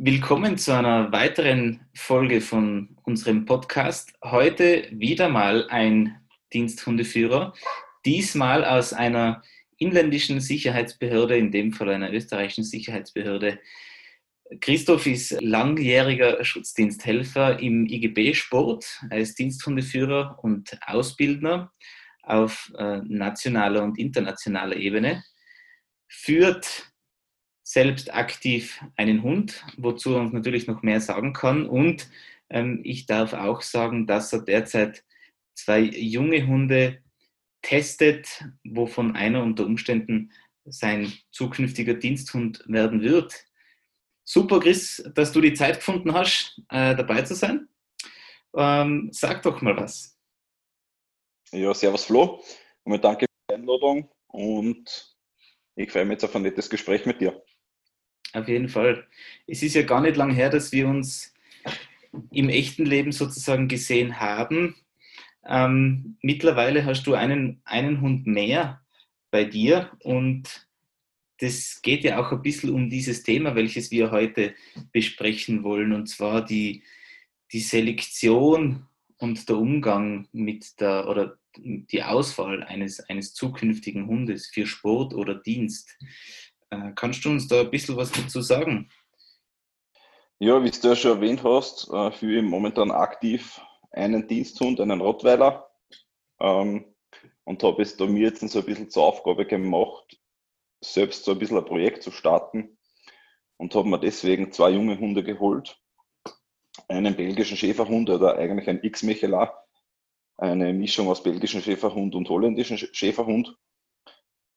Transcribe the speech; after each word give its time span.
Willkommen 0.00 0.56
zu 0.58 0.72
einer 0.72 1.10
weiteren 1.10 1.80
Folge 1.92 2.40
von 2.40 2.96
unserem 3.02 3.46
Podcast. 3.46 4.12
Heute 4.22 4.86
wieder 4.92 5.28
mal 5.28 5.66
ein 5.70 6.20
Diensthundeführer, 6.54 7.52
diesmal 8.06 8.64
aus 8.64 8.92
einer 8.92 9.42
inländischen 9.76 10.40
Sicherheitsbehörde, 10.40 11.36
in 11.36 11.50
dem 11.50 11.72
Fall 11.72 11.88
einer 11.88 12.12
österreichischen 12.12 12.62
Sicherheitsbehörde. 12.62 13.58
Christoph 14.60 15.04
ist 15.08 15.32
langjähriger 15.40 16.44
Schutzdiensthelfer 16.44 17.58
im 17.58 17.84
IGB-Sport. 17.86 19.00
Er 19.10 19.18
ist 19.18 19.36
Diensthundeführer 19.36 20.38
und 20.40 20.78
Ausbildner 20.86 21.72
auf 22.22 22.72
äh, 22.78 22.98
nationaler 22.98 23.82
und 23.82 23.98
internationaler 23.98 24.76
Ebene, 24.76 25.24
führt 26.06 26.88
selbst 27.68 28.14
aktiv 28.14 28.82
einen 28.96 29.22
Hund, 29.22 29.62
wozu 29.76 30.14
er 30.14 30.20
uns 30.20 30.32
natürlich 30.32 30.66
noch 30.66 30.80
mehr 30.80 31.02
sagen 31.02 31.34
kann. 31.34 31.68
Und 31.68 32.08
ähm, 32.48 32.80
ich 32.82 33.04
darf 33.04 33.34
auch 33.34 33.60
sagen, 33.60 34.06
dass 34.06 34.32
er 34.32 34.40
derzeit 34.40 35.04
zwei 35.54 35.80
junge 35.80 36.46
Hunde 36.46 37.02
testet, 37.60 38.46
wovon 38.64 39.14
einer 39.14 39.42
unter 39.42 39.66
Umständen 39.66 40.32
sein 40.64 41.12
zukünftiger 41.30 41.92
Diensthund 41.92 42.64
werden 42.68 43.02
wird. 43.02 43.34
Super, 44.24 44.60
Chris, 44.60 45.04
dass 45.14 45.32
du 45.32 45.42
die 45.42 45.52
Zeit 45.52 45.76
gefunden 45.76 46.14
hast, 46.14 46.62
äh, 46.70 46.96
dabei 46.96 47.20
zu 47.20 47.34
sein. 47.34 47.68
Ähm, 48.56 49.10
sag 49.12 49.42
doch 49.42 49.60
mal 49.60 49.76
was. 49.76 50.18
Ja, 51.52 51.74
servus 51.74 52.06
Flo. 52.06 52.42
Und 52.84 53.04
danke 53.04 53.26
für 53.26 53.50
die 53.50 53.54
Einladung 53.56 54.10
und 54.28 55.14
ich 55.76 55.92
freue 55.92 56.06
mich 56.06 56.12
jetzt 56.12 56.24
auf 56.24 56.34
ein 56.34 56.42
nettes 56.42 56.70
Gespräch 56.70 57.04
mit 57.04 57.20
dir. 57.20 57.42
Auf 58.32 58.48
jeden 58.48 58.68
Fall. 58.68 59.06
Es 59.46 59.62
ist 59.62 59.74
ja 59.74 59.82
gar 59.82 60.00
nicht 60.00 60.16
lang 60.16 60.30
her, 60.30 60.50
dass 60.50 60.72
wir 60.72 60.86
uns 60.88 61.34
im 62.30 62.48
echten 62.48 62.84
Leben 62.84 63.12
sozusagen 63.12 63.68
gesehen 63.68 64.20
haben. 64.20 64.76
Ähm, 65.46 66.16
mittlerweile 66.20 66.84
hast 66.84 67.06
du 67.06 67.14
einen, 67.14 67.60
einen 67.64 68.00
Hund 68.00 68.26
mehr 68.26 68.82
bei 69.30 69.44
dir 69.44 69.90
und 70.00 70.68
das 71.38 71.80
geht 71.82 72.04
ja 72.04 72.18
auch 72.18 72.32
ein 72.32 72.42
bisschen 72.42 72.70
um 72.70 72.90
dieses 72.90 73.22
Thema, 73.22 73.54
welches 73.54 73.90
wir 73.90 74.10
heute 74.10 74.54
besprechen 74.92 75.62
wollen, 75.62 75.92
und 75.92 76.08
zwar 76.08 76.44
die, 76.44 76.82
die 77.52 77.60
Selektion 77.60 78.86
und 79.18 79.48
der 79.48 79.56
Umgang 79.56 80.28
mit 80.32 80.80
der 80.80 81.08
oder 81.08 81.38
die 81.56 82.02
Auswahl 82.02 82.62
eines, 82.64 83.00
eines 83.08 83.34
zukünftigen 83.34 84.06
Hundes 84.06 84.48
für 84.48 84.66
Sport 84.66 85.14
oder 85.14 85.34
Dienst. 85.34 85.96
Äh, 86.70 86.92
kannst 86.94 87.24
du 87.24 87.30
uns 87.30 87.48
da 87.48 87.60
ein 87.60 87.70
bisschen 87.70 87.96
was 87.96 88.12
dazu 88.12 88.40
sagen? 88.40 88.90
Ja, 90.38 90.62
wie 90.62 90.70
du 90.70 90.88
ja 90.88 90.94
schon 90.94 91.16
erwähnt 91.16 91.42
hast, 91.42 91.88
äh, 91.92 92.12
führe 92.12 92.38
ich 92.38 92.48
momentan 92.48 92.90
aktiv 92.90 93.60
einen 93.90 94.28
Diensthund, 94.28 94.80
einen 94.80 95.00
Rottweiler. 95.00 95.68
Ähm, 96.40 96.94
und 97.44 97.62
habe 97.62 97.82
es 97.82 97.96
da 97.96 98.06
mir 98.06 98.28
jetzt 98.28 98.46
so 98.48 98.58
ein 98.58 98.64
bisschen 98.64 98.90
zur 98.90 99.04
Aufgabe 99.04 99.46
gemacht, 99.46 100.20
selbst 100.80 101.24
so 101.24 101.32
ein 101.32 101.38
bisschen 101.38 101.58
ein 101.58 101.64
Projekt 101.64 102.02
zu 102.02 102.10
starten. 102.10 102.78
Und 103.56 103.74
habe 103.74 103.88
mir 103.88 103.98
deswegen 103.98 104.52
zwei 104.52 104.70
junge 104.70 104.98
Hunde 104.98 105.24
geholt. 105.24 105.80
Einen 106.86 107.16
belgischen 107.16 107.56
Schäferhund 107.56 108.08
oder 108.08 108.36
eigentlich 108.36 108.68
ein 108.68 108.82
X-Mechela. 108.82 109.64
Eine 110.36 110.72
Mischung 110.72 111.08
aus 111.08 111.22
belgischen 111.22 111.62
Schäferhund 111.62 112.14
und 112.14 112.28
holländischen 112.28 112.78
Schäferhund 112.78 113.56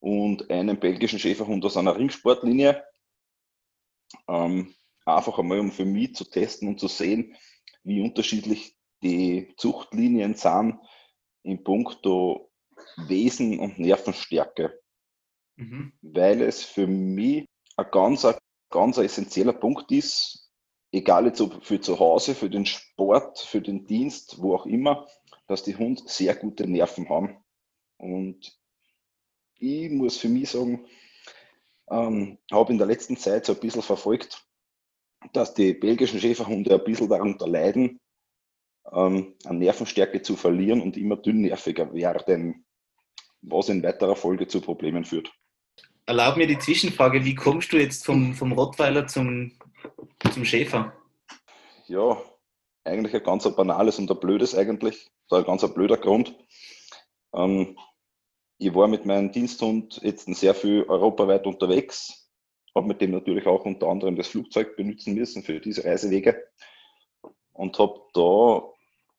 und 0.01 0.49
einen 0.49 0.79
belgischen 0.79 1.19
Schäferhund 1.19 1.63
aus 1.63 1.77
einer 1.77 1.95
Ringsportlinie. 1.95 2.83
Ähm, 4.27 4.73
einfach 5.05 5.39
einmal, 5.39 5.59
um 5.59 5.71
für 5.71 5.85
mich 5.85 6.15
zu 6.15 6.25
testen 6.25 6.67
und 6.67 6.79
zu 6.79 6.87
sehen, 6.87 7.35
wie 7.83 8.01
unterschiedlich 8.01 8.75
die 9.03 9.53
Zuchtlinien 9.57 10.33
sind 10.33 10.79
in 11.43 11.63
puncto 11.63 12.51
Wesen 13.07 13.59
und 13.59 13.79
Nervenstärke. 13.79 14.79
Mhm. 15.55 15.93
Weil 16.01 16.41
es 16.41 16.63
für 16.63 16.87
mich 16.87 17.47
ein 17.77 17.91
ganz, 17.91 18.25
ein 18.25 18.35
ganz 18.69 18.97
essentieller 18.97 19.53
Punkt 19.53 19.91
ist, 19.91 20.51
egal 20.91 21.27
jetzt 21.27 21.41
ob 21.41 21.63
für 21.63 21.79
zu 21.79 21.99
Hause, 21.99 22.35
für 22.35 22.49
den 22.49 22.65
Sport, 22.65 23.39
für 23.39 23.61
den 23.61 23.85
Dienst, 23.85 24.41
wo 24.41 24.55
auch 24.55 24.65
immer, 24.65 25.07
dass 25.47 25.63
die 25.63 25.75
Hunde 25.75 26.01
sehr 26.05 26.35
gute 26.35 26.67
Nerven 26.67 27.09
haben. 27.09 27.43
Und 27.97 28.60
ich 29.61 29.91
muss 29.91 30.17
für 30.17 30.29
mich 30.29 30.49
sagen, 30.49 30.85
ähm, 31.89 32.37
habe 32.51 32.71
in 32.71 32.77
der 32.77 32.87
letzten 32.87 33.15
Zeit 33.15 33.45
so 33.45 33.53
ein 33.53 33.59
bisschen 33.59 33.81
verfolgt, 33.81 34.45
dass 35.33 35.53
die 35.53 35.73
belgischen 35.73 36.19
Schäferhunde 36.19 36.73
ein 36.73 36.83
bisschen 36.83 37.09
darunter 37.09 37.47
leiden, 37.47 37.99
ähm, 38.91 39.35
an 39.45 39.59
Nervenstärke 39.59 40.21
zu 40.21 40.35
verlieren 40.35 40.81
und 40.81 40.97
immer 40.97 41.17
dünnnerviger 41.17 41.93
werden, 41.93 42.65
was 43.41 43.69
in 43.69 43.83
weiterer 43.83 44.15
Folge 44.15 44.47
zu 44.47 44.61
Problemen 44.61 45.05
führt. 45.05 45.31
Erlaub 46.07 46.37
mir 46.37 46.47
die 46.47 46.59
Zwischenfrage, 46.59 47.23
wie 47.23 47.35
kommst 47.35 47.71
du 47.71 47.77
jetzt 47.77 48.05
vom, 48.05 48.33
vom 48.33 48.51
Rottweiler 48.53 49.07
zum, 49.07 49.53
zum 50.33 50.43
Schäfer? 50.43 50.93
Ja, 51.87 52.19
eigentlich 52.83 53.13
ein 53.13 53.23
ganz 53.23 53.43
banales 53.55 53.99
und 53.99 54.09
ein 54.09 54.19
blödes 54.19 54.55
eigentlich, 54.55 55.07
so 55.27 55.35
ein 55.35 55.43
ganz 55.43 55.61
blöder 55.73 55.97
Grund. 55.97 56.35
Ähm, 57.33 57.77
ich 58.61 58.75
war 58.75 58.87
mit 58.87 59.07
meinem 59.07 59.31
Diensthund 59.31 59.99
jetzt 60.03 60.31
sehr 60.35 60.53
viel 60.53 60.83
europaweit 60.83 61.47
unterwegs, 61.47 62.29
habe 62.75 62.87
mit 62.87 63.01
dem 63.01 63.09
natürlich 63.09 63.47
auch 63.47 63.65
unter 63.65 63.87
anderem 63.87 64.15
das 64.15 64.27
Flugzeug 64.27 64.75
benutzen 64.75 65.15
müssen 65.15 65.41
für 65.41 65.59
diese 65.59 65.83
Reisewege 65.83 66.43
und 67.53 67.79
habe 67.79 68.01
da 68.13 68.61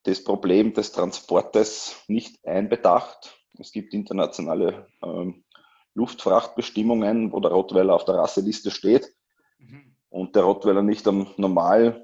das 0.03 0.23
Problem 0.23 0.73
des 0.73 0.93
Transportes 0.93 2.05
nicht 2.07 2.45
einbedacht. 2.45 3.37
Es 3.59 3.73
gibt 3.73 3.93
internationale 3.93 4.87
ähm, 5.03 5.43
Luftfrachtbestimmungen, 5.93 7.33
wo 7.33 7.41
der 7.41 7.51
Rottweiler 7.51 7.95
auf 7.95 8.05
der 8.05 8.15
Rasseliste 8.15 8.71
steht 8.71 9.13
mhm. 9.59 9.97
und 10.09 10.37
der 10.37 10.43
Rottweiler 10.43 10.83
nicht 10.83 11.05
am 11.05 11.27
normalen 11.35 12.01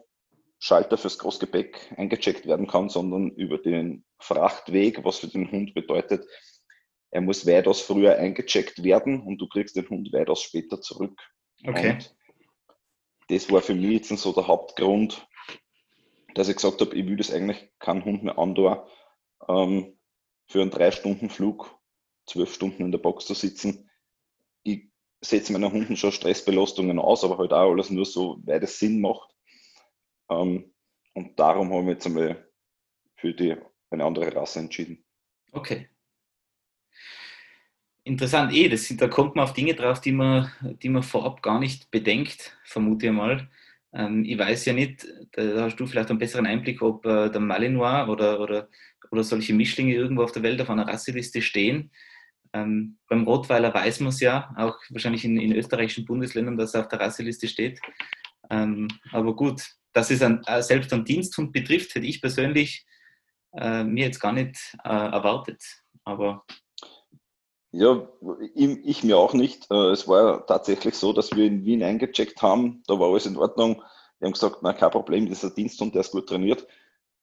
Schalter 0.57 0.97
fürs 0.97 1.17
Großgepäck 1.17 1.93
eingecheckt 1.95 2.45
werden 2.47 2.67
kann, 2.67 2.89
sondern 2.89 3.29
über 3.29 3.57
den 3.57 4.03
Frachtweg, 4.17 5.05
was 5.05 5.19
für 5.19 5.27
den 5.27 5.49
Hund 5.49 5.73
bedeutet, 5.73 6.25
er 7.11 7.21
muss 7.21 7.45
weitaus 7.45 7.81
früher 7.81 8.17
eingecheckt 8.17 8.83
werden 8.83 9.21
und 9.21 9.39
du 9.39 9.47
kriegst 9.47 9.75
den 9.75 9.89
Hund 9.89 10.11
weitaus 10.13 10.43
später 10.43 10.79
zurück. 10.81 11.19
Okay. 11.65 11.91
Und 11.91 12.15
das 13.29 13.51
war 13.51 13.61
für 13.61 13.75
mich 13.75 14.09
jetzt 14.09 14.21
so 14.21 14.33
der 14.33 14.47
Hauptgrund, 14.47 15.27
dass 16.35 16.49
ich 16.49 16.55
gesagt 16.55 16.81
habe, 16.81 16.95
ich 16.95 17.05
will 17.05 17.17
das 17.17 17.31
eigentlich 17.31 17.71
keinen 17.79 18.05
Hund 18.05 18.23
mehr 18.23 18.37
andauern, 18.37 18.87
ähm, 19.47 19.99
für 20.47 20.61
einen 20.61 20.71
Drei-Stunden-Flug, 20.71 21.77
zwölf 22.25 22.53
Stunden 22.53 22.83
in 22.83 22.91
der 22.91 22.99
Box 22.99 23.25
zu 23.25 23.33
sitzen. 23.33 23.89
Ich 24.63 24.89
setze 25.21 25.51
meinen 25.53 25.71
Hunden 25.71 25.95
schon 25.95 26.11
Stressbelastungen 26.11 26.99
aus, 26.99 27.23
aber 27.23 27.37
halt 27.37 27.53
auch 27.53 27.71
alles 27.71 27.89
nur 27.89 28.05
so, 28.05 28.39
weil 28.45 28.59
das 28.59 28.79
Sinn 28.79 29.01
macht. 29.01 29.35
Ähm, 30.29 30.73
und 31.13 31.39
darum 31.39 31.71
habe 31.73 31.83
ich 31.83 31.89
jetzt 31.89 32.05
einmal 32.05 32.47
für 33.15 33.33
die, 33.33 33.55
eine 33.89 34.05
andere 34.05 34.33
Rasse 34.35 34.59
entschieden. 34.59 35.03
Okay. 35.51 35.89
Interessant, 38.09 38.51
eh, 38.55 38.67
das 38.67 38.85
sind, 38.85 38.99
da 39.03 39.07
kommt 39.07 39.35
man 39.35 39.43
auf 39.43 39.53
Dinge 39.53 39.75
drauf, 39.75 40.01
die 40.01 40.11
man, 40.11 40.49
die 40.81 40.89
man 40.89 41.03
vorab 41.03 41.43
gar 41.43 41.59
nicht 41.59 41.91
bedenkt, 41.91 42.57
vermute 42.63 43.05
ich 43.05 43.11
mal. 43.11 43.47
Ähm, 43.93 44.25
ich 44.25 44.35
weiß 44.35 44.65
ja 44.65 44.73
nicht, 44.73 45.05
da 45.33 45.65
hast 45.65 45.75
du 45.75 45.85
vielleicht 45.85 46.09
einen 46.09 46.17
besseren 46.17 46.47
Einblick, 46.47 46.81
ob 46.81 47.05
äh, 47.05 47.29
der 47.29 47.39
Malinois 47.39 48.07
oder, 48.07 48.39
oder, 48.39 48.67
oder 49.11 49.23
solche 49.23 49.53
Mischlinge 49.53 49.93
irgendwo 49.93 50.23
auf 50.23 50.31
der 50.31 50.41
Welt 50.41 50.59
auf 50.59 50.71
einer 50.71 50.87
Rasseliste 50.87 51.43
stehen. 51.43 51.91
Ähm, 52.51 52.97
beim 53.07 53.25
Rottweiler 53.25 53.71
weiß 53.71 53.99
man 53.99 54.09
es 54.09 54.21
ja, 54.21 54.55
auch 54.57 54.79
wahrscheinlich 54.89 55.23
in, 55.23 55.39
in 55.39 55.53
österreichischen 55.53 56.05
Bundesländern, 56.05 56.57
dass 56.57 56.73
er 56.73 56.81
auf 56.81 56.87
der 56.87 57.01
Rasseliste 57.01 57.47
steht. 57.47 57.79
Ähm, 58.49 58.87
aber 59.11 59.35
gut, 59.35 59.61
dass 59.93 60.09
es 60.09 60.23
an, 60.23 60.41
äh, 60.47 60.63
selbst 60.63 60.91
einen 60.93 61.05
Diensthund 61.05 61.51
betrifft, 61.51 61.93
hätte 61.93 62.07
ich 62.07 62.21
persönlich 62.21 62.87
äh, 63.55 63.83
mir 63.83 64.05
jetzt 64.05 64.19
gar 64.19 64.33
nicht 64.33 64.57
äh, 64.83 64.89
erwartet. 64.89 65.61
Aber 66.03 66.43
Ja, 67.71 68.07
ich 68.55 69.03
mir 69.03 69.17
auch 69.17 69.33
nicht. 69.33 69.69
Äh, 69.69 69.91
es 69.91 70.07
war 70.07 70.45
tatsächlich 70.47 70.95
so, 70.95 71.13
dass 71.13 71.35
wir 71.35 71.45
in 71.45 71.65
Wien 71.65 71.83
eingecheckt 71.83 72.41
haben. 72.41 72.81
Da 72.87 72.99
war 72.99 73.09
alles 73.09 73.27
in 73.27 73.37
Ordnung. 73.37 73.83
Wir 74.17 74.25
haben 74.25 74.33
gesagt, 74.33 74.57
na, 74.61 74.73
kein 74.73 74.89
Problem, 74.89 75.27
dieser 75.27 75.51
Diensthund, 75.51 75.93
der 75.93 76.01
ist 76.01 76.11
gut 76.11 76.27
trainiert. 76.27 76.67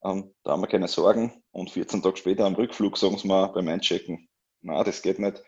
Ähm, 0.04 0.32
da 0.44 0.52
haben 0.52 0.62
wir 0.62 0.68
keine 0.68 0.86
Sorgen. 0.86 1.42
Und 1.50 1.70
14 1.70 2.00
Tage 2.00 2.16
später 2.16 2.44
am 2.46 2.54
Rückflug 2.54 2.96
sagen 2.96 3.18
sie 3.18 3.26
mal 3.26 3.48
beim 3.48 3.66
Einchecken, 3.68 4.28
na, 4.62 4.84
das 4.84 5.02
geht 5.02 5.18
nicht. 5.18 5.42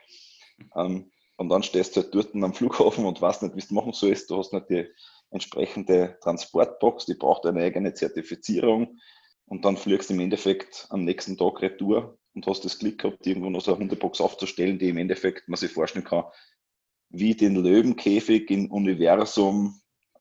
Ähm, 0.75 1.13
und 1.37 1.49
dann 1.49 1.63
stehst 1.63 1.97
du 1.97 2.03
halt 2.03 2.13
dort 2.15 2.35
am 2.35 2.53
Flughafen 2.53 3.05
und 3.07 3.23
weißt 3.23 3.43
nicht, 3.43 3.55
wie 3.55 3.69
du 3.69 3.75
machen 3.75 3.93
sollst. 3.93 4.29
Du 4.31 4.37
hast 4.39 4.53
nicht 4.53 4.69
die 4.69 4.87
entsprechende 5.31 6.19
Transportbox, 6.23 7.07
die 7.07 7.15
braucht 7.15 7.47
eine 7.47 7.63
eigene 7.63 7.95
Zertifizierung. 7.95 8.99
Und 9.47 9.65
dann 9.65 9.77
fliegst 9.77 10.11
du 10.11 10.15
im 10.15 10.21
Endeffekt 10.21 10.89
am 10.91 11.05
nächsten 11.05 11.37
Tag 11.37 11.63
retour 11.63 12.19
und 12.39 12.47
hast 12.47 12.65
das 12.65 12.79
Glück 12.79 12.99
gehabt, 12.99 13.27
irgendwo 13.27 13.51
noch 13.51 13.61
so 13.61 13.73
eine 13.73 13.81
Hundebox 13.81 14.21
aufzustellen, 14.21 14.79
die 14.79 14.91
im 14.91 14.99
Endeffekt 14.99 15.49
man 15.49 15.59
sich 15.59 15.73
vorstellen 15.73 16.05
kann, 16.05 16.25
wie 17.11 17.35
den 17.35 17.57
Löwenkäfig 17.57 18.49
im 18.51 18.71
Universum, 18.71 19.81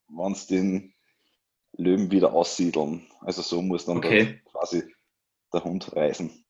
wenn 0.10 0.32
es 0.32 0.48
den 0.48 0.94
Löwen 1.78 2.10
wieder 2.10 2.34
aussiedeln. 2.34 3.06
Also 3.22 3.44
so 3.44 3.62
muss 3.62 3.86
dann 3.86 3.98
okay. 3.98 4.42
quasi 4.46 4.84
der 5.54 5.64
Hund 5.64 5.96
reisen. 5.96 6.44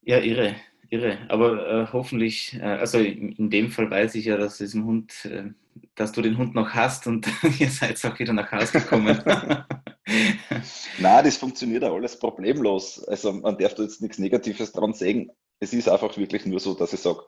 Ja, 0.00 0.20
irre, 0.20 0.56
irre. 0.88 1.18
Aber 1.28 1.68
äh, 1.68 1.92
hoffentlich, 1.92 2.54
äh, 2.54 2.62
also 2.62 2.98
in, 2.98 3.32
in, 3.32 3.50
dem 3.50 3.70
Fall 3.70 3.90
weiß 3.90 4.14
ich 4.14 4.24
ja, 4.24 4.38
dass 4.38 4.60
es 4.60 4.72
im 4.72 4.86
Hund, 4.86 5.26
äh, 5.26 5.50
dass 5.94 6.12
du 6.12 6.22
den 6.22 6.38
Hund 6.38 6.54
noch 6.54 6.70
hast 6.70 7.06
und 7.06 7.26
ihr 7.58 7.68
seid 7.68 8.02
auch 8.06 8.18
wieder 8.18 8.32
nach 8.32 8.50
Hause 8.52 8.80
gekommen. 8.80 9.22
Nein, 10.06 11.24
das 11.24 11.36
funktioniert 11.36 11.82
ja 11.82 11.92
alles 11.92 12.18
problemlos. 12.18 13.02
Also 13.04 13.32
man 13.32 13.56
darf 13.58 13.74
da 13.74 13.82
jetzt 13.82 14.02
nichts 14.02 14.18
Negatives 14.18 14.72
dran 14.72 14.92
sehen. 14.92 15.30
Es 15.60 15.72
ist 15.72 15.88
einfach 15.88 16.16
wirklich 16.16 16.44
nur 16.46 16.60
so, 16.60 16.74
dass 16.74 16.92
ich 16.92 17.00
sage, 17.00 17.20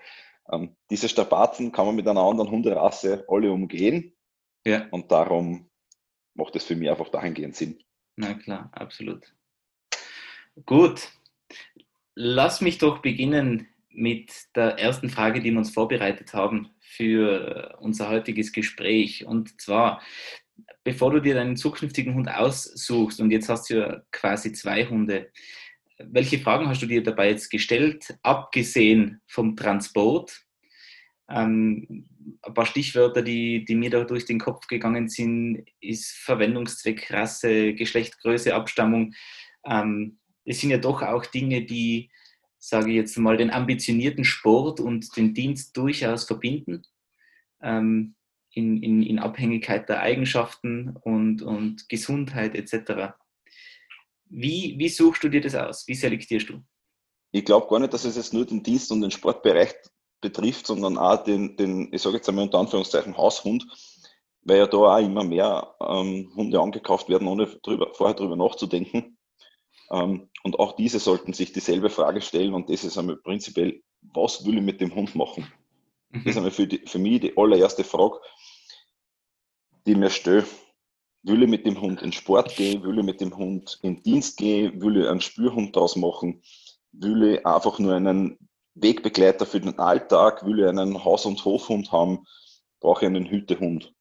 ähm, 0.50 0.76
diese 0.90 1.08
Strapazen 1.08 1.72
kann 1.72 1.86
man 1.86 1.96
mit 1.96 2.06
einer 2.06 2.20
anderen 2.20 2.50
Hunderasse 2.50 3.24
alle 3.28 3.50
umgehen. 3.50 4.14
Ja. 4.64 4.86
Und 4.90 5.10
darum 5.10 5.70
macht 6.34 6.56
es 6.56 6.64
für 6.64 6.76
mich 6.76 6.90
einfach 6.90 7.08
dahingehend 7.08 7.56
Sinn. 7.56 7.78
Na 8.16 8.34
klar, 8.34 8.70
absolut. 8.72 9.34
Gut. 10.64 11.12
Lass 12.14 12.60
mich 12.60 12.78
doch 12.78 12.98
beginnen 12.98 13.68
mit 13.90 14.32
der 14.54 14.78
ersten 14.78 15.10
Frage, 15.10 15.40
die 15.40 15.50
wir 15.50 15.58
uns 15.58 15.70
vorbereitet 15.70 16.34
haben 16.34 16.70
für 16.80 17.76
unser 17.80 18.08
heutiges 18.08 18.52
Gespräch. 18.52 19.26
Und 19.26 19.60
zwar, 19.60 20.02
bevor 20.86 21.10
du 21.10 21.20
dir 21.20 21.34
deinen 21.34 21.56
zukünftigen 21.56 22.14
Hund 22.14 22.30
aussuchst, 22.30 23.20
und 23.20 23.32
jetzt 23.32 23.48
hast 23.48 23.68
du 23.68 23.74
ja 23.74 24.02
quasi 24.12 24.52
zwei 24.52 24.86
Hunde, 24.86 25.32
welche 25.98 26.38
Fragen 26.38 26.68
hast 26.68 26.80
du 26.80 26.86
dir 26.86 27.02
dabei 27.02 27.30
jetzt 27.30 27.50
gestellt, 27.50 28.16
abgesehen 28.22 29.20
vom 29.26 29.56
Transport? 29.56 30.44
Ähm, 31.28 32.06
ein 32.40 32.54
paar 32.54 32.66
Stichwörter, 32.66 33.22
die, 33.22 33.64
die 33.64 33.74
mir 33.74 33.90
da 33.90 34.04
durch 34.04 34.26
den 34.26 34.38
Kopf 34.38 34.68
gegangen 34.68 35.08
sind, 35.08 35.64
ist 35.80 36.12
Verwendungszweck, 36.12 37.12
Rasse, 37.12 37.74
Geschlecht, 37.74 38.20
Größe, 38.20 38.54
Abstammung. 38.54 39.12
Ähm, 39.64 40.18
es 40.44 40.60
sind 40.60 40.70
ja 40.70 40.78
doch 40.78 41.02
auch 41.02 41.26
Dinge, 41.26 41.62
die, 41.62 42.10
sage 42.58 42.90
ich 42.90 42.96
jetzt 42.96 43.18
mal, 43.18 43.36
den 43.36 43.50
ambitionierten 43.50 44.24
Sport 44.24 44.78
und 44.78 45.16
den 45.16 45.34
Dienst 45.34 45.76
durchaus 45.76 46.26
verbinden. 46.26 46.82
Ähm, 47.60 48.14
in, 48.56 48.82
in, 48.82 49.02
in 49.02 49.18
Abhängigkeit 49.18 49.88
der 49.88 50.00
Eigenschaften 50.00 50.96
und, 51.02 51.42
und 51.42 51.88
Gesundheit 51.90 52.54
etc. 52.54 53.12
Wie, 54.30 54.74
wie 54.78 54.88
suchst 54.88 55.22
du 55.22 55.28
dir 55.28 55.42
das 55.42 55.54
aus? 55.54 55.86
Wie 55.86 55.94
selektierst 55.94 56.48
du? 56.48 56.62
Ich 57.32 57.44
glaube 57.44 57.68
gar 57.68 57.78
nicht, 57.78 57.92
dass 57.92 58.06
es 58.06 58.16
jetzt 58.16 58.32
nur 58.32 58.46
den 58.46 58.62
Dienst 58.62 58.90
und 58.90 59.02
den 59.02 59.10
Sportbereich 59.10 59.74
betrifft, 60.22 60.66
sondern 60.66 60.96
auch 60.96 61.22
den, 61.22 61.56
den 61.58 61.92
ich 61.92 62.00
sage 62.00 62.16
jetzt 62.16 62.28
einmal 62.30 62.46
unter 62.46 62.58
Anführungszeichen 62.58 63.16
Haushund, 63.16 63.66
weil 64.40 64.58
ja 64.58 64.66
da 64.66 64.78
auch 64.78 64.98
immer 64.98 65.22
mehr 65.22 65.74
ähm, 65.80 66.32
Hunde 66.34 66.58
angekauft 66.58 67.10
werden, 67.10 67.28
ohne 67.28 67.46
drüber, 67.62 67.92
vorher 67.92 68.16
darüber 68.16 68.36
nachzudenken. 68.36 69.18
Ähm, 69.90 70.30
und 70.44 70.58
auch 70.58 70.76
diese 70.76 70.98
sollten 70.98 71.34
sich 71.34 71.52
dieselbe 71.52 71.90
Frage 71.90 72.22
stellen 72.22 72.54
und 72.54 72.70
das 72.70 72.84
ist 72.84 72.96
einmal 72.96 73.16
prinzipiell, 73.16 73.82
was 74.00 74.46
will 74.46 74.56
ich 74.56 74.64
mit 74.64 74.80
dem 74.80 74.94
Hund 74.94 75.14
machen? 75.14 75.46
Das 76.10 76.24
ist 76.24 76.34
mhm. 76.34 76.38
einmal 76.38 76.50
für, 76.52 76.66
die, 76.66 76.82
für 76.86 76.98
mich 76.98 77.20
die 77.20 77.36
allererste 77.36 77.84
Frage, 77.84 78.18
die 79.86 79.94
mir 79.94 80.10
stelle, 80.10 80.44
will 81.22 81.42
ich 81.42 81.48
mit 81.48 81.66
dem 81.66 81.80
Hund 81.80 82.02
in 82.02 82.12
Sport 82.12 82.54
gehen, 82.56 82.82
will 82.82 82.98
ich 82.98 83.04
mit 83.04 83.20
dem 83.20 83.36
Hund 83.36 83.78
in 83.82 84.02
Dienst 84.02 84.36
gehen, 84.36 84.80
will 84.80 85.00
ich 85.00 85.08
einen 85.08 85.20
Spürhund 85.20 85.74
daraus 85.74 85.96
machen, 85.96 86.42
will 86.92 87.34
ich 87.34 87.46
einfach 87.46 87.78
nur 87.78 87.94
einen 87.94 88.38
Wegbegleiter 88.74 89.46
für 89.46 89.60
den 89.60 89.78
Alltag, 89.78 90.44
will 90.44 90.60
ich 90.60 90.66
einen 90.66 91.04
Haus- 91.04 91.26
und 91.26 91.44
Hofhund 91.44 91.90
haben, 91.92 92.26
brauche 92.80 93.04
ich 93.04 93.06
einen 93.06 93.26
Hütehund. 93.26 93.94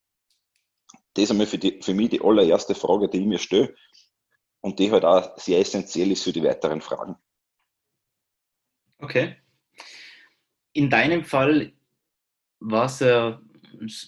Das 1.14 1.24
ist 1.24 1.32
einmal 1.32 1.48
für, 1.48 1.58
die, 1.58 1.82
für 1.82 1.94
mich 1.94 2.10
die 2.10 2.22
allererste 2.22 2.76
Frage, 2.76 3.08
die 3.08 3.20
ich 3.20 3.26
mir 3.26 3.40
stelle 3.40 3.74
und 4.62 4.80
die 4.80 4.92
halt 4.92 5.06
auch 5.06 5.38
sehr 5.38 5.60
essentiell 5.60 6.12
ist 6.12 6.24
für 6.24 6.34
die 6.34 6.44
weiteren 6.44 6.82
Fragen. 6.82 7.16
Okay. 8.98 9.38
In 10.74 10.90
deinem 10.90 11.24
Fall 11.24 11.72
war 12.60 12.86
es 12.86 13.00
ja 13.00 13.42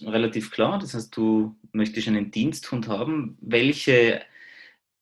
relativ 0.02 0.50
klar. 0.50 0.78
Das 0.78 0.94
heißt, 0.94 1.16
du 1.16 1.56
möchtest 1.72 2.08
einen 2.08 2.30
Diensthund 2.30 2.88
haben. 2.88 3.38
Welche 3.40 4.22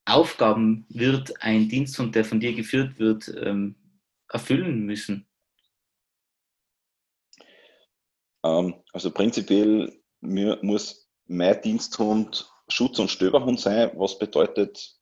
Aufgaben 0.04 0.86
wird 0.88 1.42
ein 1.42 1.68
Diensthund, 1.68 2.14
der 2.14 2.24
von 2.24 2.40
dir 2.40 2.54
geführt 2.54 2.98
wird, 2.98 3.32
ähm, 3.40 3.74
erfüllen 4.28 4.86
müssen? 4.86 5.26
Ähm, 8.44 8.74
also 8.92 9.10
prinzipiell 9.10 10.00
muss 10.20 11.08
mein 11.26 11.60
Diensthund 11.62 12.50
Schutz- 12.68 12.98
und 12.98 13.10
Stöberhund 13.10 13.60
sein, 13.60 13.90
was 13.94 14.18
bedeutet, 14.18 14.96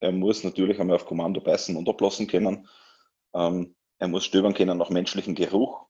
er 0.00 0.12
muss 0.12 0.44
natürlich 0.44 0.78
einmal 0.80 0.96
auf 0.96 1.06
Kommando 1.06 1.40
beißen 1.40 1.76
und 1.76 1.88
ablassen 1.88 2.26
können. 2.26 2.68
Ähm, 3.34 3.74
er 3.98 4.08
muss 4.08 4.24
stöbern 4.24 4.54
können 4.54 4.78
nach 4.78 4.90
menschlichem 4.90 5.34
Geruch. 5.34 5.86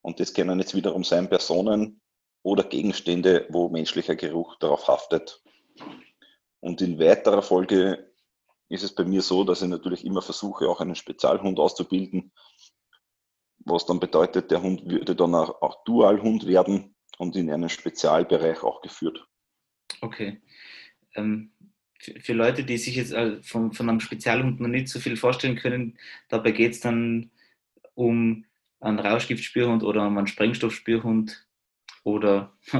Und 0.00 0.20
das 0.20 0.34
können 0.34 0.58
jetzt 0.58 0.74
wiederum 0.74 1.04
sein 1.04 1.28
Personen, 1.28 2.00
oder 2.42 2.64
Gegenstände, 2.64 3.46
wo 3.50 3.68
menschlicher 3.68 4.16
Geruch 4.16 4.56
darauf 4.56 4.88
haftet. 4.88 5.42
Und 6.60 6.80
in 6.80 6.98
weiterer 6.98 7.42
Folge 7.42 8.12
ist 8.68 8.82
es 8.82 8.94
bei 8.94 9.04
mir 9.04 9.22
so, 9.22 9.44
dass 9.44 9.62
ich 9.62 9.68
natürlich 9.68 10.04
immer 10.04 10.22
versuche, 10.22 10.68
auch 10.68 10.80
einen 10.80 10.94
Spezialhund 10.94 11.58
auszubilden, 11.58 12.32
was 13.64 13.86
dann 13.86 14.00
bedeutet, 14.00 14.50
der 14.50 14.62
Hund 14.62 14.88
würde 14.88 15.14
dann 15.14 15.34
auch, 15.34 15.84
Dualhund 15.84 16.46
werden 16.46 16.94
und 17.18 17.36
in 17.36 17.50
einen 17.50 17.68
Spezialbereich 17.68 18.62
auch 18.62 18.80
geführt. 18.82 19.26
Okay. 20.00 20.40
Ähm, 21.14 21.52
für, 21.98 22.20
für, 22.20 22.32
Leute, 22.32 22.64
die 22.64 22.78
sich 22.78 22.96
jetzt 22.96 23.12
äh, 23.12 23.42
von, 23.42 23.72
von 23.72 23.88
einem 23.88 24.00
Spezialhund 24.00 24.60
noch 24.60 24.68
nicht 24.68 24.88
so 24.88 25.00
viel 25.00 25.16
vorstellen 25.16 25.56
können, 25.56 25.98
dabei 26.28 26.52
geht 26.52 26.72
es 26.72 26.80
dann 26.80 27.30
um 27.94 28.44
einen 28.80 29.00
Rauschgiftspürhund 29.00 29.82
oder 29.82 30.06
um 30.06 30.16
einen 30.16 30.28
Sprengstoffspürhund 30.28 31.47
oder 32.04 32.56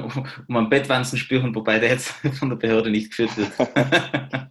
um 0.49 0.57
einen 0.57 0.69
Bettwanzenspürhund, 0.69 1.55
wobei 1.55 1.79
der 1.79 1.91
jetzt 1.91 2.09
von 2.39 2.51
der 2.51 2.57
Behörde 2.57 2.91
nicht 2.91 3.11
geführt 3.11 3.37
wird. 3.37 3.53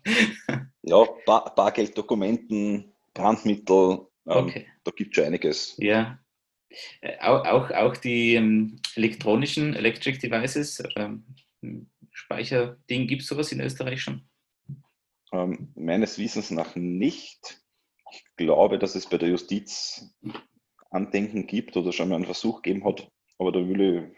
ja, 0.84 1.06
Bar 1.26 1.54
Bargelddokumenten, 1.56 2.94
Brandmittel, 3.14 4.08
ähm, 4.28 4.46
okay. 4.46 4.68
da 4.84 4.92
gibt 4.92 5.12
es 5.12 5.16
schon 5.16 5.26
einiges. 5.26 5.76
Ja. 5.78 6.20
Äh, 7.02 7.18
auch, 7.22 7.46
auch, 7.46 7.72
auch 7.72 7.98
die 7.98 8.36
ähm, 8.36 8.80
elektronischen 8.96 9.74
Electric 9.74 10.20
Devices, 10.20 10.84
ähm, 10.96 11.24
Speicherding, 12.12 13.08
gibt 13.08 13.22
es 13.22 13.28
sowas 13.28 13.52
in 13.52 13.62
Österreich 13.62 14.02
schon? 14.02 14.28
Ähm, 15.32 15.72
meines 15.76 16.18
Wissens 16.18 16.52
nach 16.52 16.76
nicht. 16.76 17.62
Ich 18.12 18.24
glaube, 18.38 18.80
dass 18.80 18.96
es 18.96 19.08
bei 19.08 19.18
der 19.18 19.30
Justiz 19.30 20.16
Andenken 20.90 21.48
gibt 21.48 21.76
oder 21.76 21.92
schon 21.92 22.10
mal 22.10 22.16
einen 22.16 22.26
Versuch 22.26 22.62
gegeben 22.62 22.86
hat, 22.86 23.10
aber 23.38 23.52
da 23.52 23.60
will 23.60 23.82
ich 23.82 24.17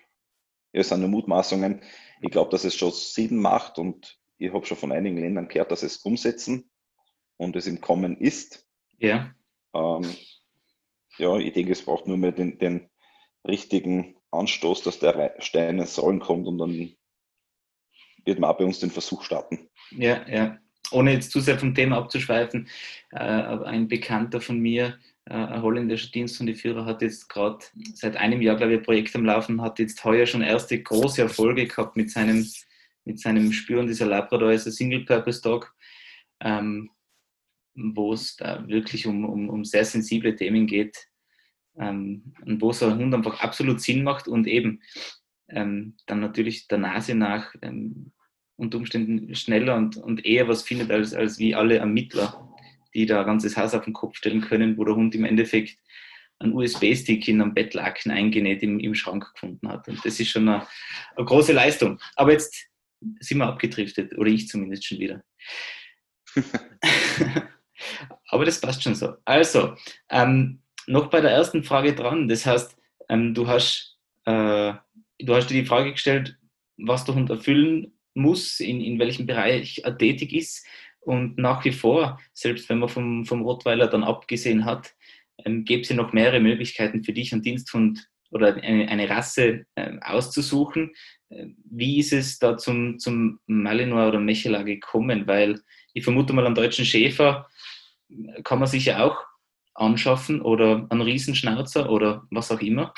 es 0.71 0.89
sind 0.89 1.01
nur 1.01 1.09
Mutmaßungen. 1.09 1.81
Ich 2.21 2.31
glaube, 2.31 2.51
dass 2.51 2.63
es 2.63 2.75
schon 2.75 2.91
Sinn 2.91 3.38
macht 3.38 3.77
und 3.77 4.19
ich 4.38 4.53
habe 4.53 4.65
schon 4.65 4.77
von 4.77 4.91
einigen 4.91 5.17
Ländern 5.17 5.47
gehört, 5.47 5.71
dass 5.71 5.83
es 5.83 5.97
umsetzen 5.97 6.69
und 7.38 7.55
es 7.55 7.67
im 7.67 7.81
Kommen 7.81 8.17
ist. 8.17 8.67
Ja. 8.97 9.33
Ähm, 9.73 10.05
ja, 11.17 11.38
ich 11.38 11.53
denke, 11.53 11.71
es 11.71 11.83
braucht 11.83 12.07
nur 12.07 12.17
mehr 12.17 12.31
den, 12.31 12.57
den 12.59 12.89
richtigen 13.47 14.15
Anstoß, 14.31 14.83
dass 14.83 14.99
der 14.99 15.35
Stein 15.39 15.79
ins 15.79 16.01
Rollen 16.01 16.19
kommt 16.19 16.47
und 16.47 16.57
dann 16.57 16.93
wird 18.25 18.39
man 18.39 18.49
auch 18.49 18.57
bei 18.57 18.65
uns 18.65 18.79
den 18.79 18.91
Versuch 18.91 19.23
starten. 19.23 19.69
Ja, 19.91 20.27
ja. 20.27 20.57
Ohne 20.91 21.13
jetzt 21.13 21.31
zu 21.31 21.39
sehr 21.39 21.59
vom 21.59 21.75
Thema 21.75 21.97
abzuschweifen, 21.97 22.67
äh, 23.11 23.17
ein 23.19 23.88
Bekannter 23.88 24.41
von 24.41 24.59
mir 24.59 24.97
ein 25.29 25.62
holländischer 25.62 26.12
Diensthundeführer 26.12 26.86
hat 26.86 27.01
jetzt 27.01 27.29
gerade 27.29 27.63
seit 27.93 28.17
einem 28.17 28.41
Jahr, 28.41 28.55
glaube 28.55 28.74
ich, 28.74 28.79
ein 28.79 28.86
Projekt 28.86 29.15
am 29.15 29.25
Laufen, 29.25 29.62
hat 29.62 29.79
jetzt 29.79 30.03
heuer 30.03 30.25
schon 30.25 30.41
erste 30.41 30.81
große 30.81 31.21
Erfolge 31.21 31.67
gehabt 31.67 31.95
mit 31.95 32.09
seinem, 32.09 32.48
mit 33.05 33.19
seinem 33.19 33.51
Spüren. 33.51 33.88
Dieser 33.88 34.07
Labrador 34.07 34.51
ist 34.51 34.65
ein 34.65 34.71
Single-Purpose-Dog, 34.71 35.75
ähm, 36.41 36.89
wo 37.75 38.13
es 38.13 38.36
da 38.36 38.67
wirklich 38.67 39.07
um, 39.07 39.24
um, 39.25 39.50
um 39.50 39.63
sehr 39.65 39.86
sensible 39.86 40.36
Themen 40.36 40.67
geht. 40.67 41.09
ähm, 41.79 42.33
und 42.45 42.62
wo 42.62 42.71
so 42.71 42.88
ein 42.88 42.98
Hund 42.98 43.13
einfach 43.13 43.39
absolut 43.39 43.81
Sinn 43.81 44.03
macht 44.03 44.27
und 44.27 44.48
eben 44.48 44.81
ähm, 45.50 45.95
dann 46.05 46.19
natürlich 46.19 46.67
der 46.67 46.77
Nase 46.77 47.15
nach 47.15 47.53
ähm, 47.62 48.12
unter 48.55 48.77
Umständen 48.77 49.33
schneller 49.36 49.75
und, 49.75 49.98
und 49.98 50.25
eher 50.25 50.48
was 50.48 50.63
findet 50.63 50.91
als, 50.91 51.13
als 51.13 51.39
wie 51.39 51.55
alle 51.55 51.77
Ermittler, 51.77 52.49
die 52.93 53.05
da 53.05 53.22
ein 53.22 53.25
ganzes 53.25 53.58
Haus 53.58 53.74
auf 53.74 53.86
den 53.86 53.93
Kopf 53.93 54.15
stellen 54.17 54.41
können, 54.41 54.77
wo 54.77 54.84
der 54.84 54.96
Hund 54.96 55.15
im 55.15 55.25
Endeffekt 55.25 55.77
einen 56.39 56.53
USB-Stick 56.53 57.27
in 57.27 57.41
einem 57.41 57.53
Bettlaken 57.53 58.12
eingenäht 58.12 58.63
im, 58.63 58.79
im 58.79 58.96
Schrank 58.96 59.34
gefunden 59.34 59.67
hat. 59.67 59.88
Und 59.88 60.03
das 60.05 60.19
ist 60.19 60.29
schon 60.29 60.48
eine, 60.48 60.65
eine 61.15 61.25
große 61.25 61.53
Leistung. 61.53 62.00
Aber 62.15 62.31
jetzt 62.31 62.67
sind 63.19 63.38
wir 63.39 63.48
abgedriftet, 63.48 64.17
oder 64.17 64.29
ich 64.29 64.48
zumindest 64.48 64.86
schon 64.86 65.00
wieder. 65.00 65.24
Aber 68.27 68.46
das 68.46 68.62
passt 68.62 68.84
schon 68.84 68.96
so. 68.96 69.15
Also, 69.25 69.75
ähm, 70.10 70.62
noch 70.88 71.10
bei 71.10 71.22
der 71.22 71.31
ersten 71.31 71.63
Frage 71.63 71.93
dran. 71.93 72.27
Das 72.27 72.46
heißt, 72.46 72.77
ähm, 73.10 73.34
du, 73.34 73.48
hast, 73.48 73.98
äh, 74.25 74.74
du 75.19 75.36
hast 75.36 75.48
dir 75.48 75.62
die 75.62 75.65
Frage 75.65 75.91
gestellt, 75.91 76.38
was 76.77 77.05
der 77.05 77.15
Hund 77.15 77.29
erfüllen 77.29 77.98
muss, 78.13 78.60
in, 78.60 78.81
in 78.81 79.00
welchem 79.00 79.25
Bereich 79.25 79.81
er 79.84 79.98
tätig 79.98 80.34
ist. 80.34 80.65
Und 81.01 81.38
nach 81.38 81.63
wie 81.65 81.72
vor, 81.72 82.20
selbst 82.34 82.70
wenn 82.70 82.79
man 82.79 82.89
vom, 82.89 83.25
vom 83.25 83.41
Rottweiler 83.41 83.88
dann 83.88 84.03
abgesehen 84.03 84.65
hat, 84.65 84.94
ähm, 85.46 85.63
gäbe 85.63 85.82
es 85.82 85.89
ja 85.89 85.96
noch 85.96 86.13
mehrere 86.13 86.39
Möglichkeiten 86.39 87.03
für 87.03 87.13
dich, 87.13 87.32
einen 87.32 87.41
Diensthund 87.41 88.08
oder 88.32 88.56
eine, 88.56 88.88
eine 88.88 89.10
Rasse 89.10 89.65
äh, 89.75 89.98
auszusuchen. 90.01 90.91
Äh, 91.29 91.48
wie 91.70 92.00
ist 92.00 92.13
es 92.13 92.39
da 92.39 92.58
zum, 92.58 93.00
zum 93.00 93.39
Malinois 93.48 94.08
oder 94.08 94.20
Mechela 94.20 94.63
gekommen? 94.63 95.27
Weil 95.27 95.62
ich 95.94 96.03
vermute 96.03 96.34
mal, 96.34 96.46
einen 96.46 96.56
deutschen 96.56 96.86
Schäfer 96.86 97.48
kann 98.44 98.60
man 98.60 98.68
sich 98.68 98.86
ja 98.86 99.03
auch 99.03 99.18
anschaffen 99.74 100.41
oder 100.41 100.88
einen 100.89 101.01
Riesenschnauzer 101.01 101.89
oder 101.89 102.27
was 102.32 102.51
auch 102.51 102.60
immer. 102.60 102.94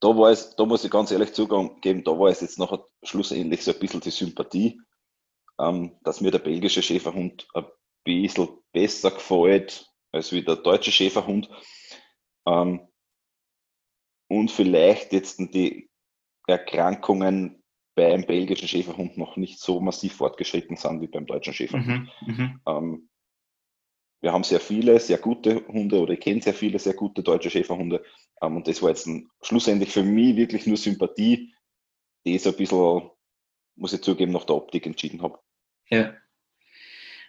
Da, 0.00 0.08
war 0.08 0.30
es, 0.30 0.54
da 0.56 0.64
muss 0.64 0.84
ich 0.84 0.90
ganz 0.90 1.10
ehrlich 1.10 1.32
zugeben, 1.32 2.04
da 2.04 2.10
war 2.12 2.28
es 2.28 2.40
jetzt 2.40 2.58
nachher 2.58 2.84
schlussendlich 3.02 3.64
so 3.64 3.72
ein 3.72 3.78
bisschen 3.78 4.00
die 4.00 4.10
Sympathie, 4.10 4.80
ähm, 5.58 5.96
dass 6.02 6.20
mir 6.20 6.30
der 6.30 6.38
belgische 6.38 6.82
Schäferhund 6.82 7.48
ein 7.54 7.64
bisschen 8.04 8.48
besser 8.72 9.10
gefällt 9.10 9.90
als 10.12 10.32
wie 10.32 10.42
der 10.42 10.56
deutsche 10.56 10.92
Schäferhund. 10.92 11.48
Ähm, 12.46 12.88
und 14.28 14.50
vielleicht 14.50 15.12
jetzt 15.12 15.38
die 15.38 15.88
Erkrankungen 16.46 17.62
beim 17.94 18.26
belgischen 18.26 18.68
Schäferhund 18.68 19.16
noch 19.16 19.36
nicht 19.36 19.58
so 19.58 19.80
massiv 19.80 20.16
fortgeschritten 20.16 20.76
sind 20.76 21.00
wie 21.00 21.06
beim 21.06 21.26
deutschen 21.26 21.54
Schäferhund. 21.54 22.10
Mhm, 22.22 22.34
mhm, 22.34 22.60
ähm, 22.66 23.08
wir 24.22 24.32
haben 24.32 24.44
sehr 24.44 24.60
viele 24.60 24.98
sehr 24.98 25.18
gute 25.18 25.66
Hunde 25.68 26.00
oder 26.00 26.14
ich 26.14 26.20
kenne 26.20 26.42
sehr 26.42 26.54
viele 26.54 26.78
sehr 26.78 26.94
gute 26.94 27.22
deutsche 27.22 27.50
Schäferhunde. 27.50 28.04
Ähm, 28.42 28.56
und 28.56 28.68
das 28.68 28.82
war 28.82 28.90
jetzt 28.90 29.06
ein, 29.06 29.30
schlussendlich 29.42 29.90
für 29.90 30.02
mich 30.02 30.36
wirklich 30.36 30.66
nur 30.66 30.76
Sympathie, 30.76 31.54
die 32.26 32.38
so 32.38 32.50
ein 32.50 32.56
bisschen, 32.56 33.10
muss 33.76 33.92
ich 33.92 34.02
zugeben, 34.02 34.32
nach 34.32 34.44
der 34.44 34.56
Optik 34.56 34.86
entschieden 34.86 35.22
habe. 35.22 35.38
Ja. 35.88 36.14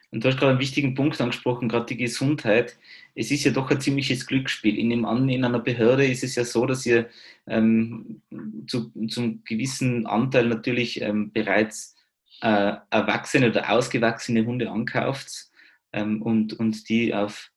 Und 0.09 0.23
du 0.23 0.29
hast 0.29 0.37
gerade 0.37 0.51
einen 0.51 0.59
wichtigen 0.61 0.95
Punkt 0.95 1.19
angesprochen, 1.19 1.67
gerade 1.67 1.85
die 1.85 1.97
Gesundheit. 1.97 2.77
Es 3.13 3.29
ist 3.29 3.43
ja 3.43 3.51
doch 3.51 3.69
ein 3.69 3.81
ziemliches 3.81 4.25
Glücksspiel. 4.25 4.79
In, 4.79 4.89
dem 4.89 5.05
in 5.29 5.43
einer 5.43 5.59
Behörde 5.59 6.07
ist 6.07 6.23
es 6.23 6.35
ja 6.35 6.45
so, 6.45 6.65
dass 6.65 6.85
ihr 6.85 7.09
ähm, 7.45 8.21
zu, 8.67 8.91
zum 9.09 9.43
gewissen 9.43 10.07
Anteil 10.07 10.47
natürlich 10.47 11.01
ähm, 11.01 11.31
bereits 11.33 11.95
äh, 12.41 12.73
erwachsene 12.89 13.49
oder 13.49 13.69
ausgewachsene 13.69 14.45
Hunde 14.45 14.71
ankauft 14.71 15.49
ähm, 15.91 16.21
und, 16.21 16.53
und 16.53 16.87
die 16.87 17.13
auf 17.13 17.51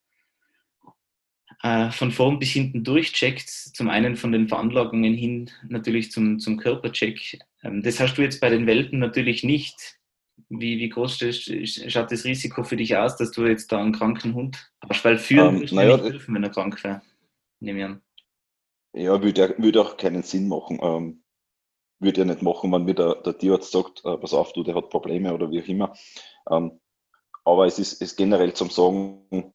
äh, 1.62 1.90
von 1.90 2.10
vorn 2.10 2.38
bis 2.38 2.50
hinten 2.50 2.84
durchcheckt. 2.84 3.48
Zum 3.48 3.88
einen 3.88 4.16
von 4.16 4.32
den 4.32 4.48
Veranlagungen 4.48 5.14
hin 5.14 5.50
natürlich 5.68 6.10
zum, 6.10 6.38
zum 6.38 6.56
Körpercheck. 6.56 7.38
Ähm, 7.62 7.82
das 7.82 8.00
hast 8.00 8.16
du 8.16 8.22
jetzt 8.22 8.40
bei 8.40 8.50
den 8.50 8.66
Welten 8.66 8.98
natürlich 8.98 9.44
nicht 9.44 10.00
wie, 10.48 10.78
wie 10.78 10.88
groß 10.88 11.18
schaut 11.88 12.10
das 12.10 12.24
Risiko 12.24 12.64
für 12.64 12.76
dich 12.76 12.96
aus, 12.96 13.16
dass 13.16 13.30
du 13.30 13.46
jetzt 13.46 13.70
da 13.72 13.80
einen 13.80 13.92
kranken 13.92 14.34
Hund 14.34 14.72
hast? 14.80 15.04
Weil 15.04 15.18
führen 15.18 15.62
ähm, 15.62 15.68
naja, 15.72 15.96
nicht 15.96 16.12
helfen, 16.12 16.34
wenn 16.34 16.42
er 16.42 16.50
krank 16.50 16.82
wäre, 16.82 17.02
nehme 17.60 17.78
ich 17.78 17.84
an. 17.84 18.02
Ja, 18.92 19.22
würde, 19.22 19.54
würde 19.58 19.80
auch 19.80 19.96
keinen 19.96 20.22
Sinn 20.22 20.48
machen. 20.48 20.78
Ähm, 20.82 21.22
würde 22.00 22.22
ja 22.22 22.24
nicht 22.24 22.42
machen, 22.42 22.72
wenn 22.72 22.84
mir 22.84 22.94
der, 22.94 23.16
der 23.16 23.36
Tierarzt 23.38 23.70
sagt, 23.70 24.04
äh, 24.04 24.16
pass 24.16 24.32
auf, 24.32 24.52
du, 24.52 24.62
der 24.62 24.74
hat 24.74 24.90
Probleme 24.90 25.32
oder 25.32 25.50
wie 25.50 25.62
auch 25.62 25.68
immer. 25.68 25.94
Ähm, 26.50 26.80
aber 27.44 27.66
es 27.66 27.78
ist, 27.78 28.00
ist 28.00 28.16
generell 28.16 28.52
zum 28.54 28.70
Sagen, 28.70 29.52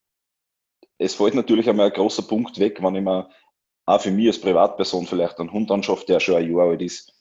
es 0.97 1.15
fällt 1.15 1.35
natürlich 1.35 1.69
einmal 1.69 1.87
ein 1.87 1.93
großer 1.93 2.23
Punkt 2.23 2.59
weg, 2.59 2.81
wenn 2.81 2.95
ich 2.95 3.03
mir 3.03 3.29
auch 3.85 4.01
für 4.01 4.11
mich 4.11 4.27
als 4.27 4.41
Privatperson 4.41 5.05
vielleicht 5.05 5.39
einen 5.39 5.51
Hund 5.51 5.69
anschaffe, 5.71 6.05
der 6.05 6.19
schon 6.19 6.35
ein 6.35 6.51
Jahr 6.51 6.69
alt 6.69 6.81
ist 6.81 7.15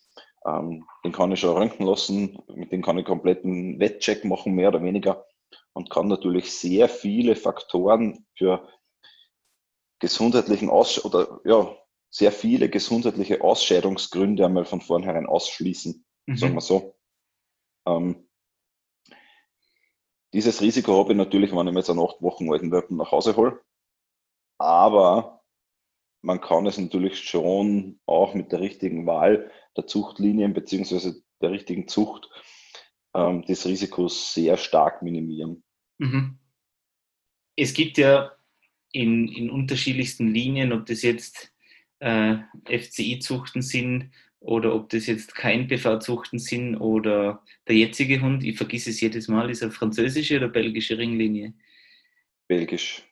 ähm, 0.47 0.87
den 1.05 1.13
kann 1.13 1.33
ich 1.33 1.41
schon 1.41 1.57
röntgen 1.57 1.87
lassen, 1.87 2.39
mit 2.55 2.71
dem 2.73 2.83
kann 2.83 2.99
ich 2.99 3.05
kompletten 3.05 3.79
Wettcheck 3.81 4.25
machen, 4.25 4.55
mehr 4.55 4.69
oder 4.69 4.83
weniger, 4.83 5.27
und 5.73 5.91
kann 5.91 6.09
natürlich 6.09 6.53
sehr 6.53 6.89
viele 6.89 7.37
Faktoren 7.37 8.27
für 8.37 8.69
gesundheitlichen 10.01 10.69
Aus 10.69 11.05
oder 11.05 11.41
ja, 11.45 11.75
sehr 12.11 12.31
viele 12.31 12.69
gesundheitliche 12.69 13.43
Ausscheidungsgründe 13.43 14.45
einmal 14.45 14.65
von 14.65 14.81
vornherein 14.81 15.27
ausschließen, 15.27 16.05
mhm. 16.27 16.37
sagen 16.37 16.55
wir 16.55 16.61
so. 16.61 16.95
Ähm, 17.87 18.29
dieses 20.35 20.61
Risiko 20.61 20.99
habe 20.99 21.13
ich 21.13 21.17
natürlich, 21.17 21.53
wenn 21.53 21.67
ich 21.69 21.73
mir 21.73 21.79
jetzt 21.79 21.91
einen 21.91 22.01
acht 22.01 22.21
Wochen 22.21 22.53
alten 22.53 22.73
Welpen 22.73 22.97
nach 22.97 23.13
Hause 23.13 23.37
hole. 23.37 23.61
Aber 24.59 25.45
man 26.23 26.41
kann 26.41 26.67
es 26.67 26.77
natürlich 26.77 27.23
schon 27.23 28.01
auch 28.05 28.35
mit 28.35 28.51
der 28.51 28.61
richtigen 28.61 29.07
Wahl 29.07 29.51
der 29.77 29.87
Zuchtlinien 29.87 30.53
beziehungsweise 30.53 31.23
der 31.41 31.53
richtigen 31.53 31.87
Zucht 31.87 32.29
ähm, 33.15 33.43
des 33.43 33.65
Risikos 33.65 34.35
sehr 34.35 34.57
stark 34.57 35.03
minimieren. 35.03 35.63
Mhm. 35.99 36.39
Es 37.57 37.73
gibt 37.73 37.97
ja 37.99 38.33
in, 38.91 39.29
in 39.29 39.51
unterschiedlichsten 39.51 40.29
Linien, 40.29 40.73
ob 40.73 40.87
das 40.87 41.03
jetzt 41.03 41.55
äh, 42.01 42.39
FCI-Zuchten 42.67 43.63
sind 43.63 44.11
oder 44.45 44.75
ob 44.75 44.91
das 44.91 45.07
jetzt 45.07 45.35
kein 45.35 45.67
PV-Zuchten 45.69 46.39
sind 46.39 46.77
oder 46.77 47.43
der 47.67 47.77
jetzige 47.77 48.21
Hund, 48.21 48.45
ich 48.45 48.57
vergesse 48.57 48.91
es 48.91 49.01
jedes 49.01 49.27
Mal, 49.29 49.51
ist 49.51 49.63
er 49.63 49.71
französische 49.71 50.37
oder 50.37 50.49
belgische 50.49 50.99
Ringlinie? 50.99 51.55
Belgisch. 52.47 53.03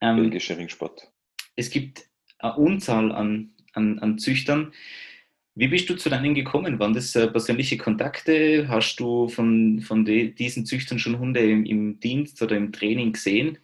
Ähm, 0.00 0.16
Belgische 0.16 0.56
Ringsport. 0.56 1.10
Es 1.56 1.70
gibt 1.70 2.08
eine 2.38 2.54
Unzahl 2.54 3.10
an, 3.10 3.50
an, 3.72 3.98
an 3.98 4.18
Züchtern. 4.18 4.72
Wie 5.56 5.66
bist 5.66 5.90
du 5.90 5.96
zu 5.96 6.08
deinen 6.08 6.36
gekommen? 6.36 6.78
Waren 6.78 6.94
das 6.94 7.16
äh, 7.16 7.26
persönliche 7.26 7.76
Kontakte? 7.76 8.68
Hast 8.68 9.00
du 9.00 9.28
von, 9.28 9.80
von 9.80 10.04
de, 10.04 10.30
diesen 10.30 10.64
Züchtern 10.64 11.00
schon 11.00 11.18
Hunde 11.18 11.40
im, 11.40 11.66
im, 11.66 11.98
Dienst 11.98 12.40
oder 12.40 12.56
im 12.56 12.70
Training 12.70 13.14
gesehen? 13.14 13.58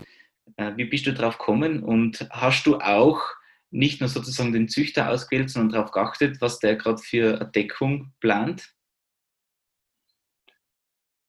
Äh, 0.57 0.73
wie 0.77 0.87
bist 0.87 1.07
du 1.07 1.15
darauf 1.15 1.39
gekommen? 1.39 1.85
Und 1.85 2.27
hast 2.31 2.67
du 2.67 2.79
auch 2.79 3.21
nicht 3.75 4.01
nur 4.01 4.09
sozusagen 4.09 4.53
den 4.53 4.69
Züchter 4.69 5.11
ausgewählt, 5.11 5.51
sondern 5.51 5.73
darauf 5.73 5.91
geachtet, 5.91 6.41
was 6.41 6.61
der 6.61 6.77
gerade 6.77 6.99
für 6.99 7.41
eine 7.41 7.51
Deckung 7.51 8.13
plant? 8.21 8.73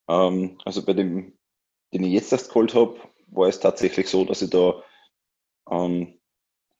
Ähm, 0.07 0.59
also 0.63 0.85
bei 0.85 0.93
dem, 0.93 1.37
den 1.91 2.03
ich 2.03 2.13
jetzt 2.13 2.31
erst 2.31 2.49
geholt 2.49 2.75
habe, 2.75 2.99
war 3.27 3.47
es 3.47 3.59
tatsächlich 3.59 4.07
so, 4.07 4.23
dass 4.25 4.43
ich 4.43 4.51
da 4.51 4.83
ähm, 5.71 6.19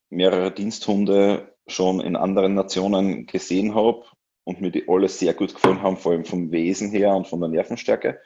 mehrere 0.09 0.51
Diensthunde 0.51 1.57
schon 1.67 1.99
in 1.99 2.15
anderen 2.15 2.53
Nationen 2.53 3.25
gesehen 3.25 3.73
habe 3.73 4.05
und 4.43 4.61
mir 4.61 4.69
die 4.69 4.87
alle 4.87 5.09
sehr 5.09 5.33
gut 5.33 5.55
gefallen 5.55 5.81
haben, 5.81 5.97
vor 5.97 6.11
allem 6.11 6.25
vom 6.25 6.51
Wesen 6.51 6.91
her 6.91 7.15
und 7.15 7.27
von 7.27 7.39
der 7.41 7.49
Nervenstärke. 7.49 8.21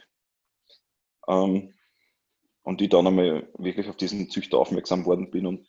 Ähm, 1.28 1.74
und 2.64 2.82
die 2.82 2.90
dann 2.90 3.08
einmal 3.08 3.48
wirklich 3.58 3.88
auf 3.88 3.96
diesen 3.96 4.30
Züchter 4.30 4.58
aufmerksam 4.60 5.06
worden 5.06 5.32
bin 5.32 5.48
und 5.48 5.66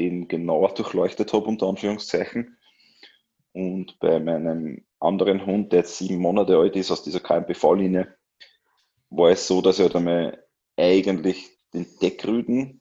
den 0.00 0.28
genauer 0.28 0.74
durchleuchtet 0.74 1.32
habe, 1.32 1.46
unter 1.46 1.66
Anführungszeichen. 1.66 2.56
Und 3.52 3.98
bei 3.98 4.20
meinem 4.20 4.84
anderen 5.00 5.44
Hund, 5.44 5.72
der 5.72 5.80
jetzt 5.80 5.98
sieben 5.98 6.18
Monate 6.18 6.56
alt 6.56 6.76
ist, 6.76 6.90
aus 6.90 7.02
dieser 7.02 7.20
KMPV-Linie, 7.20 8.16
war 9.10 9.30
es 9.30 9.46
so, 9.46 9.60
dass 9.60 9.78
ich 9.78 9.84
halt 9.84 9.96
einmal 9.96 10.44
eigentlich 10.76 11.50
den 11.74 11.86
Deckrüden 12.00 12.80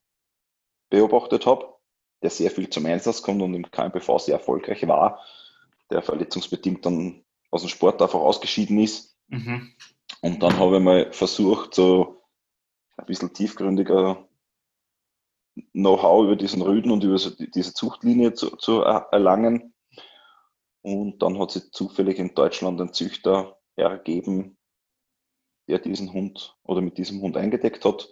beobachtet 0.89 1.45
habe 1.45 1.79
der 2.21 2.29
sehr 2.29 2.51
viel 2.51 2.69
zum 2.69 2.85
Einsatz 2.85 3.21
kommt 3.21 3.41
und 3.41 3.53
im 3.53 3.69
KMPV 3.69 4.19
sehr 4.19 4.35
erfolgreich 4.35 4.87
war, 4.87 5.23
der 5.89 6.01
verletzungsbedingt 6.01 6.85
dann 6.85 7.23
aus 7.51 7.61
dem 7.61 7.69
Sport 7.69 8.01
einfach 8.01 8.19
ausgeschieden 8.19 8.79
ist. 8.79 9.17
Mhm. 9.27 9.73
Und 10.21 10.43
dann 10.43 10.57
habe 10.57 10.77
ich 10.77 10.83
mal 10.83 11.13
versucht, 11.13 11.73
so 11.73 12.23
ein 12.97 13.05
bisschen 13.05 13.33
tiefgründiger 13.33 14.27
Know-how 15.73 16.25
über 16.25 16.35
diesen 16.35 16.61
Rüden 16.61 16.91
und 16.91 17.03
über 17.03 17.17
so 17.17 17.31
diese 17.31 17.73
Zuchtlinie 17.73 18.33
zu, 18.33 18.55
zu 18.57 18.81
erlangen. 18.81 19.73
Und 20.81 21.21
dann 21.21 21.39
hat 21.39 21.51
sich 21.51 21.71
zufällig 21.71 22.19
in 22.19 22.33
Deutschland 22.33 22.79
ein 22.79 22.93
Züchter 22.93 23.57
ergeben, 23.75 24.57
der 25.67 25.79
diesen 25.79 26.13
Hund 26.13 26.55
oder 26.63 26.81
mit 26.81 26.97
diesem 26.97 27.21
Hund 27.21 27.37
eingedeckt 27.37 27.85
hat. 27.85 28.09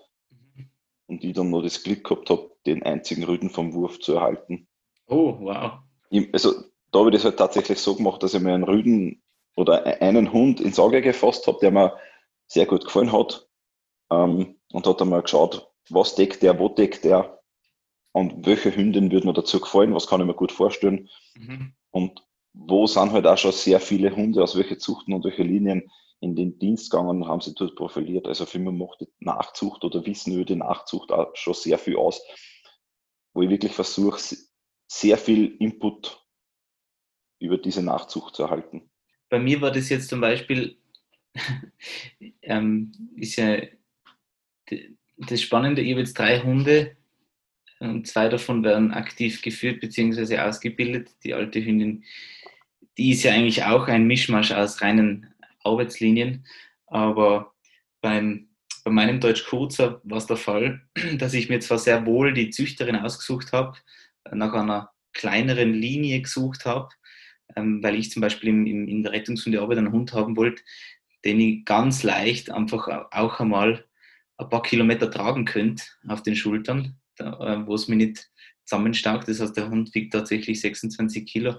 Und 1.08 1.24
ich 1.24 1.34
dann 1.34 1.50
nur 1.50 1.64
das 1.64 1.84
Glück 1.84 2.04
gehabt 2.04 2.30
habe, 2.30 2.52
den 2.66 2.84
einzigen 2.84 3.24
Rüden 3.24 3.50
vom 3.50 3.74
Wurf 3.74 4.00
zu 4.00 4.16
erhalten. 4.16 4.68
Oh, 5.08 5.38
wow. 5.40 5.80
Also 6.34 6.54
da 6.92 7.00
habe 7.00 7.10
ich 7.10 7.16
das 7.16 7.26
halt 7.26 7.38
tatsächlich 7.38 7.80
so 7.80 7.96
gemacht, 7.96 8.22
dass 8.24 8.34
ich 8.34 8.42
mir 8.42 8.54
einen 8.54 8.64
Rüden 8.64 9.24
oder 9.56 9.86
e-, 9.86 10.00
einen 10.06 10.34
Hund 10.34 10.60
ins 10.60 10.80
Auge 10.80 11.02
gefasst 11.02 11.48
habe, 11.48 11.60
der 11.62 11.72
mir 11.72 11.98
sehr 12.48 12.66
gut 12.66 12.86
gefallen 12.86 13.12
hat. 13.12 13.48
Ähm, 14.12 14.58
und 14.74 14.86
hat 14.86 15.02
einmal 15.02 15.22
geschaut, 15.22 15.72
was 15.90 16.16
deckt 16.16 16.44
der, 16.44 16.60
wo 16.60 16.70
deckt 16.70 17.04
der 17.04 17.37
und 18.18 18.48
welche 18.48 18.76
Hündin 18.76 19.12
würde 19.12 19.28
mir 19.28 19.34
dazu 19.34 19.60
gefallen, 19.60 19.94
was 19.94 20.08
kann 20.08 20.22
ich 20.22 20.26
mir 20.26 20.34
gut 20.34 20.52
vorstellen. 20.52 21.08
Mhm. 21.36 21.74
Und 21.92 22.24
wo 22.54 22.88
sind 22.88 23.12
halt 23.12 23.28
auch 23.28 23.38
schon 23.38 23.52
sehr 23.52 23.80
viele 23.80 24.16
Hunde 24.16 24.42
aus 24.42 24.58
welchen 24.58 24.80
Zuchten 24.80 25.14
und 25.14 25.24
welchen 25.24 25.48
Linien 25.48 25.92
in 26.20 26.36
den 26.36 26.58
Dienst 26.58 26.90
gegangen 26.90 27.22
und 27.22 27.28
haben 27.28 27.42
sie 27.42 27.54
dort 27.54 27.76
profiliert. 27.76 28.28
Also 28.28 28.48
für 28.48 28.58
mich 28.58 28.74
macht 28.74 29.02
die 29.02 29.08
Nachzucht 29.20 29.84
oder 29.84 30.04
Wissen 30.04 30.34
über 30.34 30.46
die 30.46 30.56
Nachzucht 30.56 31.12
auch 31.12 31.36
schon 31.36 31.54
sehr 31.54 31.78
viel 31.78 31.96
aus, 31.96 32.20
wo 33.36 33.44
ich 33.44 33.50
wirklich 33.52 33.74
versuche, 33.74 34.20
sehr 34.88 35.18
viel 35.20 35.56
Input 35.60 36.26
über 37.40 37.60
diese 37.60 37.84
Nachzucht 37.84 38.36
zu 38.36 38.44
erhalten. 38.44 38.90
Bei 39.30 39.38
mir 39.38 39.62
war 39.62 39.70
das 39.70 39.90
jetzt 39.90 40.10
zum 40.10 40.22
Beispiel, 40.22 40.80
ähm, 42.42 42.92
ist 43.16 43.36
ja 43.36 43.62
das 45.18 45.40
Spannende, 45.40 45.84
ich 45.84 45.92
habe 45.92 46.00
jetzt 46.00 46.18
drei 46.18 46.40
Hunde 46.40 46.98
und 46.98 47.07
zwei 48.04 48.30
davon 48.30 48.64
werden 48.64 48.92
aktiv 48.92 49.42
geführt 49.42 49.80
bzw. 49.82 50.40
ausgebildet. 50.40 51.12
Die 51.24 51.34
alte 51.34 51.64
Hündin, 51.64 52.04
die 52.98 53.12
ist 53.12 53.24
ja 53.24 53.34
eigentlich 53.34 53.64
auch 53.64 53.88
ein 53.88 54.08
Mischmasch 54.08 54.52
aus 54.52 54.82
reinen 54.82 55.34
Arbeitslinien, 55.64 56.46
aber 56.88 57.54
beim, 58.02 58.50
bei 58.84 58.92
meinem 58.92 59.20
Deutsch 59.20 59.46
Kurzer 59.46 60.02
war 60.04 60.18
es 60.18 60.28
der 60.28 60.38
Fall, 60.38 60.82
dass 61.18 61.34
ich 61.34 61.50
mir 61.50 61.60
zwar 61.60 61.78
sehr 61.78 62.06
wohl 62.06 62.34
die 62.34 62.50
Züchterin 62.50 62.96
ausgesucht 62.96 63.52
habe, 63.52 63.78
nach 64.32 64.54
einer 64.54 64.92
kleineren 65.14 65.74
Linie 65.74 66.22
gesucht 66.22 66.66
habe, 66.66 66.90
ähm, 67.56 67.82
weil 67.84 67.96
ich 67.96 68.12
zum 68.12 68.22
Beispiel 68.22 68.50
im, 68.50 68.66
im, 68.66 68.88
in 68.88 69.04
der 69.04 69.12
Rettungshundearbeit 69.12 69.78
einen 69.78 69.92
Hund 69.92 70.14
haben 70.14 70.36
wollte, 70.36 70.64
den 71.26 71.40
ich 71.40 71.66
ganz 71.66 72.04
leicht 72.04 72.52
einfach 72.52 72.88
auch 73.12 73.40
einmal 73.40 73.86
ein 74.38 74.50
paar 74.50 74.62
Kilometer 74.62 75.10
tragen 75.10 75.46
könnte 75.46 75.84
auf 76.08 76.22
den 76.22 76.36
Schultern, 76.36 76.96
da, 77.18 77.40
äh, 77.40 77.68
wo 77.68 77.76
es 77.76 77.88
mir 77.88 77.96
nicht 77.96 78.30
zusammenstaucht. 78.66 79.28
Das 79.28 79.40
heißt, 79.40 79.58
der 79.58 79.70
Hund 79.70 79.94
wiegt 79.96 80.14
tatsächlich 80.14 80.62
26 80.62 81.26
Kilo. 81.26 81.56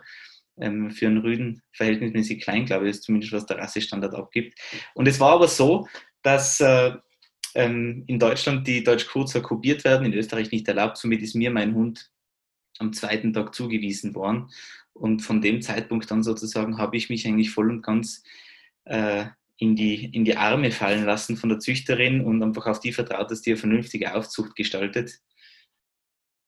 Ähm, 0.60 0.90
für 0.90 1.06
einen 1.06 1.18
Rüden 1.18 1.62
verhältnismäßig 1.72 2.42
klein, 2.42 2.66
glaube 2.66 2.86
ich, 2.86 2.90
ist 2.90 3.04
zumindest 3.04 3.32
was 3.32 3.46
der 3.46 3.58
Rassestandard 3.58 4.14
abgibt. 4.14 4.58
Und 4.94 5.06
es 5.06 5.20
war 5.20 5.32
aber 5.32 5.48
so, 5.48 5.86
dass 6.22 6.60
äh, 6.60 6.94
ähm, 7.54 8.04
in 8.06 8.18
Deutschland 8.18 8.66
die 8.66 8.82
Deutsch-Kurzer 8.82 9.40
kopiert 9.40 9.84
werden, 9.84 10.06
in 10.06 10.14
Österreich 10.14 10.50
nicht 10.50 10.66
erlaubt. 10.68 10.96
Somit 10.96 11.22
ist 11.22 11.34
mir 11.34 11.50
mein 11.50 11.74
Hund 11.74 12.10
am 12.78 12.92
zweiten 12.92 13.32
Tag 13.32 13.54
zugewiesen 13.54 14.14
worden. 14.14 14.50
Und 14.92 15.20
von 15.20 15.40
dem 15.40 15.62
Zeitpunkt 15.62 16.10
an 16.10 16.22
sozusagen 16.22 16.78
habe 16.78 16.96
ich 16.96 17.08
mich 17.08 17.26
eigentlich 17.26 17.50
voll 17.50 17.70
und 17.70 17.82
ganz 17.82 18.22
äh, 18.84 19.26
in, 19.56 19.76
die, 19.76 20.06
in 20.06 20.24
die 20.24 20.36
Arme 20.36 20.70
fallen 20.70 21.04
lassen 21.04 21.36
von 21.36 21.48
der 21.48 21.58
Züchterin 21.58 22.20
und 22.20 22.42
einfach 22.42 22.66
auf 22.66 22.80
die 22.80 22.92
vertraut, 22.92 23.30
dass 23.30 23.42
die 23.42 23.50
eine 23.50 23.58
vernünftige 23.58 24.14
Aufzucht 24.14 24.56
gestaltet. 24.56 25.20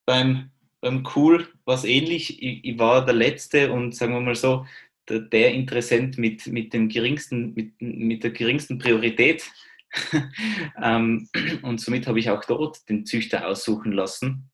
Beim, 0.07 0.50
beim 0.80 1.07
Cool 1.14 1.49
war 1.64 1.76
es 1.76 1.85
ähnlich. 1.85 2.42
Ich, 2.42 2.64
ich, 2.64 2.78
war 2.78 3.04
der 3.04 3.14
Letzte 3.14 3.73
und 3.73 3.95
sagen 3.95 4.14
wir 4.14 4.21
mal 4.21 4.35
so, 4.35 4.66
der, 5.09 5.21
der 5.21 5.52
Interessent 5.54 6.19
mit, 6.19 6.47
mit, 6.47 6.73
dem 6.73 6.88
geringsten, 6.88 7.54
mit, 7.54 7.80
mit 7.80 8.25
der 8.25 8.30
geringsten 8.30 8.78
Priorität. 8.78 9.50
ähm, 10.83 11.28
und 11.62 11.80
somit 11.80 12.07
habe 12.07 12.19
ich 12.19 12.30
auch 12.30 12.45
dort 12.45 12.88
den 12.88 13.07
Züchter 13.07 13.47
aussuchen 13.47 13.92
lassen. 13.92 14.50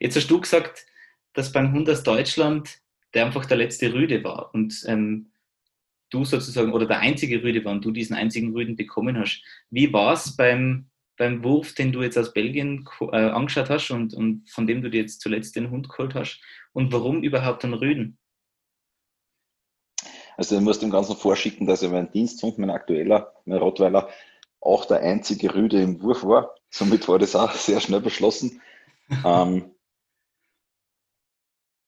Jetzt 0.00 0.16
hast 0.16 0.30
du 0.30 0.40
gesagt, 0.40 0.86
dass 1.32 1.52
beim 1.52 1.72
Hund 1.72 1.90
aus 1.90 2.02
Deutschland 2.02 2.80
der 3.14 3.26
einfach 3.26 3.46
der 3.46 3.56
letzte 3.56 3.92
Rüde 3.92 4.22
war 4.24 4.54
und 4.54 4.84
ähm, 4.86 5.30
du 6.10 6.24
sozusagen 6.24 6.72
oder 6.72 6.86
der 6.86 7.00
einzige 7.00 7.42
Rüde 7.42 7.64
war 7.64 7.72
und 7.72 7.84
du 7.84 7.90
diesen 7.90 8.16
einzigen 8.16 8.52
Rüden 8.52 8.76
bekommen 8.76 9.18
hast. 9.18 9.42
Wie 9.70 9.92
war 9.92 10.12
es 10.12 10.36
beim, 10.36 10.86
beim 11.18 11.44
Wurf, 11.44 11.74
den 11.74 11.92
du 11.92 12.02
jetzt 12.02 12.16
aus 12.16 12.32
Belgien 12.32 12.88
äh, 13.00 13.16
angeschaut 13.16 13.70
hast 13.70 13.90
und, 13.90 14.14
und 14.14 14.48
von 14.48 14.66
dem 14.66 14.82
du 14.82 14.90
dir 14.90 15.02
jetzt 15.02 15.20
zuletzt 15.20 15.56
den 15.56 15.70
Hund 15.70 15.88
geholt 15.88 16.14
hast? 16.14 16.40
Und 16.72 16.92
warum 16.92 17.22
überhaupt 17.22 17.64
einen 17.64 17.74
Rüden? 17.74 18.18
Also 20.36 20.54
du 20.54 20.62
musst 20.62 20.82
dem 20.82 20.90
Ganzen 20.90 21.16
vorschicken, 21.16 21.66
dass 21.66 21.82
ja 21.82 21.88
mein 21.88 22.12
Diensthund, 22.12 22.58
mein 22.58 22.70
aktueller, 22.70 23.34
mein 23.44 23.58
Rottweiler, 23.58 24.08
auch 24.60 24.84
der 24.84 25.00
einzige 25.00 25.54
Rüde 25.54 25.82
im 25.82 26.00
Wurf 26.00 26.24
war. 26.24 26.54
Somit 26.70 27.08
war 27.08 27.18
das 27.18 27.34
auch 27.34 27.52
sehr 27.52 27.80
schnell 27.80 28.00
beschlossen. 28.00 28.62
ähm, 29.24 29.74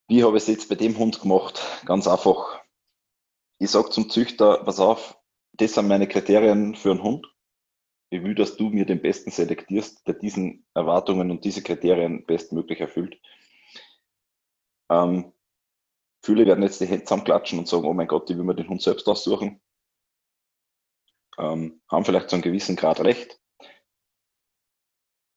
wie 0.08 0.24
habe 0.24 0.36
ich 0.36 0.42
es 0.42 0.48
jetzt 0.48 0.68
bei 0.68 0.74
dem 0.74 0.98
Hund 0.98 1.20
gemacht? 1.20 1.62
Ganz 1.84 2.08
einfach. 2.08 2.60
Ich 3.60 3.70
sage 3.70 3.90
zum 3.90 4.10
Züchter, 4.10 4.64
pass 4.64 4.80
auf, 4.80 5.16
das 5.52 5.74
sind 5.74 5.86
meine 5.86 6.08
Kriterien 6.08 6.74
für 6.74 6.90
einen 6.90 7.02
Hund. 7.04 7.26
Ich 8.10 8.22
will, 8.24 8.34
dass 8.34 8.56
du 8.56 8.70
mir 8.70 8.84
den 8.84 9.00
Besten 9.00 9.30
selektierst, 9.30 10.06
der 10.06 10.14
diesen 10.14 10.66
Erwartungen 10.74 11.30
und 11.30 11.44
diese 11.44 11.62
Kriterien 11.62 12.26
bestmöglich 12.26 12.80
erfüllt. 12.80 13.20
Ähm, 14.90 15.32
viele 16.24 16.44
werden 16.44 16.64
jetzt 16.64 16.80
die 16.80 16.86
Hände 16.86 17.04
zusammenklatschen 17.04 17.60
und 17.60 17.68
sagen, 17.68 17.84
oh 17.84 17.92
mein 17.92 18.08
Gott, 18.08 18.28
ich 18.28 18.36
will 18.36 18.44
mir 18.44 18.56
den 18.56 18.68
Hund 18.68 18.82
selbst 18.82 19.06
aussuchen. 19.08 19.62
Ähm, 21.38 21.80
haben 21.88 22.04
vielleicht 22.04 22.28
zu 22.28 22.36
einem 22.36 22.42
gewissen 22.42 22.74
Grad 22.74 23.00
recht. 23.00 23.40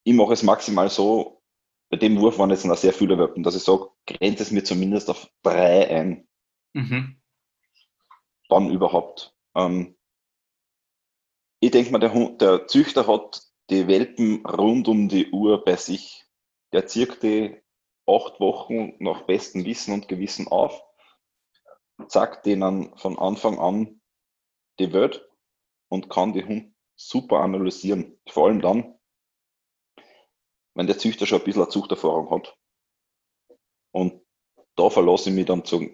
Ich 0.03 0.13
mache 0.15 0.33
es 0.33 0.41
maximal 0.41 0.89
so, 0.89 1.43
bei 1.89 1.97
dem 1.97 2.19
Wurf 2.19 2.39
waren 2.39 2.49
jetzt 2.49 2.65
noch 2.65 2.75
sehr 2.75 2.91
viele 2.91 3.19
Weapon, 3.19 3.43
dass 3.43 3.55
ich 3.55 3.61
sage, 3.61 3.87
grenze 4.07 4.41
es 4.41 4.49
mir 4.49 4.63
zumindest 4.63 5.11
auf 5.11 5.29
drei 5.43 5.87
ein. 5.89 6.27
Mhm. 6.73 7.21
Dann 8.49 8.71
überhaupt. 8.71 9.35
Ähm, 9.55 9.95
ich 11.65 11.71
denke 11.71 11.91
mal, 11.91 11.99
der, 11.99 12.09
der, 12.31 12.67
Züchter 12.67 13.07
hat 13.07 13.41
die 13.69 13.87
Welpen 13.87 14.45
rund 14.45 14.89
um 14.89 15.07
die 15.07 15.31
Uhr 15.31 15.63
bei 15.63 15.77
sich. 15.77 16.25
Der 16.73 16.87
zieht 16.87 17.23
die 17.23 17.57
acht 18.05 18.41
Wochen 18.41 18.95
nach 18.99 19.21
bestem 19.21 19.63
Wissen 19.63 19.93
und 19.93 20.09
Gewissen 20.09 20.49
auf, 20.49 20.83
sagt 22.09 22.45
denen 22.45 22.97
von 22.97 23.17
Anfang 23.17 23.59
an 23.59 24.01
die 24.77 24.91
Welt 24.91 25.25
und 25.87 26.09
kann 26.09 26.33
die 26.33 26.43
Hund 26.43 26.75
super 26.97 27.39
analysieren. 27.39 28.19
Vor 28.27 28.47
allem 28.47 28.61
dann, 28.61 28.99
wenn 30.73 30.87
der 30.87 30.97
Züchter 30.97 31.25
schon 31.25 31.39
ein 31.39 31.45
bisschen 31.45 31.61
eine 31.61 31.71
Zuchterfahrung 31.71 32.29
hat. 32.29 32.57
Und 33.91 34.21
da 34.75 34.89
verlasse 34.89 35.29
ich 35.29 35.35
mich 35.35 35.45
dann 35.45 35.63
zu 35.63 35.87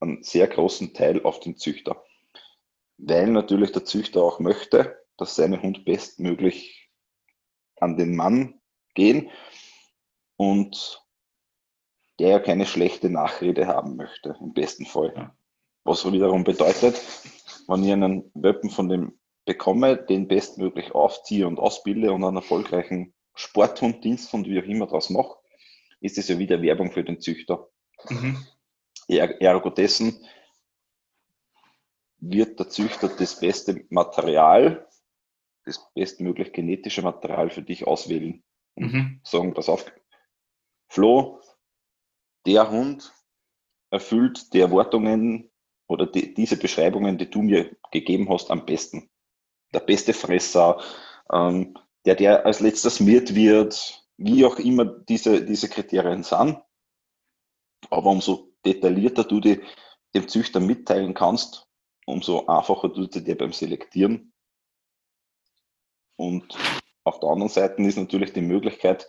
einem 0.00 0.22
sehr 0.22 0.48
großen 0.48 0.92
Teil 0.92 1.22
auf 1.22 1.40
den 1.40 1.56
Züchter. 1.56 2.04
Weil 2.98 3.28
natürlich 3.28 3.72
der 3.72 3.84
Züchter 3.84 4.22
auch 4.22 4.40
möchte, 4.40 4.98
dass 5.16 5.36
seine 5.36 5.62
Hund 5.62 5.84
bestmöglich 5.84 6.90
an 7.76 7.96
den 7.96 8.16
Mann 8.16 8.60
gehen 8.94 9.30
und 10.36 11.04
der 12.18 12.28
ja 12.28 12.38
keine 12.40 12.66
schlechte 12.66 13.10
Nachrede 13.10 13.66
haben 13.66 13.96
möchte, 13.96 14.36
im 14.40 14.52
besten 14.52 14.86
Fall. 14.86 15.32
Was 15.84 16.10
wiederum 16.10 16.44
bedeutet, 16.44 17.00
wenn 17.68 17.84
ich 17.84 17.92
einen 17.92 18.30
Welpen 18.34 18.70
von 18.70 18.88
dem 18.88 19.18
bekomme, 19.44 19.96
den 19.96 20.28
bestmöglich 20.28 20.92
aufziehe 20.92 21.46
und 21.46 21.58
ausbilde 21.58 22.12
und 22.12 22.24
einen 22.24 22.36
erfolgreichen 22.36 23.14
Sporthund, 23.34 24.04
Diensthund, 24.04 24.46
wie 24.48 24.60
auch 24.60 24.64
immer 24.66 24.86
draus 24.86 25.10
mache, 25.10 25.36
ist 26.00 26.18
es 26.18 26.28
ja 26.28 26.38
wieder 26.38 26.60
Werbung 26.60 26.90
für 26.90 27.04
den 27.04 27.20
Züchter. 27.20 27.68
Mhm. 28.08 28.44
Ergo 29.08 29.70
dessen 29.70 30.24
wird 32.18 32.58
der 32.58 32.68
Züchter 32.68 33.08
das 33.08 33.40
beste 33.40 33.84
Material, 33.90 34.86
das 35.64 35.92
bestmöglich 35.94 36.52
genetische 36.52 37.02
Material 37.02 37.50
für 37.50 37.62
dich 37.62 37.86
auswählen. 37.86 38.42
Und 38.74 38.92
mhm. 38.92 39.20
sagen, 39.24 39.54
pass 39.54 39.68
auf, 39.68 39.90
Flo, 40.88 41.40
der 42.46 42.70
Hund 42.70 43.12
erfüllt 43.90 44.52
die 44.52 44.60
Erwartungen 44.60 45.50
oder 45.86 46.06
die, 46.06 46.34
diese 46.34 46.56
Beschreibungen, 46.56 47.18
die 47.18 47.30
du 47.30 47.42
mir 47.42 47.76
gegeben 47.90 48.28
hast, 48.28 48.50
am 48.50 48.64
besten. 48.66 49.10
Der 49.72 49.80
beste 49.80 50.12
Fresser, 50.12 50.80
ähm, 51.32 51.76
der, 52.04 52.14
der 52.14 52.46
als 52.46 52.60
letztes 52.60 53.00
miert 53.00 53.34
wird, 53.34 54.06
wie 54.16 54.44
auch 54.44 54.58
immer 54.58 54.84
diese, 54.84 55.44
diese 55.44 55.68
Kriterien 55.68 56.22
sind. 56.22 56.58
Aber 57.90 58.10
umso 58.10 58.52
detaillierter 58.64 59.24
du 59.24 59.40
die, 59.40 59.62
dem 60.14 60.26
Züchter 60.28 60.60
mitteilen 60.60 61.14
kannst, 61.14 61.67
umso 62.08 62.46
einfacher 62.46 62.92
tut 62.92 63.14
es 63.14 63.24
dir 63.24 63.36
beim 63.36 63.52
Selektieren. 63.52 64.32
Und 66.16 66.56
auf 67.04 67.20
der 67.20 67.28
anderen 67.28 67.50
Seite 67.50 67.82
ist 67.82 67.98
natürlich 67.98 68.32
die 68.32 68.40
Möglichkeit, 68.40 69.06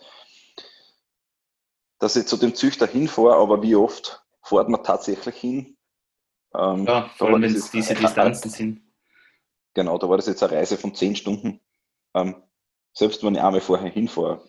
dass 1.98 2.16
ich 2.16 2.26
zu 2.26 2.36
dem 2.36 2.54
Züchter 2.54 2.86
hinfahre, 2.86 3.36
aber 3.36 3.62
wie 3.62 3.74
oft 3.74 4.24
fährt 4.42 4.68
man 4.68 4.84
tatsächlich 4.84 5.34
hin? 5.36 5.76
Ähm, 6.54 6.86
ja, 6.86 7.08
vor 7.16 7.28
allem 7.28 7.42
wenn 7.42 7.54
es 7.54 7.70
diese 7.70 7.94
Distanzen 7.94 8.50
sind. 8.50 8.82
Genau, 9.74 9.98
da 9.98 10.08
war 10.08 10.16
das 10.16 10.26
jetzt 10.26 10.42
eine 10.42 10.52
Reise 10.52 10.76
von 10.76 10.94
zehn 10.94 11.16
Stunden. 11.16 11.60
Ähm, 12.14 12.42
selbst 12.92 13.22
wenn 13.22 13.34
ich 13.34 13.40
einmal 13.40 13.60
vorher 13.60 13.90
hinfahre, 13.90 14.44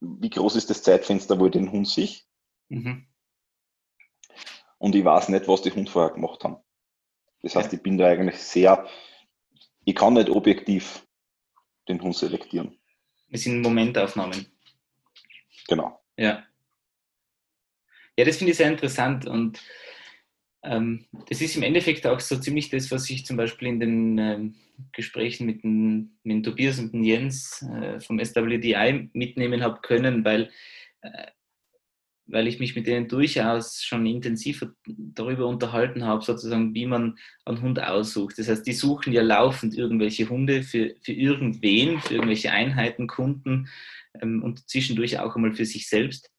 wie 0.00 0.30
groß 0.30 0.56
ist 0.56 0.70
das 0.70 0.82
Zeitfenster, 0.82 1.38
wo 1.38 1.46
ich 1.46 1.52
den 1.52 1.70
Hund 1.70 1.88
sehe. 1.88 2.16
Mhm. 2.68 3.06
Und 4.78 4.94
ich 4.94 5.04
weiß 5.04 5.28
nicht, 5.30 5.48
was 5.48 5.62
die 5.62 5.72
Hund 5.72 5.90
vorher 5.90 6.12
gemacht 6.12 6.44
haben. 6.44 6.58
Das 7.46 7.54
heißt, 7.54 7.72
ich 7.74 7.80
bin 7.80 7.96
da 7.96 8.08
eigentlich 8.08 8.38
sehr, 8.38 8.88
ich 9.84 9.94
kann 9.94 10.14
nicht 10.14 10.30
objektiv 10.30 11.06
den 11.88 12.02
Hund 12.02 12.16
selektieren. 12.16 12.76
Es 13.30 13.44
sind 13.44 13.62
Momentaufnahmen. 13.62 14.46
Genau. 15.68 16.02
Ja. 16.16 16.44
Ja, 18.18 18.24
das 18.24 18.38
finde 18.38 18.50
ich 18.50 18.56
sehr 18.56 18.68
interessant 18.68 19.28
und 19.28 19.62
ähm, 20.64 21.06
das 21.28 21.40
ist 21.40 21.54
im 21.54 21.62
Endeffekt 21.62 22.04
auch 22.04 22.18
so 22.18 22.36
ziemlich 22.36 22.68
das, 22.68 22.90
was 22.90 23.08
ich 23.10 23.24
zum 23.24 23.36
Beispiel 23.36 23.68
in 23.68 23.78
den 23.78 24.18
ähm, 24.18 24.54
Gesprächen 24.90 25.46
mit, 25.46 25.62
den, 25.62 26.18
mit 26.24 26.44
Tobias 26.44 26.80
und 26.80 26.94
den 26.94 27.04
Jens 27.04 27.62
äh, 27.62 28.00
vom 28.00 28.18
SWDI 28.18 29.08
mitnehmen 29.12 29.62
habe 29.62 29.80
können, 29.82 30.24
weil, 30.24 30.50
äh, 31.02 31.28
weil 32.36 32.48
ich 32.48 32.58
mich 32.58 32.76
mit 32.76 32.86
denen 32.86 33.08
durchaus 33.08 33.82
schon 33.82 34.04
intensiver 34.04 34.70
darüber 34.86 35.46
unterhalten 35.46 36.04
habe, 36.04 36.22
sozusagen, 36.22 36.74
wie 36.74 36.84
man 36.84 37.18
einen 37.46 37.62
Hund 37.62 37.82
aussucht. 37.82 38.38
Das 38.38 38.48
heißt, 38.48 38.66
die 38.66 38.74
suchen 38.74 39.14
ja 39.14 39.22
laufend 39.22 39.74
irgendwelche 39.74 40.28
Hunde 40.28 40.62
für, 40.62 40.94
für 41.00 41.12
irgendwen, 41.12 41.98
für 42.02 42.12
irgendwelche 42.12 42.52
Einheiten, 42.52 43.06
Kunden 43.06 43.70
ähm, 44.20 44.42
und 44.42 44.68
zwischendurch 44.68 45.18
auch 45.18 45.34
einmal 45.34 45.54
für 45.54 45.64
sich 45.64 45.88
selbst. 45.88 46.30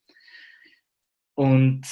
Und 1.34 1.88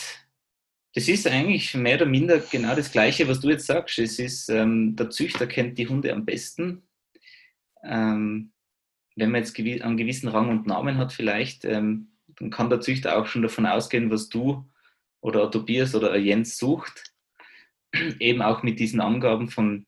das 0.94 1.08
ist 1.08 1.26
eigentlich 1.26 1.74
mehr 1.74 1.96
oder 1.96 2.06
minder 2.06 2.38
genau 2.38 2.76
das 2.76 2.92
Gleiche, 2.92 3.28
was 3.28 3.40
du 3.40 3.50
jetzt 3.50 3.66
sagst. 3.66 3.98
Es 3.98 4.20
ist, 4.20 4.50
ähm, 4.50 4.96
der 4.96 5.10
Züchter 5.10 5.48
kennt 5.48 5.80
die 5.80 5.88
Hunde 5.88 6.14
am 6.14 6.26
besten. 6.26 6.84
Ähm, 7.84 8.52
wenn 9.16 9.32
man 9.32 9.42
jetzt 9.42 9.56
gewi 9.56 9.82
einen 9.82 9.98
gewissen 9.98 10.28
Rang 10.28 10.50
und 10.50 10.68
Namen 10.68 11.00
hat, 11.00 11.12
vielleicht, 11.12 11.66
ähm, 11.66 12.15
dann 12.40 12.50
kann 12.50 12.70
der 12.70 12.82
Züchter 12.82 13.18
auch 13.18 13.26
schon 13.26 13.42
davon 13.42 13.66
ausgehen, 13.66 14.12
was 14.12 14.30
du 14.30 14.70
oder 15.22 15.50
Tobias 15.50 15.96
oder 15.96 16.16
Jens 16.18 16.58
sucht. 16.58 17.14
Eben 18.20 18.42
auch 18.42 18.64
mit 18.64 18.80
diesen 18.80 19.02
Angaben 19.02 19.50
von, 19.50 19.86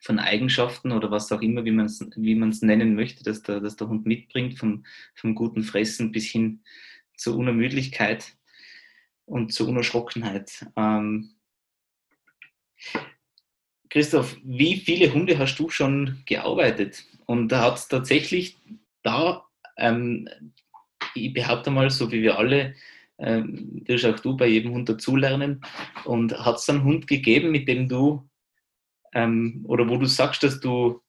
von 0.00 0.18
Eigenschaften 0.18 0.92
oder 0.92 1.10
was 1.10 1.30
auch 1.32 1.40
immer, 1.40 1.64
wie 1.64 1.70
man 1.70 1.86
es 1.86 2.00
wie 2.16 2.34
nennen 2.34 2.94
möchte, 2.94 3.24
dass 3.24 3.42
der, 3.42 3.60
dass 3.60 3.76
der 3.76 3.88
Hund 3.88 4.06
mitbringt, 4.06 4.58
vom, 4.58 4.84
vom 5.14 5.34
guten 5.34 5.62
Fressen 5.62 6.12
bis 6.12 6.26
hin 6.26 6.62
zur 7.16 7.36
Unermüdlichkeit 7.36 8.36
und 9.24 9.52
zur 9.52 9.68
Unerschrockenheit. 9.68 10.66
Ähm, 10.76 11.34
Christoph, 13.90 14.36
wie 14.44 14.76
viele 14.76 15.12
Hunde 15.12 15.38
hast 15.38 15.58
du 15.58 15.70
schon 15.70 16.22
gearbeitet? 16.26 17.04
Und 17.26 17.48
da 17.48 17.62
hat 17.62 17.78
es 17.78 17.88
tatsächlich 17.88 18.56
da, 19.02 19.46
ähm, 19.76 20.28
ich 21.26 21.34
behaupte 21.34 21.70
mal, 21.70 21.90
so 21.90 22.10
wie 22.12 22.22
wir 22.22 22.38
alle, 22.38 22.74
ähm, 23.18 23.82
wirst 23.86 24.06
auch 24.06 24.18
du 24.20 24.36
bei 24.36 24.46
jedem 24.46 24.72
Hund 24.72 24.88
dazulernen. 24.88 25.62
Und 26.04 26.32
hat 26.38 26.56
es 26.56 26.68
einen 26.68 26.84
Hund 26.84 27.06
gegeben, 27.06 27.50
mit 27.50 27.68
dem 27.68 27.88
du, 27.88 28.28
ähm, 29.14 29.64
oder 29.68 29.88
wo 29.88 29.96
du 29.96 30.06
sagst, 30.06 30.42
dass 30.42 30.60
du 30.60 31.00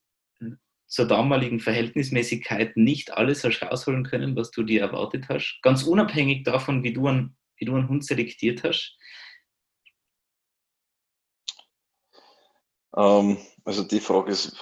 zur 0.88 1.06
damaligen 1.08 1.60
Verhältnismäßigkeit 1.60 2.76
nicht 2.76 3.14
alles 3.14 3.44
hast 3.44 3.62
rausholen 3.62 4.04
können, 4.04 4.36
was 4.36 4.50
du 4.52 4.64
dir 4.64 4.82
erwartet 4.82 5.30
hast? 5.30 5.60
Ganz 5.62 5.84
unabhängig 5.84 6.44
davon, 6.44 6.84
wie 6.84 6.94
du 6.94 7.08
einen 7.08 7.36
wie 7.60 7.66
du 7.66 7.76
einen 7.76 7.90
Hund 7.90 8.06
selektiert 8.06 8.64
hast? 8.64 8.98
Ähm, 12.96 13.38
also 13.66 13.84
die 13.84 14.00
Frage 14.00 14.32
ist 14.32 14.58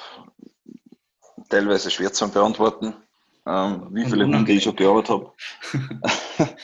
teilweise 1.50 1.90
schwer 1.92 2.12
zu 2.12 2.30
beantworten. 2.30 2.96
Ähm, 3.48 3.88
wie 3.92 4.04
viele 4.04 4.26
Hunde 4.26 4.52
ich 4.52 4.64
schon 4.64 4.76
gearbeitet 4.76 5.10
habe. 5.10 5.34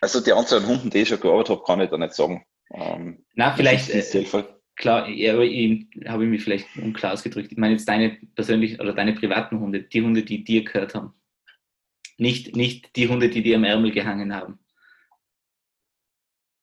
also 0.00 0.20
die 0.20 0.32
Anzahl 0.32 0.60
an 0.60 0.66
Hunden, 0.66 0.88
die 0.88 0.98
ich 0.98 1.08
schon 1.08 1.20
gearbeitet 1.20 1.50
habe, 1.50 1.64
kann 1.64 1.80
ich 1.80 1.90
da 1.90 1.98
nicht 1.98 2.14
sagen. 2.14 2.46
Ähm, 2.72 3.24
Na, 3.34 3.52
vielleicht. 3.54 3.90
Äh, 3.90 4.24
klar, 4.76 5.08
ja, 5.10 5.34
aber 5.34 5.44
ich 5.44 5.86
habe 6.06 6.24
mich 6.24 6.42
vielleicht 6.42 6.74
unklar 6.76 7.12
ausgedrückt. 7.12 7.52
Ich 7.52 7.58
meine 7.58 7.74
jetzt 7.74 7.86
deine 7.86 8.18
persönlichen 8.34 8.80
oder 8.80 8.94
deine 8.94 9.12
privaten 9.12 9.60
Hunde, 9.60 9.82
die 9.82 10.00
Hunde, 10.00 10.22
die 10.22 10.42
dir 10.42 10.64
gehört 10.64 10.94
haben. 10.94 11.12
Nicht, 12.16 12.56
nicht 12.56 12.96
die 12.96 13.08
Hunde, 13.08 13.28
die 13.28 13.42
dir 13.42 13.56
am 13.56 13.64
Ärmel 13.64 13.90
gehangen 13.90 14.34
haben. 14.34 14.58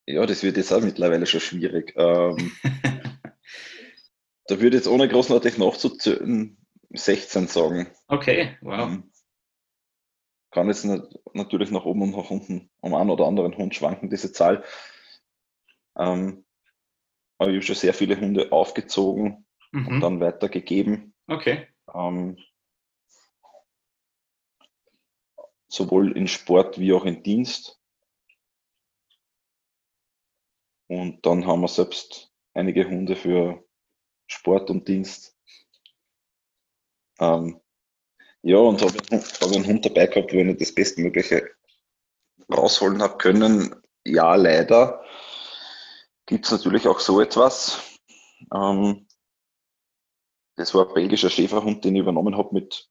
Ja, 0.07 0.25
das 0.25 0.41
wird 0.41 0.57
jetzt 0.57 0.73
auch 0.73 0.81
mittlerweile 0.81 1.27
schon 1.27 1.41
schwierig. 1.41 1.93
Ähm, 1.95 2.51
da 4.47 4.59
würde 4.59 4.77
jetzt 4.77 4.87
ohne 4.87 5.07
großartig 5.07 5.59
nachzuzählen 5.59 6.57
16 6.91 7.47
sagen. 7.47 7.87
Okay, 8.07 8.57
wow. 8.61 8.89
Ähm, 8.89 9.11
kann 10.51 10.67
jetzt 10.67 10.87
natürlich 11.33 11.71
nach 11.71 11.85
oben 11.85 12.01
und 12.01 12.11
nach 12.11 12.29
unten 12.31 12.71
um 12.81 12.95
einen 12.95 13.11
oder 13.11 13.27
anderen 13.27 13.55
Hund 13.55 13.75
schwanken, 13.75 14.09
diese 14.09 14.31
Zahl. 14.31 14.63
Ähm, 15.95 16.45
aber 17.37 17.51
ich 17.51 17.55
habe 17.57 17.65
schon 17.65 17.75
sehr 17.75 17.93
viele 17.93 18.19
Hunde 18.19 18.51
aufgezogen 18.51 19.45
mhm. 19.71 19.87
und 19.87 20.01
dann 20.01 20.19
weitergegeben. 20.19 21.13
Okay. 21.27 21.67
Ähm, 21.93 22.37
sowohl 25.67 26.17
in 26.17 26.27
Sport 26.27 26.79
wie 26.79 26.93
auch 26.93 27.05
in 27.05 27.23
Dienst. 27.23 27.79
Und 30.87 31.23
dann 31.25 31.45
haben 31.45 31.61
wir 31.61 31.67
selbst 31.67 32.33
einige 32.53 32.89
Hunde 32.89 33.15
für 33.15 33.63
Sport 34.27 34.71
und 34.71 34.87
Dienst. 34.87 35.38
Ähm, 37.19 37.59
ja, 38.41 38.57
und 38.57 38.81
habe 38.81 38.93
hab 39.11 39.51
einen 39.51 39.65
Hund 39.65 39.85
dabei 39.85 40.07
gehabt, 40.07 40.33
wo 40.33 40.37
ich 40.37 40.57
das 40.57 40.73
Bestmögliche 40.73 41.49
rausholen 42.51 43.01
habe 43.01 43.17
können. 43.17 43.75
Ja, 44.05 44.35
leider 44.35 45.03
gibt 46.25 46.45
es 46.45 46.51
natürlich 46.51 46.87
auch 46.87 46.99
so 46.99 47.19
etwas. 47.19 47.81
Ähm, 48.53 49.07
das 50.55 50.73
war 50.73 50.87
ein 50.87 50.93
belgischer 50.93 51.29
Schäferhund, 51.29 51.83
den 51.83 51.95
ich 51.95 52.01
übernommen 52.01 52.37
habe 52.37 52.53
mit 52.53 52.89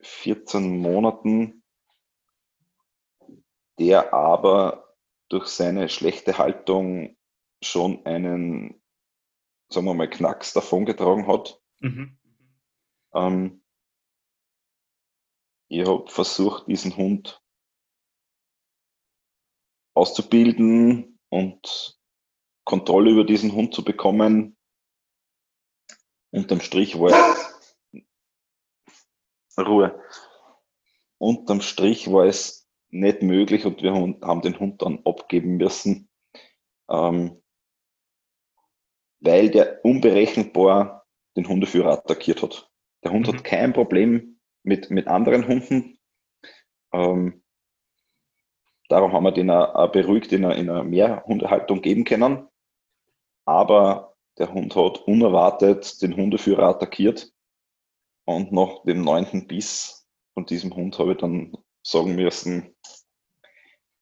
14 0.00 0.78
Monaten, 0.78 1.62
der 3.78 4.12
aber 4.12 4.94
durch 5.28 5.46
seine 5.46 5.88
schlechte 5.88 6.38
Haltung 6.38 7.16
schon 7.62 8.04
einen, 8.06 8.80
sagen 9.68 9.86
wir 9.86 9.94
mal, 9.94 10.10
Knacks 10.10 10.52
davongetragen 10.52 11.26
hat. 11.26 11.60
Mhm. 11.80 12.16
Ähm, 13.16 13.62
ich 15.68 15.86
habe 15.86 16.08
versucht, 16.08 16.68
diesen 16.68 16.96
Hund 16.96 17.42
auszubilden 19.94 21.18
und 21.30 21.98
Kontrolle 22.64 23.10
über 23.10 23.24
diesen 23.24 23.52
Hund 23.52 23.74
zu 23.74 23.82
bekommen. 23.82 24.56
Unterm 26.30 26.60
Strich 26.60 27.00
war 27.00 27.10
es 27.10 28.04
Ruhe. 29.58 30.00
Unterm 31.18 31.62
Strich 31.62 32.12
war 32.12 32.26
es 32.26 32.68
nicht 32.90 33.22
möglich 33.22 33.64
und 33.64 33.82
wir 33.82 33.94
haben 33.94 34.42
den 34.42 34.60
Hund 34.60 34.82
dann 34.82 35.04
abgeben 35.06 35.56
müssen. 35.56 36.10
Ähm, 36.90 37.42
weil 39.20 39.50
der 39.50 39.82
unberechenbar 39.84 41.06
den 41.36 41.48
Hundeführer 41.48 41.92
attackiert 41.92 42.42
hat. 42.42 42.70
Der 43.04 43.12
Hund 43.12 43.26
mhm. 43.26 43.32
hat 43.32 43.44
kein 43.44 43.72
Problem 43.72 44.38
mit, 44.62 44.90
mit 44.90 45.06
anderen 45.06 45.46
Hunden. 45.46 45.98
Ähm, 46.92 47.42
darum 48.88 49.12
haben 49.12 49.24
wir 49.24 49.32
den 49.32 49.50
auch 49.50 49.90
beruhigt 49.92 50.32
in 50.32 50.44
einer, 50.44 50.56
in 50.56 50.70
einer 50.70 50.84
Mehrhundehaltung 50.84 51.82
geben 51.82 52.04
können. 52.04 52.48
Aber 53.44 54.14
der 54.38 54.52
Hund 54.52 54.74
hat 54.76 54.98
unerwartet 55.06 56.02
den 56.02 56.16
Hundeführer 56.16 56.68
attackiert. 56.68 57.32
Und 58.24 58.52
nach 58.52 58.82
dem 58.84 59.02
neunten 59.02 59.46
Biss 59.46 60.06
von 60.34 60.46
diesem 60.46 60.74
Hund 60.74 60.98
habe 60.98 61.12
ich 61.12 61.18
dann 61.18 61.56
sagen 61.82 62.16
müssen, 62.16 62.74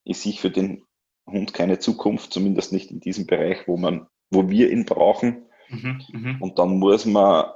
ich 0.04 0.18
sehe 0.18 0.33
für 0.33 0.50
den 0.50 0.85
Hund 1.26 1.52
keine 1.54 1.78
Zukunft, 1.78 2.33
zumindest 2.33 2.72
nicht 2.72 2.90
in 2.90 3.00
diesem 3.00 3.26
Bereich, 3.26 3.68
wo 3.68 3.76
man 3.76 4.09
wo 4.30 4.48
wir 4.48 4.70
ihn 4.70 4.85
brauchen. 4.85 5.46
Mhm, 5.68 6.02
mh. 6.12 6.37
Und 6.40 6.59
dann 6.59 6.78
muss 6.78 7.07
man 7.07 7.46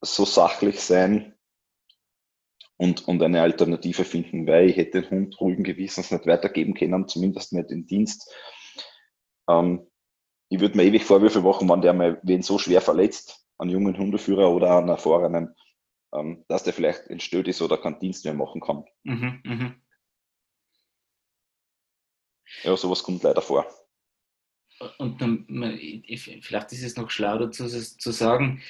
so 0.00 0.24
sachlich 0.24 0.80
sein 0.80 1.34
und, 2.76 3.06
und 3.06 3.22
eine 3.22 3.42
Alternative 3.42 4.04
finden, 4.04 4.46
weil 4.46 4.70
ich 4.70 4.76
hätte 4.76 5.02
den 5.02 5.10
Hund 5.10 5.40
ruhigen 5.40 5.64
Gewissens 5.64 6.10
nicht 6.10 6.26
weitergeben 6.26 6.74
können, 6.74 7.08
zumindest 7.08 7.52
nicht 7.52 7.70
in 7.70 7.86
Dienst. 7.86 8.34
Ähm, 9.48 9.86
ich 10.48 10.60
würde 10.60 10.76
mir 10.76 10.84
ewig 10.84 11.04
Vorwürfe 11.04 11.42
machen, 11.42 11.68
wenn 11.68 11.82
der 11.82 11.92
mal 11.92 12.20
wen 12.22 12.42
so 12.42 12.58
schwer 12.58 12.80
verletzt, 12.80 13.46
einen 13.58 13.70
jungen 13.70 13.96
Hundeführer 13.96 14.50
oder 14.50 14.78
einen 14.78 14.88
erfahrenen, 14.88 15.54
ähm, 16.14 16.44
dass 16.48 16.64
der 16.64 16.72
vielleicht 16.72 17.08
entstört 17.08 17.48
ist 17.48 17.62
oder 17.62 17.76
keinen 17.76 17.98
Dienst 17.98 18.24
mehr 18.24 18.34
machen 18.34 18.60
kann. 18.60 18.84
Mhm, 19.04 19.40
mh. 19.44 19.74
Ja, 22.64 22.76
sowas 22.76 23.02
kommt 23.02 23.22
leider 23.22 23.42
vor 23.42 23.66
und 24.98 25.20
dann, 25.20 25.46
vielleicht 26.42 26.72
ist 26.72 26.82
es 26.82 26.96
noch 26.96 27.10
schlau 27.10 27.38
dazu 27.38 27.68
zu 27.68 28.12
sagen, 28.12 28.62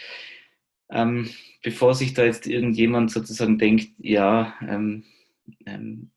ähm, 0.91 1.31
bevor 1.63 1.95
sich 1.95 2.15
da 2.15 2.25
jetzt 2.25 2.47
irgendjemand 2.47 3.11
sozusagen 3.11 3.59
denkt, 3.59 3.89
ja, 3.99 4.55
ähm, 4.67 5.05
ähm, 5.67 6.11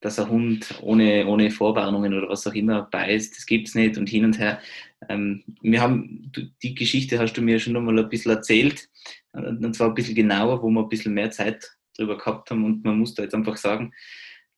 dass 0.00 0.18
ein 0.18 0.30
Hund 0.30 0.78
ohne, 0.80 1.26
ohne 1.26 1.50
Vorwarnungen 1.50 2.14
oder 2.14 2.28
was 2.28 2.46
auch 2.46 2.54
immer 2.54 2.82
beißt, 2.82 3.36
das 3.36 3.44
gibt 3.44 3.68
es 3.68 3.74
nicht 3.74 3.98
und 3.98 4.08
hin 4.08 4.24
und 4.24 4.38
her. 4.38 4.60
Ähm, 5.08 5.44
wir 5.60 5.82
haben, 5.82 6.32
die 6.62 6.74
Geschichte 6.74 7.18
hast 7.18 7.34
du 7.34 7.42
mir 7.42 7.58
schon 7.58 7.74
noch 7.74 7.82
mal 7.82 7.98
ein 7.98 8.08
bisschen 8.08 8.32
erzählt, 8.32 8.88
und 9.32 9.74
zwar 9.76 9.88
ein 9.88 9.94
bisschen 9.94 10.14
genauer, 10.14 10.62
wo 10.62 10.70
wir 10.70 10.82
ein 10.82 10.88
bisschen 10.88 11.14
mehr 11.14 11.30
Zeit 11.30 11.76
drüber 11.96 12.18
gehabt 12.18 12.50
haben 12.50 12.64
und 12.64 12.84
man 12.84 12.98
muss 12.98 13.14
da 13.14 13.22
jetzt 13.22 13.34
einfach 13.34 13.56
sagen, 13.56 13.92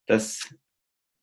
dass 0.06 0.54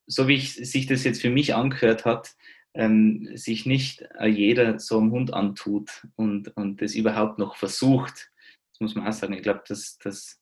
so 0.05 0.27
wie 0.27 0.35
ich, 0.35 0.53
sich 0.55 0.88
das 0.88 1.03
jetzt 1.03 1.21
für 1.21 1.29
mich 1.29 1.55
angehört 1.55 2.03
hat, 2.03 2.35
ähm, 2.73 3.29
sich 3.35 3.65
nicht 3.65 4.03
jeder 4.25 4.79
so 4.79 4.99
einem 4.99 5.12
Hund 5.12 5.33
antut 5.33 6.07
und, 6.15 6.55
und 6.57 6.81
das 6.81 6.95
überhaupt 6.95 7.39
noch 7.39 7.55
versucht. 7.55 8.31
Das 8.79 8.93
muss 8.93 8.95
man 8.95 9.07
auch 9.07 9.13
sagen. 9.13 9.33
Ich 9.33 9.43
glaube, 9.43 9.61
dass, 9.67 9.97
dass 9.97 10.41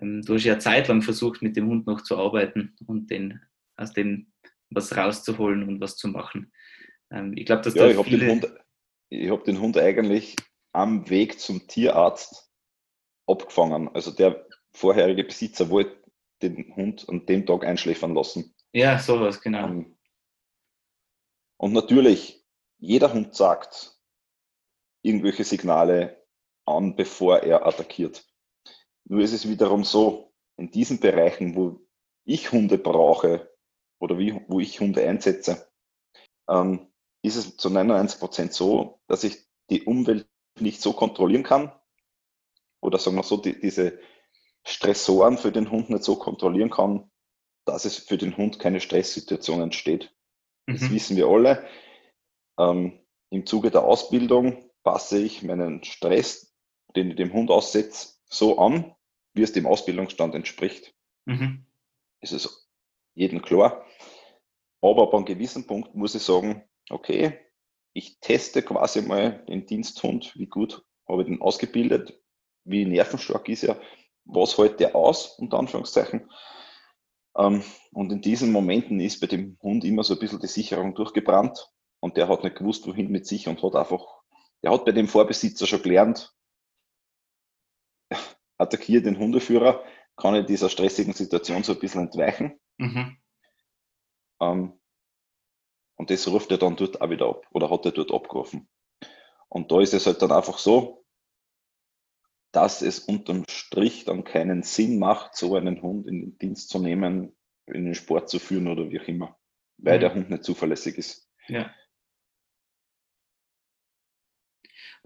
ähm, 0.00 0.22
du 0.22 0.34
hast 0.34 0.44
ja 0.44 0.58
zeitlang 0.58 1.02
versucht, 1.02 1.42
mit 1.42 1.56
dem 1.56 1.68
Hund 1.68 1.86
noch 1.86 2.02
zu 2.02 2.16
arbeiten 2.18 2.76
und 2.86 3.10
den, 3.10 3.40
aus 3.76 3.92
dem 3.92 4.32
was 4.70 4.96
rauszuholen 4.96 5.66
und 5.66 5.80
was 5.80 5.96
zu 5.96 6.08
machen. 6.08 6.52
Ähm, 7.10 7.34
ich 7.36 7.46
glaube, 7.46 7.62
dass 7.62 7.74
ja, 7.74 7.84
da 7.84 7.90
ich 7.90 7.96
habe 7.96 8.10
den, 8.10 8.28
Hund, 8.28 8.46
hab 9.30 9.44
den 9.44 9.60
Hund 9.60 9.78
eigentlich 9.78 10.36
am 10.72 11.08
Weg 11.08 11.40
zum 11.40 11.66
Tierarzt 11.66 12.50
abgefangen. 13.26 13.88
Also 13.94 14.10
der 14.10 14.46
vorherige 14.72 15.24
Besitzer 15.24 15.70
wollte 15.70 15.96
den 16.42 16.74
Hund 16.76 17.08
an 17.08 17.26
dem 17.26 17.46
Tag 17.46 17.64
einschläfern 17.64 18.14
lassen. 18.14 18.54
Ja, 18.72 18.98
sowas, 18.98 19.40
genau. 19.40 19.66
Ähm, 19.66 19.98
und 21.56 21.72
natürlich, 21.72 22.44
jeder 22.78 23.12
Hund 23.12 23.34
sagt 23.34 23.98
irgendwelche 25.02 25.44
Signale 25.44 26.24
an, 26.68 26.96
bevor 26.96 27.38
er 27.42 27.66
attackiert. 27.66 28.24
Nur 29.04 29.20
ist 29.20 29.32
es 29.32 29.48
wiederum 29.48 29.84
so, 29.84 30.32
in 30.56 30.70
diesen 30.70 31.00
Bereichen, 31.00 31.54
wo 31.54 31.80
ich 32.24 32.52
Hunde 32.52 32.78
brauche 32.78 33.50
oder 34.00 34.18
wie, 34.18 34.40
wo 34.48 34.60
ich 34.60 34.80
Hunde 34.80 35.06
einsetze, 35.06 35.68
ähm, 36.48 36.88
ist 37.22 37.36
es 37.36 37.56
zu 37.56 37.70
99 37.70 38.20
Prozent 38.20 38.52
so, 38.52 39.00
dass 39.06 39.24
ich 39.24 39.46
die 39.70 39.82
Umwelt 39.82 40.28
nicht 40.60 40.80
so 40.80 40.92
kontrollieren 40.92 41.42
kann 41.42 41.72
oder 42.80 42.98
sagen 42.98 43.16
wir 43.16 43.22
so, 43.22 43.36
die, 43.36 43.58
diese 43.58 43.98
Stressoren 44.66 45.38
für 45.38 45.52
den 45.52 45.70
Hund 45.70 45.90
nicht 45.90 46.04
so 46.04 46.16
kontrollieren 46.16 46.70
kann, 46.70 47.10
dass 47.64 47.84
es 47.84 47.96
für 47.96 48.18
den 48.18 48.36
Hund 48.36 48.58
keine 48.58 48.80
Stresssituation 48.80 49.60
entsteht. 49.60 50.14
Das 50.66 50.82
mhm. 50.82 50.90
wissen 50.92 51.16
wir 51.16 51.28
alle. 51.28 51.66
Ähm, 52.58 53.00
Im 53.30 53.46
Zuge 53.46 53.70
der 53.70 53.84
Ausbildung 53.84 54.70
passe 54.82 55.18
ich 55.18 55.42
meinen 55.42 55.84
Stress, 55.84 56.47
den 56.96 57.10
ich 57.10 57.16
dem 57.16 57.32
Hund 57.32 57.50
aussetze, 57.50 58.14
so 58.26 58.58
an, 58.58 58.94
wie 59.34 59.42
es 59.42 59.52
dem 59.52 59.66
Ausbildungsstand 59.66 60.34
entspricht. 60.34 60.94
Mhm. 61.26 61.66
Ist 62.20 62.32
es 62.32 62.68
jedem 63.14 63.42
klar. 63.42 63.84
Aber 64.80 65.02
ab 65.02 65.14
einem 65.14 65.24
gewissen 65.24 65.66
Punkt 65.66 65.94
muss 65.94 66.14
ich 66.14 66.22
sagen, 66.22 66.62
okay, 66.90 67.38
ich 67.92 68.20
teste 68.20 68.62
quasi 68.62 69.02
mal 69.02 69.44
den 69.48 69.66
Diensthund, 69.66 70.34
wie 70.36 70.46
gut 70.46 70.84
habe 71.08 71.22
ich 71.22 71.28
den 71.28 71.40
ausgebildet, 71.40 72.20
wie 72.64 72.84
nervenstark 72.84 73.48
ist 73.48 73.64
er, 73.64 73.80
was 74.24 74.56
hält 74.58 74.78
der 74.78 74.94
aus, 74.94 75.38
unter 75.38 75.58
Anführungszeichen. 75.58 76.30
Ähm, 77.36 77.62
und 77.92 78.12
in 78.12 78.20
diesen 78.20 78.52
Momenten 78.52 79.00
ist 79.00 79.20
bei 79.20 79.26
dem 79.26 79.58
Hund 79.62 79.84
immer 79.84 80.04
so 80.04 80.14
ein 80.14 80.20
bisschen 80.20 80.40
die 80.40 80.46
Sicherung 80.46 80.94
durchgebrannt 80.94 81.70
und 82.00 82.16
der 82.16 82.28
hat 82.28 82.44
nicht 82.44 82.56
gewusst, 82.56 82.86
wohin 82.86 83.10
mit 83.10 83.26
sich 83.26 83.48
und 83.48 83.62
hat 83.62 83.74
einfach, 83.74 84.04
der 84.62 84.70
hat 84.70 84.84
bei 84.84 84.92
dem 84.92 85.08
Vorbesitzer 85.08 85.66
schon 85.66 85.82
gelernt, 85.82 86.34
attackiert 88.58 89.06
den 89.06 89.18
Hundeführer, 89.18 89.84
kann 90.16 90.34
in 90.34 90.46
dieser 90.46 90.68
stressigen 90.68 91.14
Situation 91.14 91.62
so 91.62 91.72
ein 91.72 91.78
bisschen 91.78 92.02
entweichen. 92.02 92.58
Mhm. 92.78 93.16
Ähm, 94.40 94.80
und 95.96 96.10
das 96.10 96.28
ruft 96.28 96.50
er 96.50 96.58
dann 96.58 96.76
dort 96.76 97.00
auch 97.00 97.10
wieder 97.10 97.28
ab 97.28 97.46
oder 97.50 97.70
hat 97.70 97.84
er 97.84 97.92
dort 97.92 98.12
abgerufen. 98.12 98.68
Und 99.48 99.72
da 99.72 99.80
ist 99.80 99.94
es 99.94 100.06
halt 100.06 100.22
dann 100.22 100.32
einfach 100.32 100.58
so, 100.58 101.04
dass 102.52 102.82
es 102.82 103.00
unterm 103.00 103.44
Strich 103.48 104.04
dann 104.04 104.24
keinen 104.24 104.62
Sinn 104.62 104.98
macht, 104.98 105.36
so 105.36 105.54
einen 105.54 105.82
Hund 105.82 106.06
in 106.06 106.20
den 106.20 106.38
Dienst 106.38 106.70
zu 106.70 106.78
nehmen, 106.78 107.36
in 107.66 107.84
den 107.84 107.94
Sport 107.94 108.28
zu 108.30 108.38
führen 108.38 108.68
oder 108.68 108.90
wie 108.90 109.00
auch 109.00 109.08
immer, 109.08 109.38
weil 109.76 109.96
mhm. 109.96 110.00
der 110.00 110.14
Hund 110.14 110.30
nicht 110.30 110.44
zuverlässig 110.44 110.96
ist. 110.98 111.30
Ja. 111.46 111.70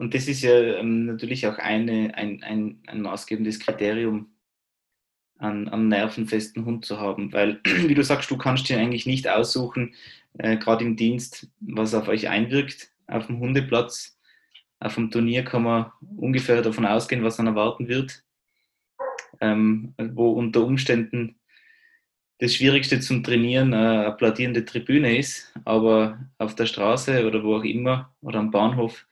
Und 0.03 0.15
das 0.15 0.27
ist 0.27 0.43
ja 0.43 0.51
ähm, 0.51 1.07
natürlich 1.07 1.47
auch 1.47 1.59
eine, 1.59 2.13
ein, 2.17 2.43
ein, 2.43 2.81
ein 2.89 3.03
maßgebendes 3.03 3.61
Kriterium, 3.61 4.33
an, 5.39 5.69
an 5.69 5.87
nervenfesten 5.87 6.65
Hund 6.65 6.85
zu 6.85 6.99
haben, 6.99 7.33
weil, 7.33 7.61
wie 7.87 7.95
du 7.95 8.03
sagst, 8.03 8.29
du 8.29 8.37
kannst 8.37 8.69
dir 8.69 8.79
eigentlich 8.79 9.07
nicht 9.07 9.29
aussuchen, 9.29 9.95
äh, 10.39 10.57
gerade 10.57 10.85
im 10.85 10.97
Dienst, 10.97 11.47
was 11.61 11.95
auf 11.95 12.09
euch 12.09 12.29
einwirkt, 12.29 12.91
auf 13.07 13.29
dem 13.29 13.39
Hundeplatz 13.39 14.19
auf 14.81 14.97
dem 14.97 15.13
Turnier 15.13 15.45
kann 15.45 15.63
man 15.63 15.93
ungefähr 16.17 16.63
davon 16.63 16.85
ausgehen, 16.85 17.23
was 17.23 17.37
dann 17.37 17.47
erwarten 17.47 17.87
wird. 17.87 18.25
Ähm, 19.41 19.95
wo 19.97 20.33
unter 20.33 20.65
Umständen 20.65 21.37
das 22.39 22.57
Schwierigste 22.57 22.99
zum 22.99 23.23
Trainieren 23.23 23.73
äh, 23.73 23.77
eine 23.77 24.07
applaudierende 24.07 24.65
Tribüne 24.65 25.17
ist, 25.17 25.55
aber 25.65 26.29
auf 26.39 26.57
der 26.57 26.67
Straße 26.67 27.25
oder 27.25 27.45
wo 27.45 27.55
auch 27.55 27.65
immer 27.65 28.13
oder 28.21 28.41
am 28.41 28.51
Bahnhof 28.51 29.07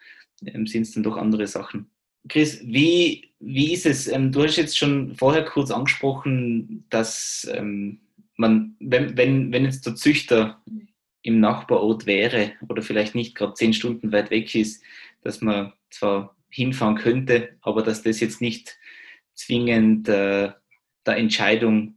ähm, 0.47 0.67
sind 0.67 0.83
es 0.83 0.93
dann 0.93 1.03
doch 1.03 1.17
andere 1.17 1.47
Sachen. 1.47 1.91
Chris, 2.29 2.61
wie, 2.65 3.33
wie 3.41 3.73
ist 3.73 3.87
es? 3.87 4.09
Ähm, 4.09 4.33
du 4.33 4.45
hast 4.45 4.57
jetzt 4.57 4.79
schon 4.79 5.15
vorher 5.15 5.45
kurz 5.45 5.71
angesprochen, 5.71 6.85
dass 6.91 7.51
ähm, 7.53 8.01
man, 8.37 8.77
wenn, 8.81 9.17
wenn, 9.17 9.53
wenn 9.53 9.65
jetzt 9.65 9.87
der 9.87 9.95
Züchter 9.95 10.63
im 11.23 11.41
Nachbarort 11.41 12.07
wäre 12.07 12.53
oder 12.69 12.83
vielleicht 12.83 13.15
nicht 13.15 13.35
gerade 13.35 13.55
zehn 13.55 13.73
Stunden 13.73 14.13
weit 14.13 14.31
weg 14.31 14.55
ist, 14.55 14.83
dass 15.23 15.41
man 15.41 15.73
zwar 15.91 16.37
hinfahren 16.49 16.97
könnte, 16.97 17.57
aber 17.61 17.83
dass 17.83 18.03
das 18.03 18.21
jetzt 18.21 18.41
nicht 18.41 18.79
zwingend 19.35 20.09
äh, 20.09 20.53
der 21.07 21.17
Entscheidung 21.17 21.97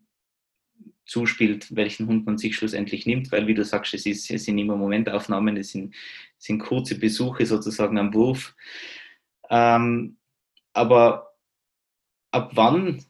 zuspielt, 1.06 1.76
welchen 1.76 2.08
Hund 2.08 2.26
man 2.26 2.38
sich 2.38 2.56
schlussendlich 2.56 3.06
nimmt, 3.06 3.32
weil 3.32 3.48
wie 3.48 3.54
du 3.54 3.63
sagst, 3.63 3.94
es, 3.94 4.06
ist, 4.06 4.30
es 4.32 4.46
sind 4.46 4.58
immer 4.58 4.78
Momentaufnahmen, 4.78 5.58
es 5.58 5.72
sind, 5.72 5.94
es 6.38 6.46
sind 6.46 6.60
kurze 6.60 6.98
Besuche 6.98 7.46
sozusagen 7.46 7.98
am 7.98 8.13
Wurf. 8.13 8.56
Ähm, 9.50 10.18
aber 10.74 11.36
ab 12.32 12.52
wann 12.54 13.04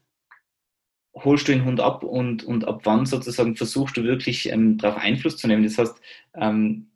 holst 1.15 1.47
du 1.47 1.51
den 1.51 1.65
Hund 1.65 1.79
ab 1.79 2.03
und, 2.03 2.43
und 2.43 2.67
ab 2.67 2.81
wann 2.83 3.05
sozusagen 3.05 3.55
versuchst 3.55 3.95
du 3.97 4.03
wirklich 4.03 4.49
ähm, 4.49 4.77
darauf 4.77 4.99
Einfluss 4.99 5.37
zu 5.37 5.47
nehmen? 5.47 5.63
Das 5.63 5.77
heißt, 5.77 5.95
ähm, 6.35 6.91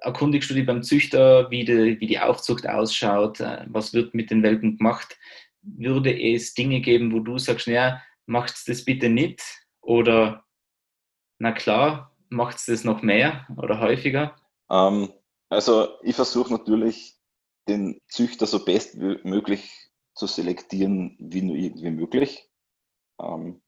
erkundigst 0.00 0.48
du 0.48 0.54
dich 0.54 0.66
beim 0.66 0.82
Züchter, 0.82 1.50
wie 1.50 1.64
die, 1.64 2.00
wie 2.00 2.06
die 2.06 2.20
Aufzucht 2.20 2.68
ausschaut, 2.68 3.40
äh, 3.40 3.64
was 3.68 3.92
wird 3.92 4.14
mit 4.14 4.30
den 4.30 4.42
Welpen 4.42 4.78
gemacht? 4.78 5.18
Würde 5.62 6.16
es 6.16 6.54
Dinge 6.54 6.80
geben, 6.80 7.12
wo 7.12 7.20
du 7.20 7.38
sagst, 7.38 7.66
naja, 7.66 8.00
macht 8.26 8.68
das 8.68 8.84
bitte 8.84 9.08
nicht? 9.08 9.42
Oder 9.88 10.44
na 11.38 11.52
klar, 11.52 12.14
macht 12.28 12.58
es 12.58 12.66
das 12.66 12.84
noch 12.84 13.00
mehr 13.00 13.46
oder 13.56 13.80
häufiger? 13.80 14.36
Ähm, 14.70 15.10
also 15.48 15.98
ich 16.02 16.14
versuche 16.14 16.52
natürlich, 16.52 17.18
den 17.68 17.98
Züchter 18.06 18.46
so 18.46 18.66
bestmöglich 18.66 19.90
zu 20.14 20.26
selektieren, 20.26 21.16
wie 21.18 21.40
nur 21.40 21.56
irgendwie 21.56 21.90
möglich. 21.90 22.50
Ähm, 23.18 23.62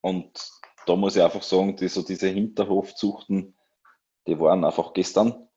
und 0.00 0.50
da 0.86 0.96
muss 0.96 1.16
ich 1.16 1.22
einfach 1.22 1.42
sagen, 1.42 1.76
die, 1.76 1.88
so 1.88 2.02
diese 2.02 2.28
Hinterhofzuchten, 2.28 3.58
die 4.26 4.40
waren 4.40 4.64
einfach 4.64 4.94
gestern. 4.94 5.50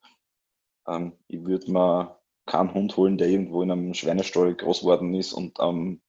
Ähm, 0.86 1.18
ich 1.30 1.42
würde 1.46 1.72
mir 1.72 2.20
keinen 2.46 2.74
Hund 2.74 2.98
holen, 2.98 3.18
der 3.18 3.30
irgendwo 3.30 3.62
in 3.62 3.72
einem 3.72 3.94
Schweinestall 3.94 4.56
groß 4.56 4.82
geworden 4.82 5.14
ist 5.14 5.32
und 5.32 5.62
am 5.62 6.02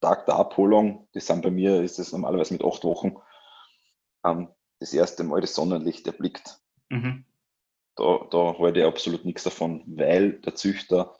Tag 0.00 0.26
der 0.26 0.36
Abholung, 0.36 1.08
das 1.12 1.26
sind 1.26 1.42
bei 1.42 1.50
mir, 1.50 1.82
ist 1.82 1.98
es 1.98 2.12
normalerweise 2.12 2.54
mit 2.54 2.64
acht 2.64 2.84
Wochen, 2.84 3.16
ähm, 4.24 4.48
das 4.80 4.92
erste 4.92 5.24
Mal 5.24 5.40
das 5.40 5.54
Sonnenlicht 5.54 6.06
erblickt. 6.06 6.60
Mhm. 6.88 7.24
Da, 7.96 8.26
da 8.30 8.58
halte 8.58 8.80
ich 8.80 8.86
absolut 8.86 9.24
nichts 9.24 9.42
davon, 9.42 9.82
weil 9.86 10.40
der 10.40 10.54
Züchter 10.54 11.16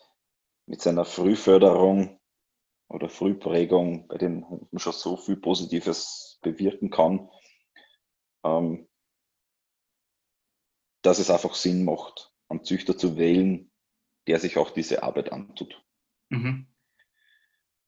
mit 0.66 0.80
seiner 0.80 1.04
Frühförderung 1.04 2.20
oder 2.88 3.08
Frühprägung 3.08 4.06
bei 4.06 4.16
den 4.16 4.48
Hunden 4.48 4.78
schon 4.78 4.92
so 4.92 5.16
viel 5.16 5.36
Positives 5.36 6.38
bewirken 6.42 6.90
kann, 6.90 7.28
ähm, 8.44 8.88
dass 11.02 11.18
es 11.18 11.30
einfach 11.30 11.54
Sinn 11.54 11.84
macht, 11.84 12.32
einen 12.48 12.64
Züchter 12.64 12.96
zu 12.96 13.16
wählen, 13.16 13.70
der 14.26 14.38
sich 14.38 14.56
auch 14.56 14.70
diese 14.70 15.02
Arbeit 15.02 15.32
antut. 15.32 15.82
Mhm. 16.28 16.68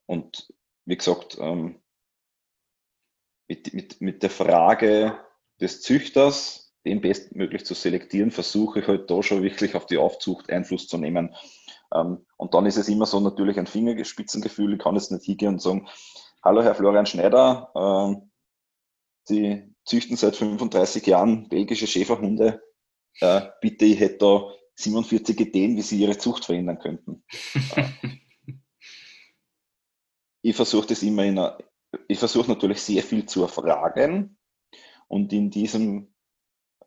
Und 0.07 0.53
wie 0.84 0.96
gesagt, 0.96 1.38
ähm, 1.40 1.80
mit, 3.48 3.74
mit, 3.74 4.00
mit 4.00 4.22
der 4.22 4.30
Frage 4.30 5.18
des 5.60 5.82
Züchters, 5.82 6.74
den 6.84 7.00
bestmöglich 7.00 7.66
zu 7.66 7.74
selektieren, 7.74 8.30
versuche 8.30 8.80
ich 8.80 8.86
halt 8.86 9.10
da 9.10 9.22
schon 9.22 9.42
wirklich 9.42 9.74
auf 9.74 9.86
die 9.86 9.98
Aufzucht 9.98 10.50
Einfluss 10.50 10.86
zu 10.86 10.98
nehmen. 10.98 11.34
Ähm, 11.92 12.24
und 12.36 12.54
dann 12.54 12.66
ist 12.66 12.76
es 12.76 12.88
immer 12.88 13.06
so 13.06 13.20
natürlich 13.20 13.58
ein 13.58 13.66
Fingerspitzengefühl. 13.66 14.74
Ich 14.74 14.78
kann 14.78 14.94
jetzt 14.94 15.10
nicht 15.10 15.24
hingehen 15.24 15.54
und 15.54 15.62
sagen, 15.62 15.88
hallo 16.42 16.62
Herr 16.62 16.74
Florian 16.74 17.06
Schneider, 17.06 17.70
ähm, 17.74 18.30
Sie 19.24 19.74
züchten 19.84 20.16
seit 20.16 20.36
35 20.36 21.06
Jahren 21.06 21.48
belgische 21.48 21.86
Schäferhunde. 21.86 22.62
Äh, 23.20 23.42
bitte, 23.60 23.84
ich 23.84 24.00
hätte 24.00 24.18
da 24.18 24.50
47 24.76 25.38
Ideen, 25.38 25.76
wie 25.76 25.82
Sie 25.82 26.00
Ihre 26.00 26.18
Zucht 26.18 26.44
verändern 26.44 26.78
könnten. 26.78 27.24
ich 30.42 30.57
versuche 30.57 30.87
das 30.87 31.03
immer 31.03 31.24
in 31.24 31.38
einer, 31.38 31.59
ich 32.09 32.18
versuche 32.18 32.50
natürlich 32.50 32.83
sehr 32.83 33.03
viel 33.03 33.26
zu 33.26 33.42
erfragen 33.42 34.38
und 35.09 35.33
in 35.33 35.50
diesem 35.50 36.14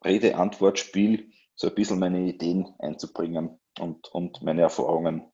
Rede-Antwort-Spiel 0.04 1.32
so 1.56 1.68
ein 1.68 1.76
bisschen 1.76 2.00
meine 2.00 2.22
Ideen 2.22 2.74
einzubringen 2.80 3.60
und, 3.80 4.08
und 4.10 4.42
meine 4.42 4.62
Erfahrungen. 4.62 5.32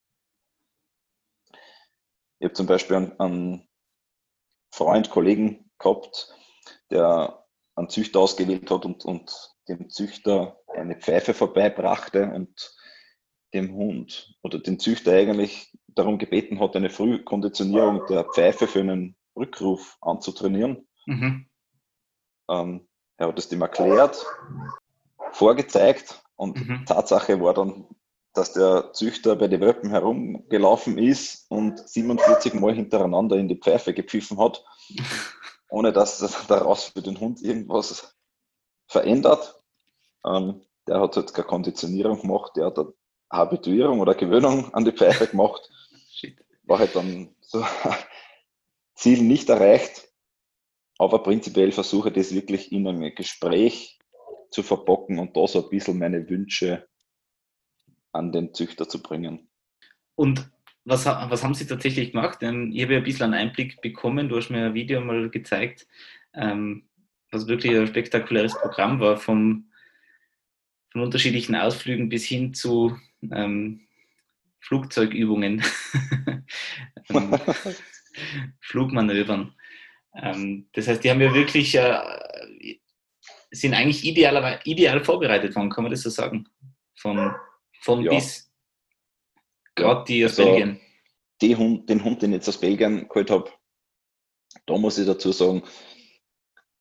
Ich 2.39 2.45
habe 2.45 2.53
zum 2.53 2.67
Beispiel 2.67 2.95
einen, 2.97 3.19
einen 3.19 3.69
Freund, 4.73 5.09
Kollegen 5.09 5.71
gehabt, 5.77 6.33
der 6.89 7.45
einen 7.75 7.89
Züchter 7.89 8.19
ausgewählt 8.19 8.69
hat 8.69 8.85
und, 8.85 9.05
und 9.05 9.55
dem 9.67 9.89
Züchter 9.89 10.61
eine 10.67 10.95
Pfeife 10.95 11.33
vorbeibrachte 11.33 12.31
und 12.31 12.75
dem 13.53 13.73
Hund 13.73 14.35
oder 14.41 14.59
den 14.59 14.79
Züchter 14.79 15.13
eigentlich 15.13 15.73
darum 15.99 16.17
gebeten 16.17 16.59
hat, 16.59 16.75
eine 16.75 16.89
Frühkonditionierung 16.89 18.05
der 18.07 18.23
Pfeife 18.23 18.67
für 18.67 18.79
einen 18.79 19.15
Rückruf 19.35 19.97
anzutrainieren. 20.01 20.87
Mhm. 21.05 21.45
Ähm, 22.49 22.87
er 23.17 23.27
hat 23.27 23.37
es 23.37 23.49
dem 23.49 23.61
erklärt, 23.61 24.25
vorgezeigt 25.31 26.23
und 26.35 26.67
mhm. 26.67 26.85
Tatsache 26.85 27.41
war 27.41 27.53
dann, 27.53 27.85
dass 28.33 28.53
der 28.53 28.93
Züchter 28.93 29.35
bei 29.35 29.47
den 29.47 29.61
Welpen 29.61 29.89
herumgelaufen 29.89 30.97
ist 30.97 31.45
und 31.49 31.79
47 31.87 32.53
Mal 32.53 32.73
hintereinander 32.73 33.35
in 33.35 33.47
die 33.47 33.57
Pfeife 33.57 33.93
gepfiffen 33.93 34.39
hat, 34.39 34.63
ohne 35.69 35.91
dass 35.91 36.19
daraus 36.47 36.85
für 36.85 37.01
den 37.01 37.19
Hund 37.19 37.41
irgendwas 37.41 38.15
verändert. 38.87 39.61
Ähm, 40.25 40.61
der 40.87 41.01
hat 41.01 41.15
halt 41.15 41.33
keine 41.33 41.47
Konditionierung 41.47 42.21
gemacht, 42.21 42.53
der 42.55 42.67
hat 42.67 42.79
eine 42.79 42.93
Habituierung 43.31 43.99
oder 43.99 44.15
Gewöhnung 44.15 44.73
an 44.73 44.85
die 44.85 44.91
Pfeife 44.91 45.27
gemacht. 45.27 45.69
War 46.69 46.79
halt 46.79 46.95
dann 46.95 47.35
so 47.41 47.65
Ziel 48.95 49.23
nicht 49.23 49.49
erreicht. 49.49 50.07
Aber 50.99 51.23
prinzipiell 51.23 51.71
versuche 51.71 52.09
ich 52.09 52.15
das 52.15 52.35
wirklich 52.35 52.71
in 52.71 52.87
einem 52.87 53.15
Gespräch 53.15 53.99
zu 54.51 54.63
verbocken 54.63 55.17
und 55.17 55.35
da 55.35 55.47
so 55.47 55.63
ein 55.63 55.69
bisschen 55.69 55.97
meine 55.97 56.29
Wünsche 56.29 56.87
an 58.11 58.31
den 58.31 58.53
Züchter 58.53 58.87
zu 58.87 59.01
bringen. 59.01 59.49
Und 60.15 60.49
was, 60.85 61.05
was 61.05 61.43
haben 61.43 61.53
Sie 61.53 61.67
tatsächlich 61.67 62.11
gemacht? 62.11 62.39
Ich 62.41 62.47
habe 62.47 62.93
ja 62.93 62.97
ein 62.97 63.03
bisschen 63.03 63.33
einen 63.33 63.47
Einblick 63.49 63.81
bekommen, 63.81 64.27
du 64.27 64.37
hast 64.37 64.49
mir 64.49 64.65
ein 64.65 64.73
Video 64.73 65.01
mal 65.01 65.29
gezeigt, 65.29 65.87
ähm, 66.33 66.89
was 67.31 67.47
wirklich 67.47 67.75
ein 67.75 67.87
spektakuläres 67.87 68.55
Programm 68.55 68.99
war, 68.99 69.17
vom, 69.17 69.71
von 70.91 71.01
unterschiedlichen 71.01 71.55
Ausflügen 71.55 72.09
bis 72.09 72.25
hin 72.25 72.53
zu 72.53 72.97
ähm, 73.31 73.87
Flugzeugübungen, 74.61 75.63
ähm, 77.09 77.35
Flugmanövern. 78.61 79.55
Ähm, 80.15 80.69
das 80.73 80.87
heißt, 80.87 81.03
die 81.03 81.09
haben 81.09 81.21
ja 81.21 81.33
wirklich, 81.33 81.75
äh, 81.75 81.99
sind 83.51 83.73
eigentlich 83.73 84.05
ideal, 84.05 84.59
ideal 84.65 85.03
vorbereitet 85.03 85.55
worden, 85.55 85.69
kann 85.69 85.83
man 85.83 85.91
das 85.91 86.01
so 86.01 86.09
sagen? 86.09 86.47
Von, 86.95 87.33
von 87.81 88.03
ja. 88.03 88.11
bis. 88.11 88.51
Gerade 89.75 90.03
die 90.07 90.25
aus 90.25 90.37
also, 90.37 90.51
Belgien. 90.51 90.79
Die 91.41 91.55
Hund, 91.55 91.89
den 91.89 92.03
Hund, 92.03 92.21
den 92.21 92.31
ich 92.31 92.37
jetzt 92.37 92.49
aus 92.49 92.59
Belgien 92.59 93.07
geholt 93.07 93.31
habe, 93.31 93.49
da 94.65 94.77
muss 94.77 94.97
ich 94.97 95.05
dazu 95.05 95.31
sagen, 95.31 95.63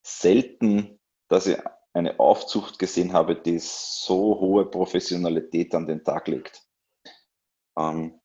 selten, 0.03 0.99
dass 1.29 1.47
ich 1.47 1.59
eine 1.93 2.19
Aufzucht 2.19 2.79
gesehen 2.79 3.13
habe, 3.13 3.37
die 3.37 3.59
so 3.59 4.41
hohe 4.41 4.67
Professionalität 4.67 5.75
an 5.75 5.87
den 5.87 6.03
Tag 6.03 6.29
legt. 6.29 6.68
Ähm, 7.79 8.21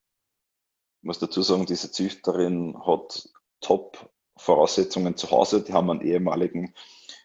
ich 1.01 1.07
muss 1.07 1.19
dazu 1.19 1.41
sagen, 1.41 1.65
diese 1.65 1.91
Züchterin 1.91 2.75
hat 2.85 3.29
top 3.61 4.11
Voraussetzungen 4.37 5.15
zu 5.15 5.31
Hause. 5.31 5.63
Die 5.63 5.73
haben 5.73 5.89
einen 5.89 6.01
ehemaligen 6.01 6.73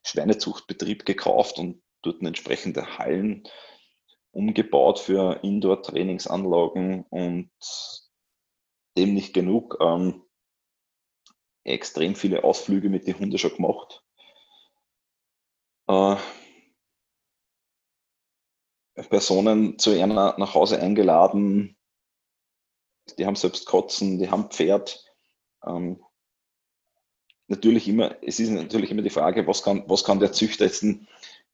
Schweinezuchtbetrieb 0.05 1.07
gekauft 1.07 1.59
und 1.59 1.83
dort 2.03 2.23
entsprechende 2.23 2.99
Hallen 2.99 3.45
umgebaut 4.31 4.99
für 4.99 5.43
Indoor-Trainingsanlagen 5.43 7.05
und 7.05 7.51
dem 8.97 9.15
nicht 9.15 9.33
genug. 9.33 9.79
Ähm, 9.81 10.25
extrem 11.65 12.15
viele 12.15 12.45
Ausflüge 12.45 12.89
mit 12.89 13.07
den 13.07 13.19
Hunden 13.19 13.39
schon 13.39 13.55
gemacht. 13.55 14.05
Äh, 15.89 16.17
Personen 19.09 19.79
zu 19.79 19.91
einer 19.91 20.35
nach 20.39 20.55
Hause 20.55 20.81
eingeladen, 20.81 21.78
die 23.17 23.27
haben 23.27 23.37
selbst 23.37 23.67
Kotzen, 23.67 24.19
die 24.19 24.31
haben 24.31 24.51
Pferd. 24.51 25.05
Ähm, 25.65 26.03
natürlich 27.47 27.89
immer, 27.89 28.17
es 28.23 28.41
ist 28.41 28.51
natürlich 28.51 28.91
immer 28.91 29.03
die 29.03 29.11
Frage, 29.11 29.47
was 29.47 29.63
kann, 29.63 29.85
was 29.87 30.05
kann 30.05 30.21
der 30.21 30.33
Züchter 30.33 30.67
jetzt 30.67 30.83
den, 30.83 31.07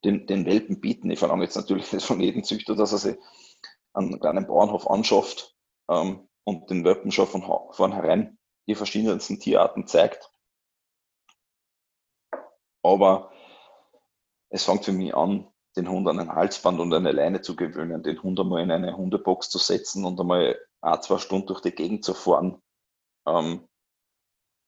den 0.03 0.47
Welpen 0.47 0.81
bieten? 0.81 1.11
Ich 1.11 1.19
verlange 1.19 1.45
jetzt 1.45 1.57
natürlich 1.57 1.87
von 1.87 2.21
jedem 2.21 2.45
Züchter, 2.45 2.75
dass 2.75 2.93
er 2.93 2.99
sich 2.99 3.17
einen 3.93 4.21
kleinen 4.21 4.47
Bauernhof 4.47 4.90
anschafft 4.90 5.55
ähm, 5.88 6.29
und 6.45 6.69
den 6.71 6.85
Welpen 6.85 7.12
schon 7.12 7.27
von 7.27 7.43
vornherein 7.73 8.38
die 8.67 8.75
verschiedensten 8.75 9.38
Tierarten 9.38 9.87
zeigt. 9.87 10.31
Aber 12.83 13.31
es 14.49 14.64
fängt 14.64 14.85
für 14.85 14.93
mich 14.93 15.14
an, 15.14 15.49
den 15.77 15.88
Hund 15.88 16.07
an 16.09 16.21
ein 16.21 16.33
Halsband 16.33 16.81
und 16.81 16.93
eine 16.95 17.12
Leine 17.12 17.40
zu 17.40 17.57
gewöhnen, 17.57 18.03
den 18.03 18.23
Hund 18.23 18.38
einmal 18.38 18.62
in 18.62 18.71
eine 18.71 18.97
Hundebox 18.97 19.51
zu 19.51 19.59
setzen 19.59 20.05
und 20.05 20.21
einmal 20.21 20.59
ein, 20.85 21.03
zwei 21.03 21.18
Stunden 21.18 21.47
durch 21.47 21.61
die 21.61 21.73
Gegend 21.73 22.05
zu 22.05 22.14
fahren. 22.14 22.62
Ähm, 23.27 23.66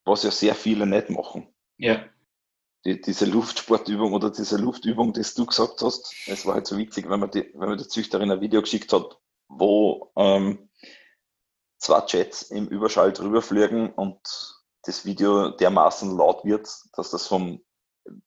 was 0.04 0.22
ja 0.22 0.30
sehr 0.30 0.54
viele 0.54 0.86
nicht 0.86 1.10
machen. 1.10 1.52
Ja. 1.78 2.04
Die, 2.84 3.00
diese 3.00 3.26
Luftsportübung 3.26 4.12
oder 4.12 4.30
diese 4.30 4.56
Luftübung, 4.56 5.12
die 5.12 5.22
du 5.22 5.46
gesagt 5.46 5.82
hast, 5.82 6.14
es 6.26 6.46
war 6.46 6.54
halt 6.54 6.66
so 6.66 6.78
witzig, 6.78 7.10
wenn 7.10 7.20
man 7.20 7.30
die, 7.30 7.50
wenn 7.54 7.68
man 7.68 7.78
die 7.78 7.88
Züchterin 7.88 8.30
ein 8.30 8.40
Video 8.40 8.62
geschickt 8.62 8.92
hat, 8.92 9.18
wo 9.48 10.12
ähm, 10.16 10.70
zwei 11.78 12.02
Jets 12.06 12.42
im 12.42 12.68
Überschall 12.68 13.12
drüber 13.12 13.42
fliegen 13.42 13.92
und 13.92 14.20
das 14.82 15.04
Video 15.04 15.50
dermaßen 15.50 16.16
laut 16.16 16.44
wird, 16.44 16.68
dass 16.92 17.10
das 17.10 17.26
vom 17.26 17.60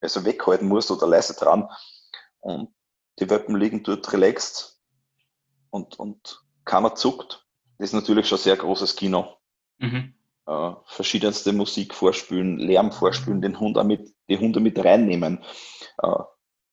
also 0.02 0.26
weghalten 0.26 0.68
muss 0.68 0.92
oder 0.92 1.08
leise 1.08 1.34
dran. 1.34 1.70
Und 2.42 2.74
die 3.20 3.30
Welpen 3.30 3.56
liegen 3.56 3.84
dort 3.84 4.12
relaxed 4.12 4.80
und, 5.70 5.98
und 5.98 6.44
keiner 6.66 6.96
zuckt. 6.96 7.49
Das 7.80 7.90
ist 7.90 7.94
natürlich 7.94 8.28
schon 8.28 8.38
sehr 8.38 8.56
großes 8.56 8.96
Kino. 8.96 9.38
Mhm 9.80 10.14
äh, 10.50 10.72
verschiedenste 10.86 11.54
Musik 11.54 11.94
vorspülen, 11.94 12.58
Lärm 12.58 12.92
vorspülen, 12.92 13.42
den 13.42 13.60
Hund 13.60 13.82
mit, 13.86 14.14
die 14.30 14.38
Hunde 14.38 14.60
mit 14.60 14.84
reinnehmen. 14.84 15.44
Äh, 16.02 16.24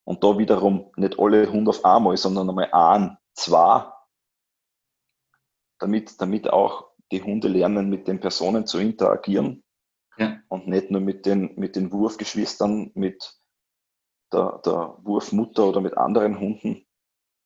und 0.05 0.25
da 0.25 0.39
wiederum 0.39 0.91
nicht 0.97 1.19
alle 1.19 1.51
Hunde 1.53 1.71
auf 1.71 1.85
einmal, 1.85 2.17
sondern 2.17 2.49
einmal 2.49 2.71
ein, 2.73 3.19
zwei, 3.35 3.93
damit, 5.79 6.21
damit 6.21 6.49
auch 6.49 6.93
die 7.13 7.23
Hunde 7.23 7.49
lernen, 7.49 7.91
mit 7.91 8.09
den 8.09 8.19
Personen 8.19 8.67
zu 8.67 8.79
interagieren 8.79 9.63
ja. 10.17 10.41
und 10.49 10.69
nicht 10.69 10.91
nur 10.91 11.03
mit 11.03 11.27
den, 11.27 11.55
mit 11.57 11.77
den 11.77 11.93
Wurfgeschwistern, 11.93 12.93
mit 12.95 13.39
der, 14.33 14.61
der 14.65 14.97
Wurfmutter 15.03 15.67
oder 15.67 15.81
mit 15.83 15.99
anderen 15.99 16.41
Hunden, 16.41 16.87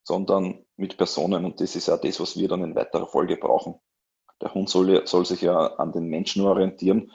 sondern 0.04 0.64
mit 0.80 0.96
Personen. 0.96 1.44
Und 1.44 1.60
das 1.60 1.76
ist 1.76 1.88
auch 1.88 2.00
das, 2.00 2.18
was 2.20 2.36
wir 2.36 2.48
dann 2.48 2.64
in 2.64 2.74
weiterer 2.74 3.06
Folge 3.06 3.36
brauchen 3.36 3.76
der 4.40 4.54
Hund 4.54 4.68
soll, 4.68 5.06
soll 5.06 5.26
sich 5.26 5.42
ja 5.42 5.66
an 5.74 5.92
den 5.92 6.08
Menschen 6.08 6.44
orientieren 6.44 7.12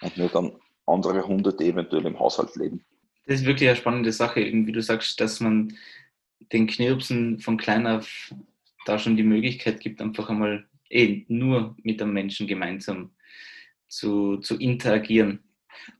und 0.00 0.16
nicht 0.16 0.36
an 0.36 0.52
andere 0.86 1.26
Hunde, 1.26 1.54
die 1.54 1.68
eventuell 1.68 2.06
im 2.06 2.18
Haushalt 2.18 2.54
leben. 2.56 2.84
Das 3.26 3.40
ist 3.40 3.46
wirklich 3.46 3.68
eine 3.68 3.76
spannende 3.76 4.12
Sache, 4.12 4.40
wie 4.40 4.72
du 4.72 4.82
sagst, 4.82 5.20
dass 5.20 5.40
man 5.40 5.76
den 6.52 6.66
Knirpsen 6.66 7.40
von 7.40 7.56
klein 7.56 7.86
auf 7.86 8.32
da 8.84 8.98
schon 8.98 9.16
die 9.16 9.24
Möglichkeit 9.24 9.80
gibt, 9.80 10.00
einfach 10.00 10.28
einmal 10.28 10.64
eh 10.90 11.24
nur 11.26 11.74
mit 11.82 12.00
dem 12.00 12.12
Menschen 12.12 12.46
gemeinsam 12.46 13.10
zu, 13.88 14.36
zu 14.36 14.56
interagieren 14.56 15.42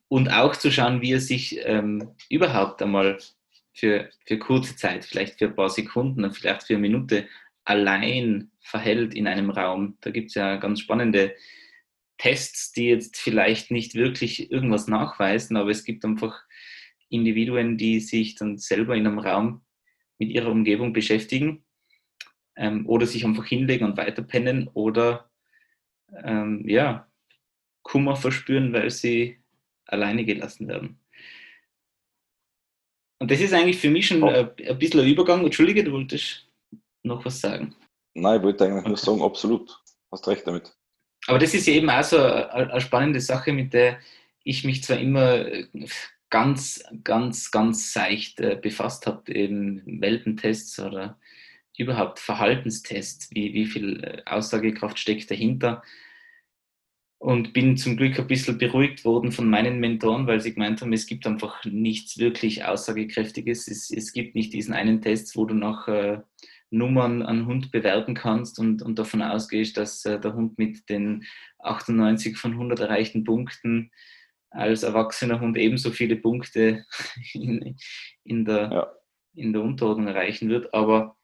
und 0.07 0.29
auch 0.29 0.55
zu 0.55 0.71
schauen, 0.71 1.01
wie 1.01 1.13
er 1.13 1.21
sich 1.21 1.59
ähm, 1.65 2.15
überhaupt 2.29 2.81
einmal 2.83 3.19
für, 3.77 4.09
für 4.25 4.39
kurze 4.39 4.75
Zeit, 4.75 5.05
vielleicht 5.05 5.39
für 5.39 5.49
ein 5.49 5.55
paar 5.55 5.69
Sekunden, 5.69 6.33
vielleicht 6.33 6.65
für 6.65 6.75
eine 6.75 6.81
Minute 6.81 7.29
allein 7.65 8.51
verhält 8.61 9.15
in 9.15 9.27
einem 9.27 9.51
Raum. 9.51 9.99
Da 10.01 10.11
gibt 10.11 10.29
es 10.31 10.35
ja 10.35 10.57
ganz 10.57 10.81
spannende 10.81 11.35
Tests, 12.17 12.73
die 12.73 12.89
jetzt 12.89 13.19
vielleicht 13.19 13.71
nicht 13.71 13.95
wirklich 13.95 14.51
irgendwas 14.51 14.89
nachweisen, 14.89 15.57
aber 15.57 15.71
es 15.71 15.85
gibt 15.85 16.05
einfach 16.07 16.43
Individuen, 17.11 17.77
die 17.77 18.01
sich 18.01 18.35
dann 18.35 18.57
selber 18.57 18.97
in 18.97 19.07
einem 19.07 19.19
Raum 19.19 19.63
mit 20.19 20.31
ihrer 20.31 20.51
Umgebung 20.51 20.95
beschäftigen 20.95 21.65
ähm, 22.57 22.89
oder 22.89 23.07
sich 23.07 23.27
einfach 23.27 23.45
hinlegen 23.45 23.85
und 23.85 23.99
weiterpennen 23.99 24.69
oder 24.69 25.31
ähm, 26.25 26.67
ja, 26.67 27.11
Kummer 27.83 28.17
verspüren, 28.17 28.73
weil 28.73 28.91
sie 28.91 29.39
alleine 29.85 30.25
gelassen 30.25 30.67
werden. 30.67 30.99
Und 33.19 33.31
das 33.31 33.41
ist 33.41 33.55
eigentlich 33.55 33.79
für 33.79 33.91
mich 33.91 34.09
schon 34.09 34.23
oh. 34.23 34.29
ein, 34.29 34.51
ein 34.69 34.79
bisschen 34.79 35.01
ein 35.01 35.09
Übergang. 35.09 35.45
Entschuldige, 35.45 35.85
du 35.85 35.93
wolltest 35.93 36.47
noch 37.03 37.25
was 37.25 37.41
sagen. 37.41 37.75
Nein, 38.15 38.39
ich 38.39 38.43
wollte 38.43 38.65
eigentlich 38.65 38.87
nur 38.87 38.97
sagen, 38.97 39.23
absolut. 39.23 39.79
Hast 40.11 40.29
recht 40.29 40.47
damit. 40.47 40.75
Aber 41.27 41.39
das 41.39 41.55
ist 41.55 41.69
eben 41.69 41.91
auch 41.91 42.05
so 42.05 42.19
eine, 42.19 42.73
eine 42.73 42.81
spannende 42.81 43.21
Sache, 43.21 43.53
mit 43.53 43.73
der 43.73 43.99
ich 44.45 44.65
mich 44.65 44.85
zwar 44.85 44.99
immer 44.99 45.47
ganz, 46.31 46.85
ganz, 47.03 47.51
ganz 47.51 47.93
seicht 47.93 48.41
äh, 48.41 48.59
befasst 48.61 49.07
habe, 49.07 49.33
eben 49.33 49.83
Welpentests 50.01 50.79
oder 50.79 51.19
überhaupt 51.77 52.21
Verhaltenstests, 52.21 53.31
wie, 53.33 53.53
wie 53.55 53.67
viel 53.67 54.03
äh, 54.03 54.23
Aussagekraft 54.25 54.99
steckt 54.99 55.31
dahinter. 55.31 55.83
Und 57.19 57.55
bin 57.55 57.77
zum 57.77 57.97
Glück 57.97 58.19
ein 58.19 58.27
bisschen 58.27 58.59
beruhigt 58.59 59.05
worden 59.05 59.33
von 59.33 59.49
meinen 59.49 59.81
Mentoren, 59.81 60.27
weil 60.27 60.41
sie 60.41 60.53
gemeint 60.53 60.83
haben, 60.83 60.93
es 60.93 61.07
gibt 61.07 61.27
einfach 61.27 61.65
nichts 61.65 62.19
wirklich 62.19 62.65
Aussagekräftiges. 62.65 63.69
Es, 63.69 63.91
es 63.91 64.13
gibt 64.13 64.35
nicht 64.35 64.53
diesen 64.53 64.75
einen 64.75 65.01
Test, 65.01 65.35
wo 65.35 65.47
du 65.47 65.55
nach 65.55 65.89
äh, 65.89 66.21
Nummern 66.71 67.23
einen 67.23 67.47
Hund 67.47 67.71
bewerten 67.71 68.15
kannst 68.15 68.59
und, 68.59 68.83
und 68.83 68.99
davon 68.99 69.23
ausgehst, 69.23 69.77
dass 69.77 70.05
äh, 70.05 70.21
der 70.21 70.35
Hund 70.35 70.59
mit 70.59 70.89
den 70.91 71.25
98 71.61 72.37
von 72.37 72.53
100 72.53 72.81
erreichten 72.81 73.25
Punkten 73.25 73.91
als 74.51 74.83
erwachsener 74.83 75.41
Hund 75.41 75.57
ebenso 75.57 75.91
viele 75.91 76.17
Punkte 76.17 76.85
in, 77.33 77.77
in, 78.25 78.45
der, 78.45 78.71
ja. 78.73 78.93
in 79.35 79.53
der 79.53 79.63
Unterordnung 79.63 80.09
erreichen 80.09 80.49
wird. 80.49 80.73
Aber 80.75 81.17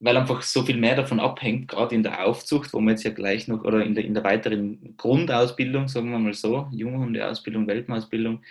weil 0.00 0.16
einfach 0.16 0.42
so 0.42 0.62
viel 0.62 0.76
mehr 0.76 0.96
davon 0.96 1.20
abhängt, 1.20 1.68
gerade 1.68 1.94
in 1.94 2.02
der 2.02 2.24
Aufzucht, 2.24 2.72
wo 2.72 2.80
man 2.80 2.90
jetzt 2.90 3.02
ja 3.02 3.10
gleich 3.10 3.48
noch, 3.48 3.64
oder 3.64 3.84
in 3.84 3.94
der, 3.94 4.04
in 4.04 4.14
der 4.14 4.24
weiteren 4.24 4.96
Grundausbildung, 4.96 5.88
sagen 5.88 6.10
wir 6.10 6.18
mal 6.18 6.34
so, 6.34 6.68
Junghundeausbildung, 6.70 7.66
Welpenausbildung, 7.66 8.42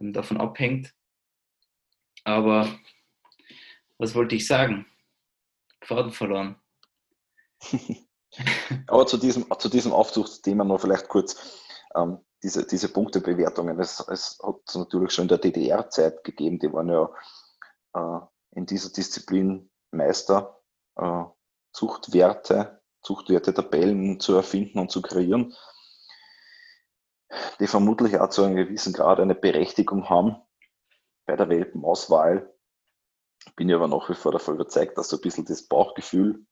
ähm, 0.00 0.12
davon 0.12 0.36
abhängt. 0.36 0.94
Aber 2.24 2.68
was 3.98 4.14
wollte 4.14 4.36
ich 4.36 4.46
sagen? 4.46 4.86
Faden 5.82 6.12
verloren. 6.12 6.56
Aber 8.86 9.06
zu 9.06 9.18
diesem, 9.18 9.46
zu 9.58 9.68
diesem 9.68 9.92
Aufzuchtsthema 9.92 10.64
noch 10.64 10.80
vielleicht 10.80 11.08
kurz 11.08 11.60
ähm, 11.94 12.18
diese, 12.42 12.66
diese 12.66 12.88
Punktebewertungen. 12.88 13.78
Es, 13.78 14.00
es 14.08 14.38
hat 14.42 14.56
es 14.66 14.74
natürlich 14.74 15.12
schon 15.12 15.24
in 15.24 15.28
der 15.28 15.38
DDR-Zeit 15.38 16.24
gegeben, 16.24 16.58
die 16.58 16.72
waren 16.72 16.88
ja 16.88 17.10
äh, 17.94 18.20
in 18.56 18.66
dieser 18.66 18.90
Disziplin 18.90 19.70
Meister, 19.90 20.61
äh, 20.96 21.24
Zuchtwerte, 21.72 22.82
Zuchtwerte-Tabellen 23.02 24.20
zu 24.20 24.34
erfinden 24.34 24.78
und 24.78 24.90
zu 24.90 25.02
kreieren, 25.02 25.54
die 27.60 27.66
vermutlich 27.66 28.18
auch 28.18 28.28
zu 28.28 28.44
einem 28.44 28.56
gewissen 28.56 28.92
Grad 28.92 29.20
eine 29.20 29.34
Berechtigung 29.34 30.08
haben 30.08 30.36
bei 31.26 31.36
der 31.36 31.48
Welpenauswahl. 31.48 32.54
Bin 33.56 33.68
ich 33.68 33.74
aber 33.74 33.88
nach 33.88 34.08
wie 34.08 34.14
vor 34.14 34.32
davon 34.32 34.54
überzeugt, 34.54 34.96
dass 34.98 35.08
so 35.08 35.16
ein 35.16 35.22
bisschen 35.22 35.44
das 35.44 35.66
Bauchgefühl 35.66 36.46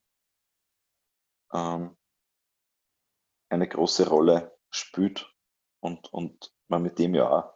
ähm, 1.52 1.96
eine 3.48 3.68
große 3.68 4.08
Rolle 4.08 4.56
spielt 4.70 5.32
und, 5.80 6.12
und 6.12 6.52
man 6.68 6.82
mit 6.82 6.98
dem 6.98 7.14
ja 7.14 7.28
auch 7.28 7.54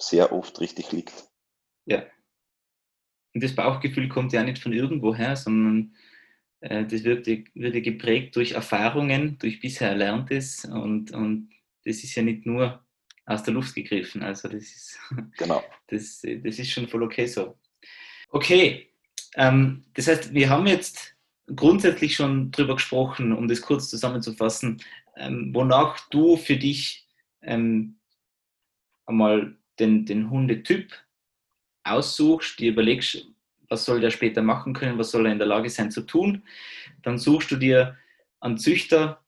sehr 0.00 0.32
oft 0.32 0.60
richtig 0.60 0.92
liegt. 0.92 1.28
Ja. 1.86 2.04
Und 3.34 3.42
das 3.42 3.54
Bauchgefühl 3.54 4.08
kommt 4.08 4.32
ja 4.32 4.42
nicht 4.42 4.62
von 4.62 4.72
irgendwo 4.72 5.14
her, 5.14 5.36
sondern 5.36 5.96
das 6.68 7.04
wird, 7.04 7.26
wird 7.26 7.84
geprägt 7.84 8.36
durch 8.36 8.52
Erfahrungen, 8.52 9.36
durch 9.38 9.60
bisher 9.60 9.90
Erlerntes 9.90 10.64
und, 10.64 11.10
und 11.10 11.50
das 11.84 12.02
ist 12.02 12.14
ja 12.14 12.22
nicht 12.22 12.46
nur 12.46 12.82
aus 13.26 13.42
der 13.42 13.54
Luft 13.54 13.74
gegriffen. 13.74 14.22
Also 14.22 14.48
das 14.48 14.62
ist, 14.62 14.98
genau. 15.36 15.62
das, 15.88 16.22
das 16.22 16.58
ist 16.58 16.70
schon 16.70 16.88
voll 16.88 17.02
okay 17.02 17.26
so. 17.26 17.58
Okay, 18.30 18.88
ähm, 19.36 19.84
das 19.94 20.08
heißt, 20.08 20.34
wir 20.34 20.48
haben 20.48 20.66
jetzt 20.66 21.14
grundsätzlich 21.54 22.14
schon 22.14 22.50
darüber 22.50 22.74
gesprochen, 22.74 23.32
um 23.32 23.48
das 23.48 23.60
kurz 23.60 23.88
zusammenzufassen, 23.90 24.82
ähm, 25.16 25.50
wonach 25.52 26.08
du 26.08 26.36
für 26.36 26.56
dich 26.56 27.06
ähm, 27.42 27.98
einmal 29.06 29.56
den, 29.78 30.06
den 30.06 30.30
Hundetyp 30.30 30.92
aussuchst, 31.84 32.58
dir 32.58 32.72
überlegst, 32.72 33.26
was 33.68 33.84
soll 33.84 34.00
der 34.00 34.10
später 34.10 34.42
machen 34.42 34.72
können, 34.72 34.98
was 34.98 35.10
soll 35.10 35.26
er 35.26 35.32
in 35.32 35.38
der 35.38 35.46
Lage 35.46 35.70
sein 35.70 35.90
zu 35.90 36.02
tun. 36.02 36.44
Dann 37.02 37.18
suchst 37.18 37.50
du 37.50 37.56
dir 37.56 37.96
einen 38.40 38.58
Züchter 38.58 39.22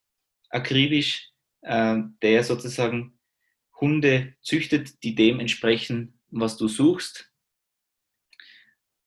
akribisch, 0.51 1.30
äh, 1.62 1.99
der 2.22 2.45
sozusagen 2.45 3.18
Hunde 3.80 4.34
züchtet, 4.43 5.03
die 5.03 5.14
dem 5.14 5.41
entsprechen, 5.41 6.18
was 6.30 6.57
du 6.57 6.68
suchst. 6.68 7.30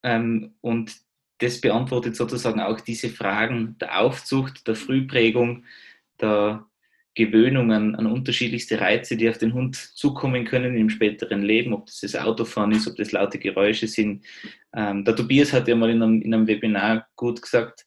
Ähm, 0.04 0.56
und 0.62 0.96
das 1.40 1.62
beantwortet 1.62 2.16
sozusagen 2.16 2.60
auch 2.60 2.80
diese 2.82 3.10
Fragen 3.10 3.78
der 3.80 4.00
Aufzucht, 4.00 4.68
der 4.68 4.76
Frühprägung, 4.76 5.66
der 6.20 6.69
Gewöhnung 7.20 7.74
an, 7.74 7.96
unterschiedlichste 7.96 8.80
Reize, 8.80 9.18
die 9.18 9.30
auf 9.30 9.38
den 9.38 9.54
Hund 9.54 9.76
zukommen 9.76 10.46
können 10.46 10.78
im 10.78 10.90
späteren 10.90 11.42
Leben, 11.42 11.74
ob 11.74 11.88
das 11.88 12.00
das 12.00 12.16
Autofahren 12.16 12.72
ist, 12.72 12.88
ob 12.88 12.96
das 12.96 13.12
laute 13.12 13.40
Geräusche 13.40 13.88
sind. 13.88 14.26
Ähm, 14.74 15.04
der 15.04 15.18
Tobias 15.18 15.52
hat 15.52 15.68
ja 15.68 15.76
mal 15.76 15.90
in 15.90 16.02
einem, 16.02 16.22
in 16.22 16.34
einem 16.34 16.48
Webinar 16.48 17.08
gut 17.18 17.42
gesagt, 17.42 17.86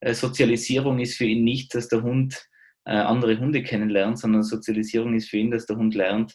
äh, 0.00 0.12
Sozialisierung 0.12 0.98
ist 0.98 1.16
für 1.16 1.24
ihn 1.24 1.42
nicht, 1.42 1.74
dass 1.74 1.88
der 1.88 2.02
Hund 2.02 2.38
äh, 2.84 2.90
andere 2.90 3.38
Hunde 3.38 3.62
kennenlernt, 3.62 4.18
sondern 4.18 4.42
Sozialisierung 4.42 5.14
ist 5.14 5.30
für 5.30 5.38
ihn, 5.38 5.50
dass 5.50 5.64
der 5.64 5.76
Hund 5.76 5.94
lernt, 5.94 6.34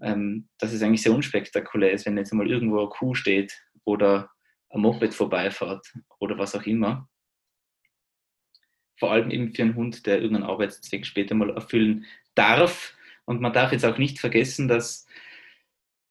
ähm, 0.00 0.48
dass 0.58 0.72
es 0.72 0.80
eigentlich 0.80 1.02
sehr 1.02 1.12
unspektakulär 1.12 1.90
ist, 1.90 2.06
wenn 2.06 2.16
jetzt 2.16 2.32
mal 2.32 2.48
irgendwo 2.48 2.78
eine 2.78 2.88
Kuh 2.88 3.14
steht 3.14 3.52
oder 3.82 4.30
ein 4.70 4.80
Moped 4.80 5.12
vorbeifahrt 5.12 5.92
oder 6.20 6.38
was 6.38 6.54
auch 6.54 6.66
immer 6.66 7.08
vor 8.96 9.12
allem 9.12 9.30
eben 9.30 9.52
für 9.54 9.62
einen 9.62 9.74
Hund, 9.74 10.06
der 10.06 10.20
irgendeinen 10.20 10.48
Arbeitszweck 10.48 11.06
später 11.06 11.34
mal 11.34 11.50
erfüllen 11.50 12.04
darf. 12.34 12.94
Und 13.24 13.40
man 13.40 13.52
darf 13.52 13.72
jetzt 13.72 13.84
auch 13.84 13.98
nicht 13.98 14.18
vergessen, 14.18 14.68
dass 14.68 15.06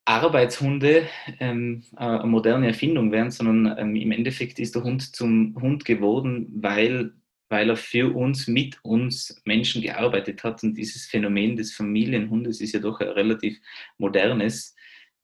Arbeitshunde 0.06 1.08
ähm, 1.40 1.84
eine 1.96 2.26
moderne 2.26 2.68
Erfindung 2.68 3.12
wären, 3.12 3.32
sondern 3.32 3.78
ähm, 3.78 3.96
im 3.96 4.12
Endeffekt 4.12 4.60
ist 4.60 4.76
der 4.76 4.84
Hund 4.84 5.16
zum 5.16 5.56
Hund 5.62 5.86
geworden, 5.86 6.48
weil, 6.56 7.14
weil 7.50 7.70
er 7.70 7.78
für 7.78 8.14
uns, 8.14 8.48
mit 8.48 8.84
uns 8.84 9.42
Menschen 9.46 9.82
gearbeitet 9.82 10.44
hat. 10.44 10.62
Und 10.64 10.76
dieses 10.76 11.06
Phänomen 11.06 11.56
des 11.56 11.74
Familienhundes 11.74 12.60
ist 12.60 12.74
ja 12.74 12.80
doch 12.80 13.00
ein 13.00 13.08
relativ 13.08 13.60
modernes. 13.98 14.76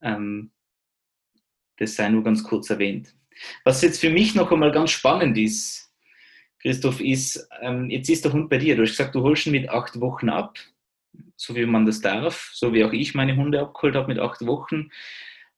Ähm, 0.02 0.52
das 1.78 1.96
sei 1.96 2.10
nur 2.10 2.24
ganz 2.24 2.44
kurz 2.44 2.70
erwähnt. 2.70 3.14
Was 3.64 3.82
jetzt 3.82 4.00
für 4.00 4.10
mich 4.10 4.36
noch 4.36 4.52
einmal 4.52 4.72
ganz 4.72 4.92
spannend 4.92 5.38
ist, 5.38 5.89
Christoph, 6.62 7.00
ist, 7.00 7.48
ähm, 7.62 7.90
jetzt 7.90 8.10
ist 8.10 8.26
der 8.26 8.34
Hund 8.34 8.50
bei 8.50 8.58
dir. 8.58 8.76
Du 8.76 8.82
hast 8.82 8.92
gesagt, 8.92 9.16
du 9.16 9.22
holst 9.22 9.46
ihn 9.46 9.54
mit 9.54 9.70
acht 9.70 10.00
Wochen 10.00 10.30
ab, 10.30 10.58
so 11.36 11.56
wie 11.56 11.66
man 11.66 11.86
das 11.86 12.02
darf, 12.02 12.52
so 12.54 12.74
wie 12.74 12.84
auch 12.84 12.94
ich 12.94 13.16
meine 13.16 13.36
Hunde 13.36 13.62
abgeholt 13.62 13.96
habe 13.96 14.08
mit 14.08 14.20
acht 14.20 14.46
Wochen 14.46 14.90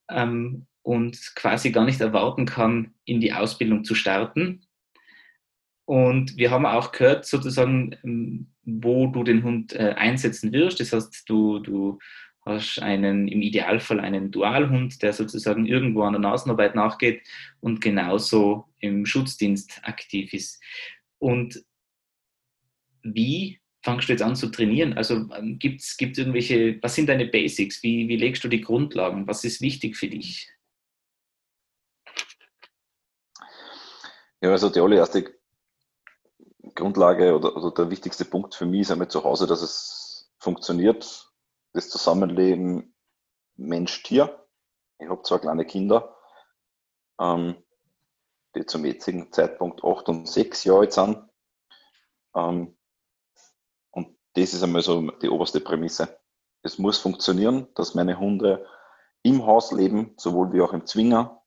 ähm, 0.10 0.68
und 0.84 1.36
quasi 1.36 1.72
gar 1.72 1.86
nicht 1.86 2.02
erwarten 2.02 2.46
kann, 2.46 2.94
in 3.06 3.20
die 3.20 3.34
Ausbildung 3.34 3.84
zu 3.84 3.96
starten. 3.96 4.62
Und 5.86 6.38
wir 6.38 6.52
haben 6.52 6.66
auch 6.66 6.92
gehört, 6.92 7.26
sozusagen, 7.26 7.98
ähm, 8.04 8.52
wo 8.64 9.08
du 9.08 9.24
den 9.24 9.44
Hund 9.44 9.74
äh, 9.74 9.96
einsetzen 9.98 10.54
wirst. 10.54 10.80
Das 10.80 10.94
heißt, 10.94 11.24
du, 11.28 11.60
du 11.60 12.00
hast 12.44 12.80
einen, 12.80 13.28
im 13.28 13.42
Idealfall 13.42 14.00
einen 14.00 14.32
Dualhund, 14.32 15.02
der 15.02 15.14
sozusagen 15.14 15.66
irgendwo 15.66 16.04
an 16.04 16.14
der 16.14 16.22
Nasenarbeit 16.22 16.76
nachgeht 16.76 17.28
und 17.60 17.82
genauso 17.82 18.66
im 18.80 19.06
Schutzdienst 19.06 19.82
aktiv 19.84 20.34
ist. 20.34 20.62
Und 21.20 21.64
wie 23.04 23.60
fangst 23.84 24.10
du 24.10 24.14
jetzt 24.14 24.24
an 24.24 24.36
zu 24.36 24.50
trainieren? 24.50 24.94
Also 24.94 25.30
ähm, 25.36 25.60
gibt 25.60 25.82
es 25.82 25.96
irgendwelche, 26.00 26.82
was 26.82 26.96
sind 26.96 27.10
deine 27.10 27.28
Basics? 27.28 27.84
Wie, 27.84 28.08
wie 28.08 28.18
legst 28.18 28.44
du 28.44 28.48
die 28.48 28.62
Grundlagen? 28.62 29.28
Was 29.28 29.44
ist 29.44 29.62
wichtig 29.62 29.98
für 29.98 30.08
dich? 30.08 30.50
Ja, 34.42 34.50
also 34.50 34.70
die 34.70 34.80
allererste 34.80 35.32
Grundlage 36.74 37.36
oder, 37.36 37.56
oder 37.56 37.72
der 37.72 37.92
wichtigste 37.92 38.26
Punkt 38.26 38.56
für 38.56 38.66
mich 38.66 38.82
ist 38.82 38.92
einmal 38.92 39.10
zu 39.10 39.24
Hause, 39.24 39.46
dass 39.46 39.62
es 39.62 40.32
funktioniert 40.40 41.31
das 41.74 41.90
Zusammenleben 41.90 42.94
Mensch-Tier. 43.56 44.46
Ich 45.00 45.10
habe 45.10 45.24
zwei 45.24 45.40
kleine 45.40 45.66
Kinder, 45.66 46.16
ähm, 47.20 47.56
die 48.56 48.66
zum 48.66 48.86
jetzigen 48.86 49.32
Zeitpunkt 49.32 49.84
acht 49.84 50.10
und 50.10 50.28
sechs 50.28 50.64
Jahre 50.64 50.82
alt 50.82 50.94
sind. 50.94 51.18
Ähm, 52.36 52.78
und 53.92 54.18
das 54.34 54.54
ist 54.54 54.64
einmal 54.64 54.82
so 54.82 55.10
die 55.12 55.30
oberste 55.30 55.60
Prämisse. 55.60 56.20
Es 56.64 56.78
muss 56.78 57.00
funktionieren, 57.00 57.68
dass 57.76 57.96
meine 57.96 58.20
Hunde 58.20 58.68
im 59.24 59.46
Haus 59.46 59.72
leben, 59.72 60.14
sowohl 60.18 60.54
wie 60.54 60.62
auch 60.62 60.74
im 60.74 60.86
Zwinger. 60.86 61.42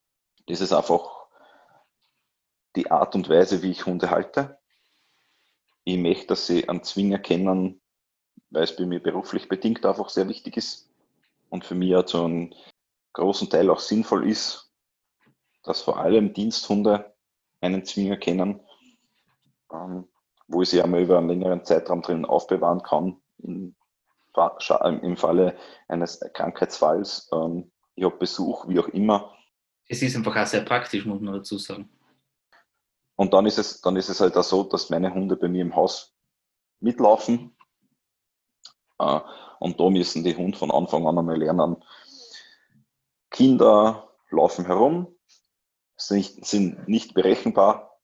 Das 0.47 0.61
ist 0.61 0.73
einfach 0.73 1.27
die 2.77 2.91
Art 2.91 3.15
und 3.15 3.29
Weise, 3.29 3.63
wie 3.63 3.71
ich 3.71 3.87
Hunde 3.87 4.11
halte. 4.11 4.59
Ich 5.85 5.99
möchte, 5.99 6.29
dass 6.29 6.47
sie 6.47 6.69
einen 6.69 6.83
Zwinger 6.83 7.19
kennen, 7.19 7.81
weil 8.51 8.65
es 8.65 8.77
bei 8.77 8.87
mir 8.87 9.03
beruflich 9.03 9.49
bedingt 9.49 9.85
einfach 9.85 10.09
sehr 10.09 10.29
wichtig 10.29 10.57
ist 10.57 10.89
und 11.51 11.65
für 11.65 11.75
mich 11.75 11.95
auch 11.97 12.07
so 12.07 12.27
ein 12.27 12.55
großen 13.13 13.49
Teil 13.51 13.71
auch 13.71 13.81
sinnvoll 13.81 14.29
ist, 14.29 14.73
dass 15.63 15.81
vor 15.81 15.99
allem 15.99 16.33
Diensthunde 16.33 17.15
einen 17.61 17.85
Zwinger 17.85 18.17
kennen, 18.17 18.61
ähm, 19.73 20.09
wo 20.47 20.63
ich 20.63 20.69
sie 20.69 20.83
einmal 20.83 21.03
über 21.03 21.19
einen 21.19 21.29
längeren 21.29 21.65
Zeitraum 21.65 22.03
drin 22.03 22.25
aufbewahren 22.25 22.83
kann. 22.83 23.21
Im, 23.39 23.75
im 25.03 25.17
Falle 25.17 25.57
eines 25.89 26.21
Krankheitsfalls, 26.33 27.31
ähm, 27.33 27.71
ich 27.95 28.05
habe 28.05 28.17
Besuch, 28.17 28.69
wie 28.69 28.81
auch 28.81 28.89
immer. 28.89 29.33
Es 29.87 30.03
ist 30.03 30.17
einfach 30.17 30.37
auch 30.37 30.47
sehr 30.47 30.63
praktisch, 30.63 31.07
muss 31.07 31.21
man 31.21 31.35
dazu 31.35 31.59
sagen. 31.59 31.89
Und 33.17 33.33
dann 33.33 33.47
ist 33.47 33.59
es, 33.59 33.81
dann 33.81 33.97
ist 33.97 34.09
es 34.09 34.21
halt 34.21 34.37
auch 34.37 34.43
so, 34.43 34.65
dass 34.65 34.91
meine 34.91 35.15
Hunde 35.15 35.37
bei 35.37 35.49
mir 35.49 35.63
im 35.63 35.77
Haus 35.77 36.17
mitlaufen. 36.81 37.54
Äh, 38.99 39.21
und 39.59 39.81
da 39.81 39.91
müssen 39.91 40.25
die 40.25 40.37
Hunde 40.37 40.59
von 40.59 40.71
Anfang 40.71 41.07
an 41.07 41.19
einmal 41.19 41.39
lernen. 41.39 41.77
Kinder 43.31 44.11
laufen 44.31 44.67
herum, 44.67 45.15
sind, 45.97 46.45
sind 46.45 46.89
nicht 46.89 47.15
berechenbar, 47.15 47.99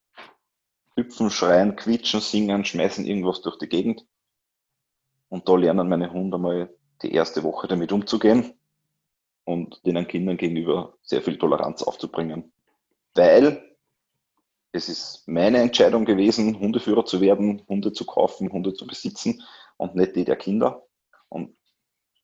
hüpfen, 0.96 1.30
schreien, 1.30 1.76
quietschen, 1.76 2.20
singen, 2.20 2.64
schmeißen 2.64 3.04
irgendwas 3.04 3.40
durch 3.42 3.58
die 3.58 3.68
Gegend. 3.68 4.06
Und 5.28 5.48
da 5.48 5.54
lernen 5.54 5.88
meine 5.88 6.12
Hunde 6.12 6.38
mal 6.38 6.74
die 7.02 7.12
erste 7.12 7.42
Woche 7.42 7.68
damit 7.68 7.92
umzugehen 7.92 8.54
und 9.44 9.84
den 9.86 10.06
Kindern 10.08 10.36
gegenüber 10.36 10.94
sehr 11.02 11.22
viel 11.22 11.38
Toleranz 11.38 11.82
aufzubringen. 11.82 12.52
Weil 13.14 13.76
es 14.72 14.88
ist 14.88 15.26
meine 15.26 15.58
Entscheidung 15.58 16.04
gewesen, 16.04 16.58
Hundeführer 16.58 17.04
zu 17.04 17.20
werden, 17.20 17.62
Hunde 17.68 17.92
zu 17.92 18.04
kaufen, 18.04 18.52
Hunde 18.52 18.74
zu 18.74 18.86
besitzen 18.86 19.42
und 19.80 19.94
nicht 19.96 20.14
die 20.14 20.24
der 20.24 20.36
Kinder. 20.36 20.86
Und 21.28 21.56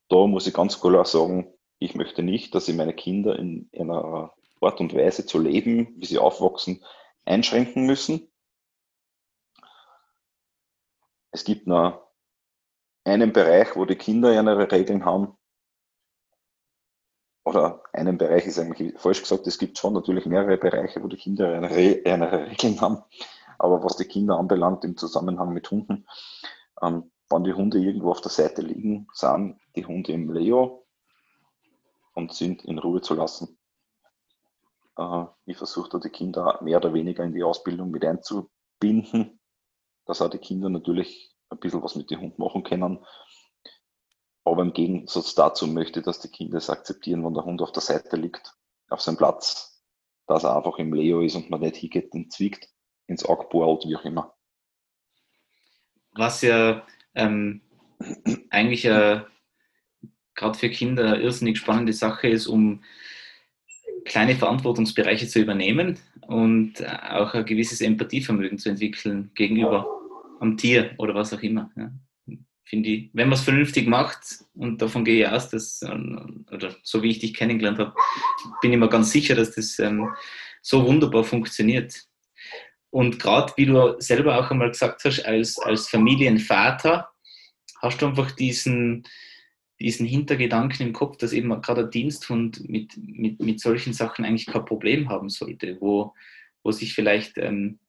da 0.08 0.26
muss 0.26 0.46
ich 0.46 0.54
ganz 0.54 0.80
klar 0.80 1.04
sagen, 1.04 1.52
ich 1.78 1.94
möchte 1.94 2.22
nicht, 2.22 2.54
dass 2.54 2.68
ich 2.68 2.76
meine 2.76 2.92
Kinder 2.92 3.38
in 3.38 3.68
einer 3.72 4.32
Art 4.60 4.80
und 4.80 4.94
Weise 4.94 5.26
zu 5.26 5.38
leben, 5.38 5.94
wie 5.96 6.06
sie 6.06 6.18
aufwachsen, 6.18 6.84
einschränken 7.24 7.86
müssen. 7.86 8.30
Es 11.30 11.44
gibt 11.44 11.66
noch 11.66 12.06
einen 13.04 13.32
Bereich, 13.32 13.74
wo 13.74 13.84
die 13.84 13.96
Kinder 13.96 14.32
ihre 14.32 14.70
Regeln 14.70 15.04
haben. 15.04 15.36
Oder 17.44 17.82
einen 17.92 18.18
Bereich 18.18 18.46
ist 18.46 18.58
eigentlich 18.58 18.98
falsch 18.98 19.20
gesagt, 19.20 19.46
es 19.46 19.58
gibt 19.58 19.78
schon 19.78 19.94
natürlich 19.94 20.26
mehrere 20.26 20.56
Bereiche, 20.56 21.02
wo 21.02 21.08
die 21.08 21.16
Kinder 21.16 21.54
ihre, 21.54 21.70
Regeln 22.50 22.80
haben. 22.80 23.02
Aber 23.58 23.82
was 23.82 23.96
die 23.96 24.04
Kinder 24.04 24.38
anbelangt 24.38 24.84
im 24.84 24.96
Zusammenhang 24.96 25.52
mit 25.52 25.70
Hunden, 25.70 26.06
ähm, 26.82 27.10
wenn 27.30 27.44
die 27.44 27.52
Hunde 27.52 27.78
irgendwo 27.78 28.10
auf 28.10 28.20
der 28.20 28.30
Seite 28.30 28.62
liegen, 28.62 29.08
sind 29.12 29.58
die 29.74 29.84
Hunde 29.84 30.12
im 30.12 30.32
Leo 30.32 30.86
und 32.14 32.32
sind 32.32 32.64
in 32.64 32.78
Ruhe 32.78 33.00
zu 33.00 33.14
lassen. 33.14 33.58
Äh, 34.96 35.24
ich 35.44 35.56
versuche 35.56 35.88
da 35.90 35.98
die 35.98 36.10
Kinder 36.10 36.58
mehr 36.62 36.78
oder 36.78 36.94
weniger 36.94 37.24
in 37.24 37.32
die 37.32 37.42
Ausbildung 37.42 37.90
mit 37.90 38.04
einzubinden, 38.04 39.40
dass 40.06 40.22
auch 40.22 40.30
die 40.30 40.38
Kinder 40.38 40.68
natürlich 40.68 41.34
ein 41.48 41.58
bisschen 41.58 41.82
was 41.82 41.94
mit 41.96 42.10
dem 42.10 42.20
Hund 42.20 42.38
machen 42.38 42.62
können. 42.62 43.04
Aber 44.44 44.62
im 44.62 44.72
Gegensatz 44.72 45.34
dazu 45.34 45.66
möchte 45.66 46.00
ich, 46.00 46.04
dass 46.06 46.20
die 46.20 46.30
Kinder 46.30 46.58
es 46.58 46.70
akzeptieren, 46.70 47.24
wenn 47.24 47.34
der 47.34 47.44
Hund 47.44 47.60
auf 47.62 47.72
der 47.72 47.82
Seite 47.82 48.16
liegt, 48.16 48.54
auf 48.88 49.00
seinem 49.00 49.16
Platz, 49.16 49.82
dass 50.26 50.44
er 50.44 50.56
einfach 50.56 50.78
im 50.78 50.92
Leo 50.92 51.20
ist 51.20 51.34
und 51.34 51.50
man 51.50 51.60
nicht 51.60 51.76
hingeht 51.76 52.12
und 52.12 52.32
zwickt, 52.32 52.68
ins 53.08 53.24
Auge 53.24 53.46
bohrt, 53.48 53.84
wie 53.84 53.96
auch 53.96 54.04
immer. 54.04 54.34
Was 56.12 56.42
ja 56.42 56.86
ähm, 57.16 57.62
eigentlich 58.50 58.84
äh, 58.84 59.20
gerade 60.34 60.58
für 60.58 60.68
Kinder 60.68 61.14
eine 61.14 61.22
irrsinnig 61.22 61.58
spannende 61.58 61.92
Sache 61.92 62.28
ist, 62.28 62.46
um 62.46 62.82
kleine 64.04 64.36
Verantwortungsbereiche 64.36 65.26
zu 65.26 65.40
übernehmen 65.40 65.98
und 66.26 66.74
auch 66.86 67.34
ein 67.34 67.44
gewisses 67.44 67.80
Empathievermögen 67.80 68.58
zu 68.58 68.68
entwickeln 68.68 69.30
gegenüber 69.34 69.86
am 70.40 70.56
Tier 70.56 70.92
oder 70.98 71.14
was 71.14 71.32
auch 71.32 71.42
immer. 71.42 71.70
Ja. 71.76 71.90
Finde 72.64 72.88
ich, 72.88 73.10
wenn 73.12 73.28
man 73.28 73.38
es 73.38 73.44
vernünftig 73.44 73.86
macht, 73.86 74.44
und 74.54 74.82
davon 74.82 75.04
gehe 75.04 75.24
ich 75.24 75.28
aus, 75.28 75.48
dass, 75.50 75.82
oder 75.84 76.74
so 76.82 77.02
wie 77.02 77.10
ich 77.10 77.20
dich 77.20 77.32
kennengelernt 77.34 77.78
habe, 77.78 77.94
bin 78.60 78.72
ich 78.72 78.78
mir 78.78 78.88
ganz 78.88 79.12
sicher, 79.12 79.36
dass 79.36 79.52
das 79.52 79.78
ähm, 79.78 80.08
so 80.62 80.84
wunderbar 80.84 81.22
funktioniert. 81.22 82.06
Und 82.96 83.18
gerade 83.18 83.52
wie 83.58 83.66
du 83.66 83.96
selber 83.98 84.38
auch 84.38 84.50
einmal 84.50 84.70
gesagt 84.70 85.04
hast, 85.04 85.20
als, 85.26 85.58
als 85.58 85.86
Familienvater 85.86 87.10
hast 87.82 88.00
du 88.00 88.06
einfach 88.06 88.30
diesen, 88.30 89.06
diesen 89.78 90.06
Hintergedanken 90.06 90.86
im 90.86 90.92
Kopf, 90.94 91.18
dass 91.18 91.34
eben 91.34 91.60
gerade 91.60 91.82
ein 91.82 91.90
Diensthund 91.90 92.66
mit, 92.70 92.96
mit, 92.96 93.38
mit 93.38 93.60
solchen 93.60 93.92
Sachen 93.92 94.24
eigentlich 94.24 94.46
kein 94.46 94.64
Problem 94.64 95.10
haben 95.10 95.28
sollte, 95.28 95.76
wo, 95.78 96.14
wo 96.62 96.72
sich 96.72 96.94
vielleicht 96.94 97.36
ähm, 97.36 97.80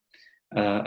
äh, 0.50 0.84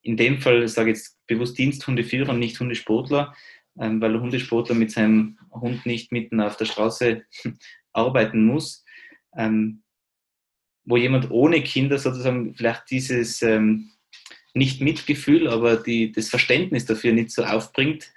in 0.00 0.16
dem 0.16 0.38
Fall, 0.38 0.62
ich 0.62 0.72
sage 0.72 0.88
jetzt 0.88 1.18
bewusst 1.26 1.58
Diensthundeführer 1.58 2.30
und 2.30 2.38
nicht 2.38 2.58
Hundesportler, 2.58 3.34
ähm, 3.78 4.00
weil 4.00 4.12
der 4.12 4.22
Hundesportler 4.22 4.76
mit 4.76 4.92
seinem 4.92 5.38
Hund 5.52 5.84
nicht 5.84 6.10
mitten 6.10 6.40
auf 6.40 6.56
der 6.56 6.64
Straße 6.64 7.26
arbeiten 7.92 8.46
muss, 8.46 8.82
ähm, 9.36 9.82
wo 10.88 10.96
jemand 10.96 11.30
ohne 11.30 11.62
Kinder 11.62 11.98
sozusagen 11.98 12.54
vielleicht 12.54 12.90
dieses 12.90 13.42
ähm, 13.42 13.90
nicht 14.54 14.80
Mitgefühl, 14.80 15.48
aber 15.48 15.76
die, 15.76 16.10
das 16.12 16.30
Verständnis 16.30 16.86
dafür 16.86 17.12
nicht 17.12 17.30
so 17.30 17.44
aufbringt, 17.44 18.10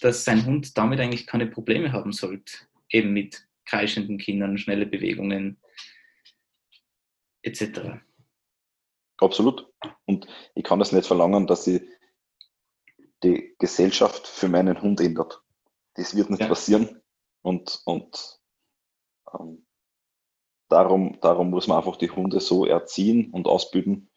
dass 0.00 0.24
sein 0.24 0.44
Hund 0.44 0.76
damit 0.76 1.00
eigentlich 1.00 1.26
keine 1.26 1.46
Probleme 1.46 1.92
haben 1.92 2.12
sollte, 2.12 2.52
eben 2.90 3.12
mit 3.12 3.46
kreischenden 3.64 4.18
Kindern, 4.18 4.58
schnelle 4.58 4.86
Bewegungen 4.86 5.58
etc. 7.42 8.00
Absolut. 9.18 9.72
Und 10.06 10.26
ich 10.54 10.64
kann 10.64 10.78
das 10.78 10.92
nicht 10.92 11.06
verlangen, 11.06 11.46
dass 11.46 11.64
sie 11.64 11.88
die 13.22 13.54
Gesellschaft 13.58 14.26
für 14.26 14.48
meinen 14.48 14.80
Hund 14.80 15.00
ändert. 15.00 15.40
Das 15.94 16.16
wird 16.16 16.30
nicht 16.30 16.40
ja. 16.40 16.48
passieren. 16.48 17.00
Und, 17.42 17.80
und 17.84 18.40
ähm, 19.38 19.66
darum, 20.68 21.18
darum 21.20 21.50
muss 21.50 21.66
man 21.66 21.78
einfach 21.78 21.96
die 21.96 22.10
Hunde 22.10 22.40
so 22.40 22.66
erziehen 22.66 23.30
und 23.32 23.46
ausbilden, 23.46 24.10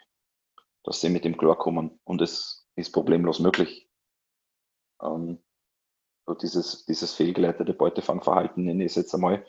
dass 0.84 1.02
sie 1.02 1.10
mit 1.10 1.26
dem 1.26 1.38
klarkommen. 1.38 2.00
Und 2.04 2.22
es 2.22 2.68
ist 2.76 2.92
problemlos 2.92 3.40
möglich. 3.40 3.90
Ähm, 5.02 5.42
so 6.26 6.34
dieses, 6.34 6.86
dieses 6.86 7.14
fehlgeleitete 7.14 7.74
Beutefangverhalten 7.74 8.64
nenne 8.64 8.84
ich 8.84 8.92
es 8.92 8.96
jetzt 8.96 9.14
einmal. 9.14 9.46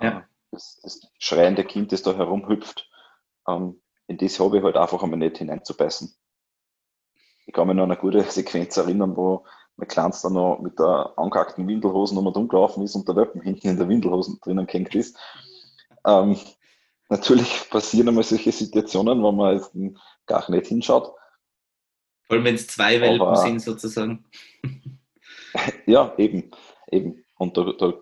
Ja. 0.00 0.18
Äh, 0.18 0.22
das, 0.52 0.80
das, 0.82 1.00
schreiende 1.18 1.64
Kind, 1.64 1.92
das 1.92 2.02
da 2.02 2.14
herumhüpft, 2.14 2.88
ähm, 3.48 3.82
in 4.06 4.18
das 4.18 4.38
habe 4.38 4.58
ich 4.58 4.64
halt 4.64 4.76
einfach 4.76 5.02
einmal 5.02 5.18
nicht 5.18 5.38
hineinzubeißen. 5.38 6.14
Ich 7.46 7.52
kann 7.52 7.66
mich 7.66 7.76
noch 7.76 7.84
an 7.84 7.90
eine 7.90 8.00
gute 8.00 8.22
Sequenz 8.22 8.76
erinnern, 8.76 9.16
wo 9.16 9.44
mein 9.76 9.88
Kleines 9.88 10.22
dann 10.22 10.34
noch 10.34 10.58
mit 10.60 10.78
der 10.78 11.12
angehackten 11.16 11.66
Windelhosen 11.66 12.16
um 12.16 12.26
und 12.26 12.36
umgelaufen 12.36 12.82
ist 12.82 12.94
und 12.94 13.06
der 13.08 13.16
Welpen 13.16 13.40
hinten 13.42 13.68
in 13.68 13.76
der 13.76 13.88
Windelhosen 13.88 14.38
drinnen 14.40 14.66
gehängt 14.66 14.94
ist. 14.94 15.18
Ähm, 16.06 16.38
natürlich 17.08 17.68
passieren 17.70 18.08
einmal 18.08 18.24
solche 18.24 18.52
Situationen, 18.52 19.22
wo 19.22 19.32
man 19.32 19.56
jetzt 19.56 19.72
gar 20.26 20.50
nicht 20.50 20.66
hinschaut. 20.66 21.12
Vor 22.26 22.36
allem, 22.36 22.44
wenn 22.44 22.54
es 22.54 22.66
zwei 22.66 23.00
Welpen 23.00 23.20
Aber, 23.20 23.36
sind, 23.36 23.60
sozusagen. 23.60 24.24
Ja, 25.86 26.12
eben, 26.18 26.50
eben. 26.90 27.24
Und 27.38 27.56
da, 27.56 27.72
da 27.78 27.94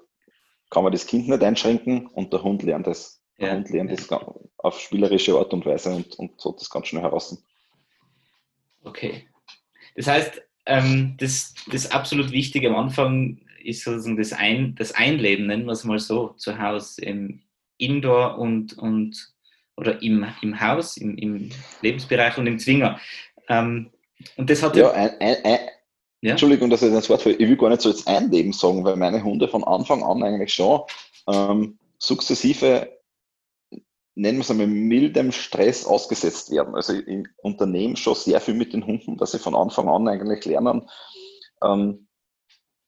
kann 0.70 0.82
man 0.82 0.92
das 0.92 1.06
Kind 1.06 1.28
nicht 1.28 1.40
einschränken 1.40 2.08
und 2.08 2.32
der 2.32 2.42
Hund 2.42 2.64
lernt 2.64 2.88
es. 2.88 3.22
Der 3.38 3.48
ja, 3.48 3.54
Hund 3.54 3.70
lernt 3.70 3.92
es 3.92 4.10
ja. 4.10 4.34
auf 4.56 4.80
spielerische 4.80 5.38
Art 5.38 5.52
und 5.52 5.64
Weise 5.64 5.94
und, 5.94 6.18
und 6.18 6.40
so 6.40 6.50
das 6.50 6.68
ganz 6.68 6.88
schnell 6.88 7.02
heraus. 7.02 7.40
Okay. 8.82 9.28
Das 9.94 10.08
heißt, 10.08 10.42
ähm, 10.66 11.16
das, 11.18 11.54
das 11.70 11.92
absolut 11.92 12.32
Wichtige 12.32 12.70
am 12.70 12.76
Anfang 12.76 13.40
ist 13.62 13.84
sozusagen 13.84 14.16
das, 14.16 14.32
Ein, 14.32 14.74
das 14.74 14.92
Einleben, 14.92 15.46
nennen 15.46 15.66
wir 15.66 15.72
es 15.72 15.84
mal 15.84 16.00
so, 16.00 16.30
zu 16.30 16.58
Hause, 16.58 17.02
im 17.02 17.43
Indoor 17.78 18.38
und, 18.38 18.78
und 18.78 19.34
oder 19.76 20.02
im, 20.02 20.26
im 20.42 20.60
Haus, 20.60 20.96
im, 20.96 21.16
im 21.18 21.50
Lebensbereich 21.82 22.38
und 22.38 22.46
im 22.46 22.58
Zwinger. 22.58 23.00
Ähm, 23.48 23.90
und 24.36 24.48
das 24.48 24.62
hat 24.62 24.76
ja, 24.76 24.90
ein, 24.92 25.10
ein, 25.20 25.36
ein, 25.44 25.58
ja? 26.20 26.30
Entschuldigung, 26.30 26.70
dass 26.70 26.82
ich 26.82 26.92
das 26.92 27.10
Wort 27.10 27.26
Ich 27.26 27.38
will 27.38 27.56
gar 27.56 27.68
nicht 27.68 27.82
so 27.82 27.90
jetzt 27.90 28.08
Einleben 28.08 28.52
sagen, 28.52 28.84
weil 28.84 28.96
meine 28.96 29.22
Hunde 29.22 29.48
von 29.48 29.64
Anfang 29.64 30.02
an 30.02 30.22
eigentlich 30.22 30.54
schon 30.54 30.80
ähm, 31.28 31.78
sukzessive, 31.98 32.98
nennen 34.14 34.38
wir 34.38 34.42
es 34.42 34.50
einmal, 34.50 34.66
mildem 34.66 35.32
Stress 35.32 35.84
ausgesetzt 35.84 36.50
werden. 36.50 36.74
Also 36.74 36.94
ich 36.94 37.26
unternehme 37.42 37.96
schon 37.96 38.14
sehr 38.14 38.40
viel 38.40 38.54
mit 38.54 38.72
den 38.72 38.86
Hunden, 38.86 39.18
dass 39.18 39.32
sie 39.32 39.38
von 39.38 39.54
Anfang 39.54 39.88
an 39.88 40.08
eigentlich 40.08 40.44
lernen, 40.44 40.88
ähm, 41.62 42.06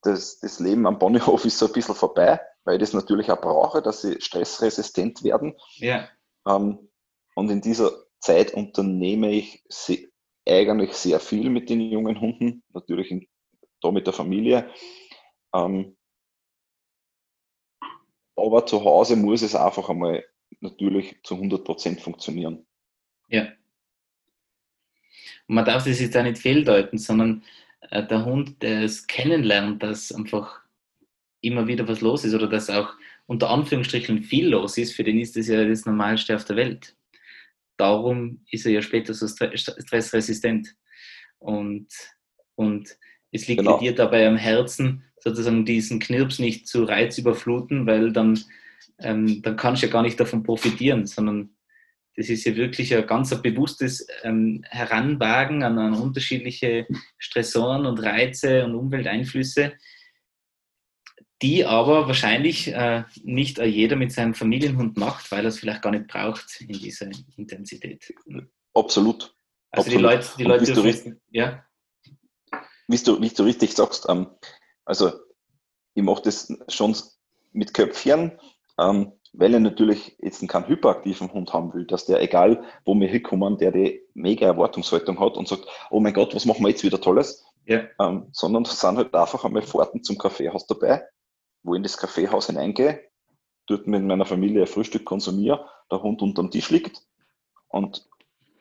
das, 0.03 0.39
das 0.39 0.61
Leben 0.61 0.87
am 0.87 0.99
Ponyhof 0.99 1.45
ist 1.45 1.59
so 1.59 1.67
ein 1.67 1.73
bisschen 1.73 1.95
vorbei, 1.95 2.41
weil 2.67 2.75
ich 2.75 2.81
das 2.81 2.93
natürlich 2.93 3.31
auch 3.31 3.41
brauche, 3.41 3.81
dass 3.81 4.03
sie 4.03 4.21
stressresistent 4.21 5.23
werden. 5.23 5.55
Ja. 5.77 6.09
Ähm, 6.47 6.91
und 7.35 7.51
in 7.51 7.63
dieser 7.63 7.93
Zeit 8.19 8.53
unternehme 8.53 9.31
ich 9.31 9.65
eigentlich 10.47 10.93
sehr 10.93 11.21
viel 11.21 11.49
mit 11.49 11.71
den 11.71 11.81
jungen 11.81 12.21
Hunden, 12.21 12.65
natürlich 12.75 13.11
in, 13.11 13.27
da 13.81 13.91
mit 13.93 14.07
der 14.07 14.13
Familie. 14.13 14.69
Ähm, 15.55 15.97
aber 18.35 18.67
zu 18.67 18.85
Hause 18.85 19.17
muss 19.17 19.43
es 19.43 19.55
einfach 19.55 19.89
einmal 19.89 20.25
natürlich 20.61 21.21
zu 21.23 21.35
100% 21.35 22.01
funktionieren. 22.01 22.67
Ja. 23.29 23.43
Und 25.47 25.55
man 25.55 25.65
darf 25.65 25.85
das 25.85 26.01
jetzt 26.01 26.17
auch 26.17 26.23
nicht 26.23 26.39
fehldeuten, 26.39 26.99
sondern 26.99 27.45
äh, 27.91 28.05
der 28.05 28.25
Hund, 28.25 28.61
der 28.63 28.83
es 28.83 29.07
kennenlernt, 29.07 29.83
dass 29.83 30.11
einfach 30.13 30.66
immer 31.41 31.67
wieder 31.67 31.87
was 31.89 32.01
los 32.01 32.25
ist 32.25 32.35
oder 32.35 32.49
dass 32.49 32.71
auch 32.71 32.95
unter 33.27 33.51
Anführungsstrichen 33.51 34.23
viel 34.23 34.49
los 34.49 34.79
ist, 34.79 34.95
für 34.95 35.05
den 35.05 35.19
ist 35.19 35.37
das 35.37 35.49
ja 35.49 35.65
das 35.65 35.85
Normalste 35.85 36.35
auf 36.35 36.45
der 36.45 36.57
Welt. 36.57 36.97
Darum 37.77 38.41
ist 38.51 38.67
er 38.67 38.73
ja 38.73 38.83
später 38.83 39.13
so 39.13 39.27
stressresistent. 39.29 40.75
Und, 41.39 41.89
und 42.55 42.97
es 43.33 43.49
liegt 43.49 43.61
genau. 43.61 43.79
dir 43.79 43.95
dabei 43.95 44.27
am 44.27 44.37
Herzen, 44.37 45.05
sozusagen 45.19 45.65
diesen 45.65 45.99
Knirps 45.99 46.39
nicht 46.39 46.69
zu 46.69 46.85
Reiz 46.85 47.19
überfluten, 47.19 47.87
weil 47.87 48.13
dann, 48.13 48.39
ähm, 48.99 49.43
dann 49.43 49.57
kannst 49.57 49.83
du 49.83 49.87
ja 49.87 49.93
gar 49.93 50.03
nicht 50.03 50.19
davon 50.19 50.43
profitieren, 50.43 51.07
sondern 51.07 51.51
das 52.17 52.31
ist 52.31 52.45
ja 52.45 52.57
wirklich 52.57 52.95
ein 52.95 53.07
ganz 53.07 53.31
bewusstes 53.43 54.07
ähm, 54.23 54.65
Heranwagen 54.71 55.63
an, 55.63 55.79
an, 55.79 55.95
unterschiedliche 55.95 56.87
Stressoren 57.19 57.85
und 57.85 58.03
Reize 58.03 58.65
und 58.65 58.75
Umwelteinflüsse, 58.75 59.75
die 61.43 61.65
aber 61.65 62.07
wahrscheinlich 62.07 62.69
äh, 62.69 63.05
nicht 63.23 63.59
jeder 63.59 63.97
mit 63.97 64.13
seinem 64.13 64.35
Familienhund 64.35 64.97
macht, 64.97 65.31
weil 65.31 65.45
er 65.45 65.49
es 65.49 65.59
vielleicht 65.59 65.83
gar 65.83 65.91
nicht 65.91 66.07
braucht 66.07 66.61
in 66.61 66.79
dieser 66.79 67.09
Intensität. 67.37 68.13
Absolut. 68.75 69.35
Also 69.71 69.89
Absolut. 69.91 69.93
die 69.93 70.03
Leute, 70.03 70.29
die 70.39 70.45
Leute 70.45 70.65
dürfen, 70.65 70.83
richtig, 70.83 71.15
ja. 71.31 71.65
Wie 72.89 72.99
du, 72.99 73.21
wie 73.21 73.29
du 73.29 73.43
richtig 73.43 73.75
sagst, 73.75 74.07
ähm, 74.09 74.29
also 74.85 75.13
ich 75.95 76.03
mache 76.03 76.23
das 76.23 76.53
schon 76.69 76.97
mit 77.53 77.75
Köpfchen, 77.75 78.39
ähm, 78.79 79.13
weil 79.33 79.55
ich 79.55 79.61
natürlich 79.61 80.17
jetzt 80.21 80.47
keinen 80.49 80.69
hyperaktiven 80.69 81.33
Hund 81.33 81.53
haben 81.53 81.75
will, 81.75 81.85
dass 81.87 82.07
der, 82.07 82.23
egal 82.23 82.65
wo 82.85 82.95
wir 82.95 83.09
hinkommen, 83.09 83.59
der 83.59 83.73
die 83.73 84.03
mega 84.15 84.47
Erwartungshaltung 84.47 85.21
hat 85.21 85.37
und 85.37 85.49
sagt, 85.49 85.67
oh 85.91 86.01
mein 86.01 86.15
Gott, 86.15 86.35
was 86.35 86.47
machen 86.47 86.63
wir 86.63 86.71
jetzt 86.71 86.85
wieder 86.85 87.01
Tolles? 87.01 87.45
Ja. 87.67 87.83
Ähm, 88.01 88.29
sondern 88.33 88.63
es 88.63 88.81
sind 88.81 88.97
halt 88.97 89.15
einfach 89.15 89.45
einmal 89.45 89.63
Fahrten 89.63 90.03
zum 90.03 90.17
Kaffeehaus 90.17 90.67
dabei, 90.67 91.03
wo 91.67 91.75
ich 91.75 91.79
in 91.79 91.83
das 91.83 91.99
Kaffeehaus 91.99 92.47
hineingehe, 92.47 93.01
dort 93.67 93.87
mit 93.87 94.03
meiner 94.05 94.25
Familie 94.25 94.63
ein 94.63 94.67
Frühstück 94.67 95.05
konsumiere, 95.05 95.69
der 95.91 96.03
Hund 96.03 96.23
unterm 96.23 96.51
Tisch 96.51 96.71
liegt 96.71 97.03
und 97.69 98.09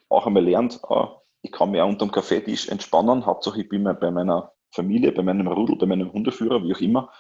auch 0.10 0.26
einmal 0.26 0.44
lernt, 0.44 0.82
äh, 0.90 1.06
ich 1.42 1.52
kann 1.52 1.72
mich 1.72 1.82
auch 1.82 1.88
unterm 1.88 2.12
Kaffeetisch 2.12 2.68
entspannen, 2.70 3.26
Hauptsache 3.26 3.62
ich 3.62 3.70
bin 3.70 3.84
bei 3.84 4.12
meiner 4.12 4.52
Familie, 4.72 5.12
bei 5.12 5.22
meinem 5.22 5.48
Rudel, 5.48 5.78
bei 5.78 5.86
meinem 5.86 6.12
Hundeführer, 6.12 6.64
wie 6.64 6.74
auch 6.74 6.82
immer. 6.82 7.14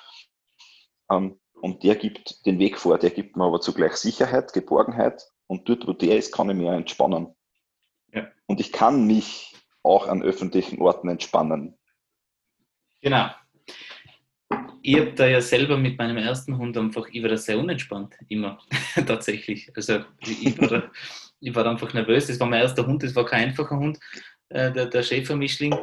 Ähm, 1.11 1.39
und 1.61 1.83
der 1.83 1.95
gibt 1.95 2.45
den 2.45 2.59
Weg 2.59 2.77
vor, 2.77 2.97
der 2.97 3.11
gibt 3.11 3.37
mir 3.37 3.45
aber 3.45 3.61
zugleich 3.61 3.93
Sicherheit, 3.93 4.53
Geborgenheit 4.53 5.23
und 5.47 5.69
dort, 5.69 5.87
wo 5.87 5.93
der 5.93 6.17
ist, 6.17 6.33
kann 6.33 6.49
ich 6.49 6.55
mich 6.55 6.67
entspannen. 6.67 7.35
Ja. 8.11 8.27
Und 8.47 8.59
ich 8.59 8.71
kann 8.71 9.05
mich 9.05 9.55
auch 9.83 10.07
an 10.07 10.23
öffentlichen 10.23 10.81
Orten 10.81 11.09
entspannen. 11.09 11.77
Genau. 13.01 13.29
Ich 14.87 14.99
habe 14.99 15.13
da 15.13 15.25
ja 15.25 15.41
selber 15.41 15.77
mit 15.77 15.97
meinem 15.97 16.17
ersten 16.17 16.59
Hund 16.59 16.77
einfach, 16.77 17.07
ich 17.11 17.23
war 17.23 17.29
da 17.29 17.37
sehr 17.37 17.57
unentspannt, 17.57 18.13
immer, 18.27 18.59
tatsächlich. 19.07 19.71
Also 19.75 20.01
ich 20.19 20.55
war, 20.61 20.67
da, 20.67 20.91
ich 21.39 21.55
war 21.55 21.65
einfach 21.65 21.91
nervös. 21.95 22.27
Das 22.27 22.39
war 22.39 22.45
mein 22.45 22.61
erster 22.61 22.85
Hund, 22.85 23.01
das 23.01 23.15
war 23.15 23.25
kein 23.25 23.47
einfacher 23.47 23.77
Hund, 23.79 23.99
äh, 24.49 24.71
der, 24.71 24.85
der 24.85 25.01
Schäfermischling 25.01 25.75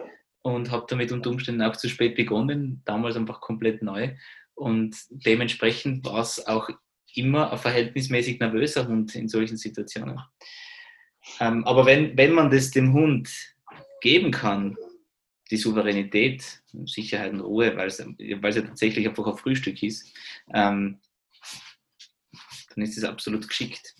und 0.42 0.70
habe 0.70 0.86
damit 0.88 1.10
unter 1.10 1.30
Umständen 1.30 1.62
auch 1.62 1.74
zu 1.74 1.88
spät 1.88 2.14
begonnen, 2.14 2.80
damals 2.84 3.16
einfach 3.16 3.40
komplett 3.40 3.82
neu. 3.82 4.14
Und 4.54 4.96
dementsprechend 5.10 6.06
war 6.06 6.20
es 6.20 6.46
auch 6.46 6.70
immer 7.12 7.50
ein 7.50 7.58
verhältnismäßig 7.58 8.38
nervöser 8.38 8.86
Hund 8.86 9.16
in 9.16 9.26
solchen 9.26 9.56
Situationen. 9.56 10.20
Ähm, 11.40 11.64
aber 11.64 11.86
wenn, 11.86 12.16
wenn 12.16 12.34
man 12.34 12.52
das 12.52 12.70
dem 12.70 12.92
Hund 12.92 13.28
geben 14.00 14.30
kann, 14.30 14.76
die 15.52 15.58
Souveränität, 15.58 16.62
Sicherheit 16.86 17.32
und 17.32 17.40
Ruhe, 17.40 17.76
weil 17.76 17.88
es, 17.88 17.98
ja 17.98 18.62
tatsächlich 18.62 19.06
einfach 19.06 19.26
ein 19.26 19.36
Frühstück 19.36 19.82
ist, 19.82 20.10
ähm, 20.52 20.98
dann 22.74 22.84
ist 22.84 22.96
es 22.96 23.04
absolut 23.04 23.46
geschickt. 23.46 23.94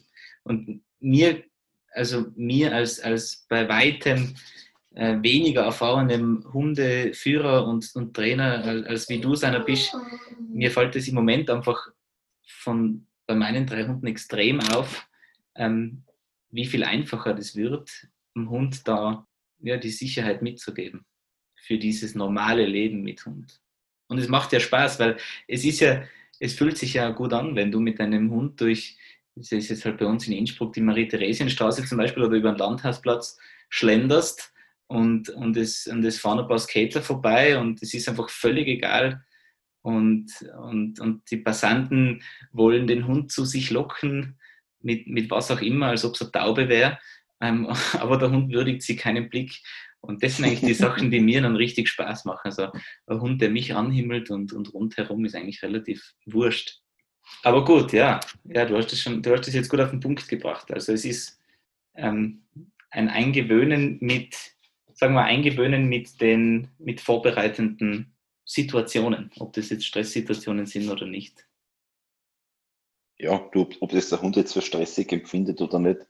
Und 0.45 0.83
mir, 0.99 1.45
also 1.93 2.33
mir 2.37 2.75
als, 2.75 3.01
als 3.01 3.45
bei 3.51 3.69
weitem 3.69 4.35
äh, 4.95 5.19
weniger 5.21 5.65
erfahrenem 5.65 6.51
Hundeführer 6.55 7.67
und, 7.67 7.95
und 7.95 8.15
Trainer 8.15 8.65
als, 8.65 8.87
als 8.87 9.09
wie 9.11 9.21
du 9.21 9.35
seiner 9.35 9.61
bist, 9.61 9.95
mir 10.49 10.71
fällt 10.71 10.97
es 10.97 11.07
im 11.07 11.15
Moment 11.15 11.51
einfach 11.51 11.79
von 12.47 13.07
bei 13.27 13.35
meinen 13.35 13.67
drei 13.67 13.87
Hunden 13.87 14.07
extrem 14.07 14.61
auf, 14.61 15.07
ähm, 15.55 16.05
wie 16.49 16.65
viel 16.65 16.83
einfacher 16.83 17.35
das 17.35 17.57
wird, 17.57 17.91
dem 18.35 18.49
Hund 18.49 18.89
da 18.89 19.27
ja, 19.61 19.77
die 19.77 19.91
Sicherheit 19.91 20.41
mitzugeben 20.41 21.05
für 21.63 21.79
dieses 21.79 22.15
normale 22.15 22.67
Leben 22.67 23.03
mit 23.03 23.25
Hund. 23.25 23.61
Und 24.09 24.19
es 24.19 24.29
macht 24.29 24.53
ja 24.53 24.61
Spaß, 24.61 24.99
weil 24.99 25.17
es 25.49 25.65
ist 25.65 25.81
ja, 25.81 26.03
es 26.39 26.55
fühlt 26.55 26.77
sich 26.77 26.95
ja 26.95 27.11
gut 27.11 27.33
an, 27.33 27.57
wenn 27.57 27.71
du 27.71 27.81
mit 27.81 27.99
deinem 27.99 28.31
Hund 28.31 28.61
durch, 28.61 28.99
das 29.35 29.53
ist 29.53 29.71
jetzt 29.71 29.85
halt 29.85 29.99
bei 29.99 30.07
uns 30.07 30.27
in 30.27 30.35
Innsbruck 30.35 30.73
die 30.73 30.81
Marie-Theresienstraße 30.81 31.85
zum 31.87 31.99
Beispiel 31.99 32.25
oder 32.25 32.37
über 32.37 32.53
den 32.53 32.59
Landhausplatz 32.59 33.39
schlenderst 33.71 34.53
und, 34.89 35.31
und, 35.31 35.57
es, 35.57 35.87
und 35.87 36.05
es 36.05 36.19
fahren 36.19 36.41
ein 36.41 36.49
paar 36.49 36.59
Skater 36.59 37.01
vorbei 37.01 37.59
und 37.59 37.83
es 37.83 37.95
ist 37.95 38.09
einfach 38.09 38.29
völlig 38.29 38.69
egal. 38.69 39.25
Und, 39.81 40.31
und, 40.63 41.01
und 41.01 41.31
die 41.31 41.39
Passanten 41.39 42.23
wollen 42.53 42.87
den 42.87 43.07
Hund 43.07 43.33
zu 43.33 43.45
sich 43.45 43.71
locken, 43.71 44.39
mit, 44.81 45.07
mit 45.07 45.31
was 45.31 45.51
auch 45.51 45.61
immer, 45.61 45.87
als 45.87 46.05
ob 46.05 46.15
es 46.15 46.23
eine 46.23 46.33
Taube 46.33 46.69
wäre. 46.69 46.99
Ähm, 47.41 47.67
aber 47.99 48.19
der 48.19 48.31
Hund 48.31 48.53
würdigt 48.53 48.83
sie 48.83 48.97
keinen 48.97 49.31
Blick. 49.31 49.63
Und 50.03 50.23
das 50.23 50.37
sind 50.37 50.45
eigentlich 50.45 50.61
die 50.61 50.75
Sachen, 50.75 51.11
die 51.11 51.21
mir 51.21 51.41
dann 51.43 51.57
richtig 51.57 51.89
Spaß 51.89 52.25
machen. 52.25 52.47
Also 52.47 52.69
ein 53.07 53.21
Hund, 53.21 53.41
der 53.41 53.51
mich 53.51 53.75
anhimmelt 53.75 54.31
und, 54.31 54.53
und 54.53 54.75
rundherum 54.75 55.25
ist 55.25 55.37
eigentlich 55.37 55.63
relativ 55.63 56.15
wurscht. 56.27 56.81
Aber 57.45 57.65
gut, 57.65 57.93
ja, 57.93 58.19
ja 58.45 58.65
du, 58.65 58.77
hast 58.77 58.91
das 58.91 59.01
schon, 59.01 59.23
du 59.23 59.33
hast 59.33 59.47
das 59.47 59.55
jetzt 59.55 59.69
gut 59.69 59.81
auf 59.81 59.91
den 59.91 60.01
Punkt 60.01 60.29
gebracht. 60.29 60.73
Also 60.73 60.93
es 60.93 61.05
ist 61.05 61.41
ähm, 61.95 62.43
ein 62.91 63.09
Eingewöhnen 63.09 63.99
mit, 64.01 64.37
sagen 64.93 65.15
wir, 65.15 65.23
eingewöhnen 65.23 65.89
mit 65.89 66.21
den 66.21 66.69
mit 66.79 67.01
vorbereitenden 67.01 68.13
Situationen, 68.45 69.31
ob 69.39 69.53
das 69.53 69.71
jetzt 69.71 69.87
Stresssituationen 69.87 70.67
sind 70.67 70.91
oder 70.91 71.07
nicht. 71.07 71.47
Ja, 73.19 73.39
du, 73.53 73.69
ob 73.79 73.91
das 73.93 74.09
der 74.09 74.21
Hund 74.21 74.35
jetzt 74.35 74.53
für 74.53 74.63
stressig 74.63 75.13
empfindet 75.13 75.61
oder 75.61 75.79
nicht, 75.79 76.01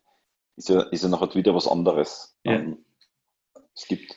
ist 0.56 0.70
ja, 0.70 0.80
ist 0.84 1.02
ja 1.02 1.10
nachher 1.10 1.34
wieder 1.34 1.54
was 1.54 1.68
anderes. 1.68 2.38
Ja. 2.44 2.54
Ähm, 2.54 2.78
es 3.74 3.86
gibt, 3.86 4.16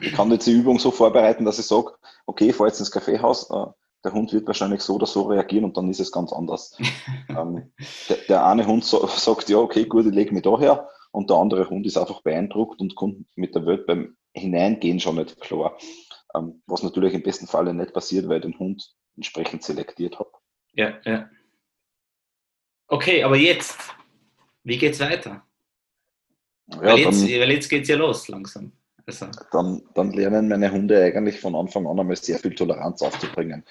ich 0.00 0.12
kann 0.12 0.30
jetzt 0.30 0.46
die 0.46 0.52
Übung 0.52 0.78
so 0.78 0.90
vorbereiten, 0.90 1.44
dass 1.44 1.58
ich 1.58 1.66
sage, 1.66 1.92
okay, 2.26 2.48
ich 2.50 2.56
fahre 2.56 2.68
jetzt 2.68 2.80
ins 2.80 2.90
Kaffeehaus, 2.90 3.50
äh, 3.50 3.66
der 4.04 4.12
Hund 4.12 4.32
wird 4.32 4.46
wahrscheinlich 4.46 4.80
so 4.80 4.94
oder 4.94 5.06
so 5.06 5.22
reagieren 5.24 5.64
und 5.64 5.76
dann 5.76 5.90
ist 5.90 6.00
es 6.00 6.12
ganz 6.12 6.32
anders. 6.32 6.76
ähm, 7.28 7.72
der, 8.08 8.16
der, 8.28 8.46
eine 8.46 8.66
Hund 8.66 8.84
so, 8.84 9.06
sagt, 9.06 9.48
ja, 9.48 9.58
okay, 9.58 9.84
gut, 9.84 10.06
ich 10.06 10.14
lege 10.14 10.32
mich 10.32 10.42
da 10.42 10.58
her 10.58 10.88
und 11.12 11.28
der 11.28 11.36
andere 11.36 11.68
Hund 11.68 11.86
ist 11.86 11.98
einfach 11.98 12.22
beeindruckt 12.22 12.80
und 12.80 12.94
kommt 12.94 13.26
mit 13.36 13.54
der 13.54 13.66
Welt 13.66 13.86
beim 13.86 14.16
Hineingehen 14.32 15.00
schon 15.00 15.16
nicht 15.16 15.40
klar. 15.40 15.76
Ähm, 16.34 16.62
was 16.66 16.82
natürlich 16.82 17.12
im 17.12 17.22
besten 17.22 17.46
Falle 17.46 17.74
nicht 17.74 17.92
passiert, 17.92 18.28
weil 18.28 18.36
ich 18.36 18.42
den 18.42 18.58
Hund 18.58 18.94
entsprechend 19.16 19.64
selektiert 19.64 20.18
habe. 20.18 20.30
Ja, 20.72 20.98
ja. 21.04 21.28
Okay, 22.86 23.22
aber 23.22 23.36
jetzt, 23.36 23.78
wie 24.62 24.78
geht's 24.78 25.00
weiter? 25.00 25.44
Ja, 26.72 26.82
weil, 26.82 26.98
jetzt, 26.98 27.22
dann, 27.22 27.28
weil 27.28 27.50
jetzt 27.50 27.68
geht's 27.68 27.88
ja 27.88 27.96
los 27.96 28.28
langsam. 28.28 28.72
Also. 29.06 29.26
Dann, 29.50 29.82
dann 29.94 30.12
lernen 30.12 30.48
meine 30.48 30.70
Hunde 30.70 31.02
eigentlich 31.02 31.40
von 31.40 31.56
Anfang 31.56 31.86
an 31.86 31.98
einmal 31.98 32.16
sehr 32.16 32.38
viel 32.38 32.54
Toleranz 32.54 33.02
aufzubringen. 33.02 33.64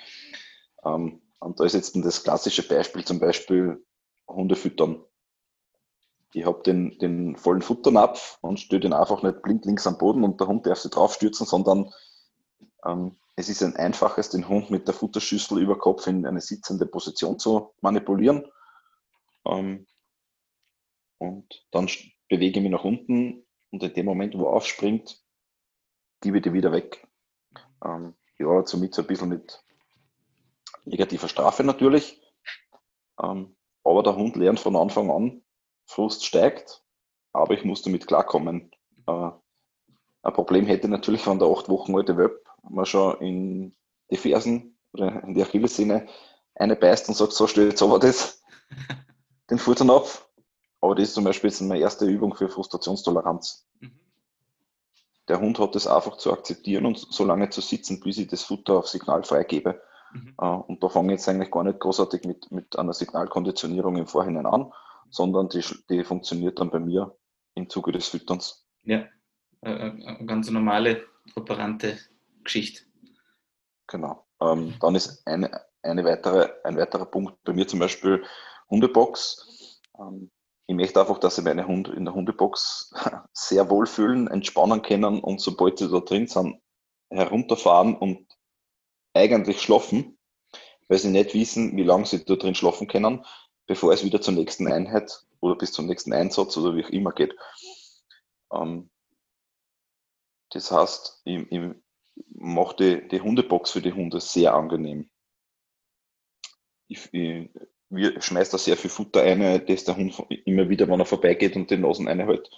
Ähm, 0.84 1.22
und 1.40 1.60
da 1.60 1.64
ist 1.64 1.76
jetzt 1.76 1.96
das 1.96 2.24
klassische 2.24 2.68
Beispiel 2.68 3.06
zum 3.06 3.20
Beispiel 3.20 3.82
Hunde 4.28 4.56
füttern 4.56 5.04
ich 6.34 6.46
habe 6.46 6.62
den, 6.64 6.98
den 7.00 7.36
vollen 7.36 7.62
Futternapf 7.62 8.38
und 8.42 8.60
stelle 8.60 8.82
den 8.82 8.94
einfach 8.94 9.24
nicht 9.24 9.42
blind 9.42 9.66
links 9.66 9.88
am 9.88 9.98
Boden 9.98 10.24
und 10.24 10.40
der 10.40 10.48
Hund 10.48 10.66
darf 10.66 10.80
sich 10.80 10.92
draufstürzen, 10.92 11.46
sondern 11.46 11.92
ähm, 12.86 13.16
es 13.36 13.50
ist 13.50 13.64
ein 13.64 13.76
einfaches, 13.76 14.30
den 14.30 14.48
Hund 14.48 14.70
mit 14.70 14.88
der 14.88 14.94
Futterschüssel 14.94 15.60
über 15.60 15.78
Kopf 15.78 16.08
in 16.08 16.26
eine 16.26 16.42
sitzende 16.42 16.86
Position 16.86 17.40
zu 17.40 17.74
manipulieren. 17.82 18.46
Ähm, 19.46 19.88
und 21.18 21.66
dann 21.72 21.90
bewege 22.30 22.60
ich 22.60 22.64
mich 22.64 22.72
nach 22.72 22.84
unten 22.84 23.46
und 23.72 23.84
in 23.84 23.94
dem 23.94 24.06
Moment, 24.06 24.38
wo 24.38 24.46
er 24.46 24.54
aufspringt, 24.54 25.22
gebe 26.22 26.38
ich 26.38 26.44
die 26.44 26.54
wieder 26.54 26.72
weg. 26.72 27.08
Ähm, 27.84 28.16
ja, 28.38 28.66
somit 28.66 28.94
so 28.94 29.02
ein 29.02 29.08
bisschen 29.08 29.30
mit 29.30 29.64
negativer 30.86 31.28
Strafe 31.28 31.64
natürlich. 31.64 32.22
Ähm, 33.22 33.56
aber 33.84 34.04
der 34.04 34.16
Hund 34.16 34.36
lernt 34.36 34.60
von 34.60 34.76
Anfang 34.76 35.12
an, 35.12 35.42
Frust 35.86 36.26
steigt, 36.26 36.84
aber 37.34 37.54
ich 37.54 37.66
muss 37.66 37.82
damit 37.82 38.08
klarkommen. 38.08 38.72
Äh, 39.08 39.32
ein 40.22 40.34
Problem 40.34 40.66
hätte 40.66 40.88
natürlich, 40.88 41.26
wenn 41.28 41.40
der 41.40 41.48
acht 41.48 41.70
Wochen 41.70 41.96
alte 41.96 42.18
Web 42.18 42.46
man 42.70 42.86
schon 42.86 43.20
in 43.22 43.76
die 44.12 44.18
Fersen 44.18 44.78
oder 44.94 45.24
in 45.24 45.34
die 45.34 45.42
Achillessehne 45.42 46.08
eine 46.56 46.76
beißt 46.76 47.08
und 47.08 47.16
sagt, 47.16 47.34
so 47.34 47.48
stell 47.48 47.70
jetzt 47.70 47.82
aber 47.82 48.00
das, 48.00 48.42
den 49.50 49.60
Futtern 49.60 49.90
auf. 49.90 50.29
Aber 50.82 50.96
das 50.96 51.10
ist 51.10 51.14
zum 51.14 51.24
Beispiel 51.24 51.50
jetzt 51.50 51.62
meine 51.62 51.80
erste 51.80 52.06
Übung 52.06 52.36
für 52.36 52.50
Frustrationstoleranz. 52.50 53.68
Mhm. 53.80 54.00
Der 55.28 55.40
Hund 55.40 55.60
hat 55.60 55.76
das 55.76 55.88
einfach 55.88 56.18
zu 56.18 56.32
akzeptieren 56.32 56.86
und 56.86 56.98
so 56.98 57.26
lange 57.26 57.50
zu 57.50 57.62
sitzen, 57.62 58.00
bis 58.00 58.18
ich 58.18 58.28
das 58.28 58.44
Futter 58.44 58.78
auf 58.78 58.88
Signal 58.88 59.24
freigebe. 59.24 59.82
Mhm. 60.14 60.36
Äh, 60.40 60.46
und 60.46 60.84
da 60.84 60.90
fange 60.90 61.14
ich 61.14 61.20
jetzt 61.20 61.30
eigentlich 61.30 61.52
gar 61.52 61.64
nicht 61.64 61.80
großartig 61.80 62.24
mit, 62.24 62.52
mit 62.52 62.78
einer 62.80 62.94
Signalkonditionierung 62.94 63.98
im 63.98 64.08
Vorhinein 64.08 64.46
an, 64.46 64.72
sondern 65.10 65.50
die, 65.50 65.64
die 65.90 66.04
funktioniert 66.04 66.60
dann 66.60 66.72
bei 66.72 66.80
mir 66.80 67.16
im 67.56 67.70
Zuge 67.70 67.92
des 67.92 68.08
Fütterns. 68.08 68.66
Ja, 68.84 69.06
eine 69.62 70.26
ganz 70.26 70.50
normale, 70.50 71.06
operante 71.36 71.98
Geschichte. 72.44 72.84
Genau. 73.88 74.26
Ähm, 74.42 74.76
dann 74.80 74.96
ist 74.96 75.26
eine, 75.28 75.62
eine 75.84 76.06
weitere, 76.06 76.50
ein 76.64 76.78
weiterer 76.78 77.06
Punkt 77.06 77.44
bei 77.44 77.54
mir 77.54 77.68
zum 77.68 77.80
Beispiel 77.80 78.24
Hundebox. 78.70 79.82
Ähm, 80.00 80.32
möchte 80.80 81.00
einfach, 81.00 81.20
dass 81.20 81.36
sie 81.36 81.42
meine 81.42 81.68
Hunde 81.68 81.94
in 81.94 82.06
der 82.06 82.14
Hundebox 82.14 82.94
sehr 83.34 83.70
wohlfühlen, 83.70 84.28
entspannen 84.28 84.82
können 84.82 85.20
und 85.20 85.42
sobald 85.42 85.78
sie 85.78 85.90
da 85.90 86.00
drin 86.00 86.28
sind, 86.28 86.62
herunterfahren 87.10 87.96
und 87.96 88.26
eigentlich 89.14 89.62
schlafen, 89.62 90.18
weil 90.88 90.98
sie 90.98 91.10
nicht 91.10 91.34
wissen, 91.34 91.76
wie 91.76 91.84
lange 91.84 92.06
sie 92.06 92.24
da 92.24 92.36
drin 92.36 92.56
schlafen 92.56 92.88
können, 92.88 93.26
bevor 93.68 93.94
es 93.94 94.04
wieder 94.04 94.22
zur 94.22 94.34
nächsten 94.34 94.72
Einheit 94.72 95.26
oder 95.42 95.56
bis 95.56 95.72
zum 95.72 95.86
nächsten 95.86 96.14
Einsatz 96.14 96.56
oder 96.58 96.76
wie 96.76 96.86
auch 96.86 96.90
immer 96.90 97.12
geht. 97.12 97.36
Ähm, 98.54 98.90
das 100.52 100.72
heißt, 100.72 101.22
ich, 101.26 101.52
ich 101.52 101.70
mache 102.28 102.76
die, 102.78 103.08
die 103.08 103.22
Hundebox 103.22 103.72
für 103.72 103.82
die 103.82 103.94
Hunde 103.94 104.20
sehr 104.20 104.54
angenehm. 104.54 105.10
Ich, 106.88 107.14
ich, 107.14 107.50
wir 107.90 108.22
schmeißen 108.22 108.52
da 108.52 108.58
sehr 108.58 108.78
viel 108.78 108.90
Futter 108.90 109.22
ein, 109.22 109.66
das 109.66 109.84
der 109.84 109.98
Hund 109.98 110.24
immer 110.46 110.70
wieder, 110.70 110.88
wenn 110.88 111.00
er 111.00 111.06
vorbeigeht 111.06 111.56
und 111.56 111.72
den 111.72 111.82
Nasen 111.82 112.08
einhält, 112.08 112.50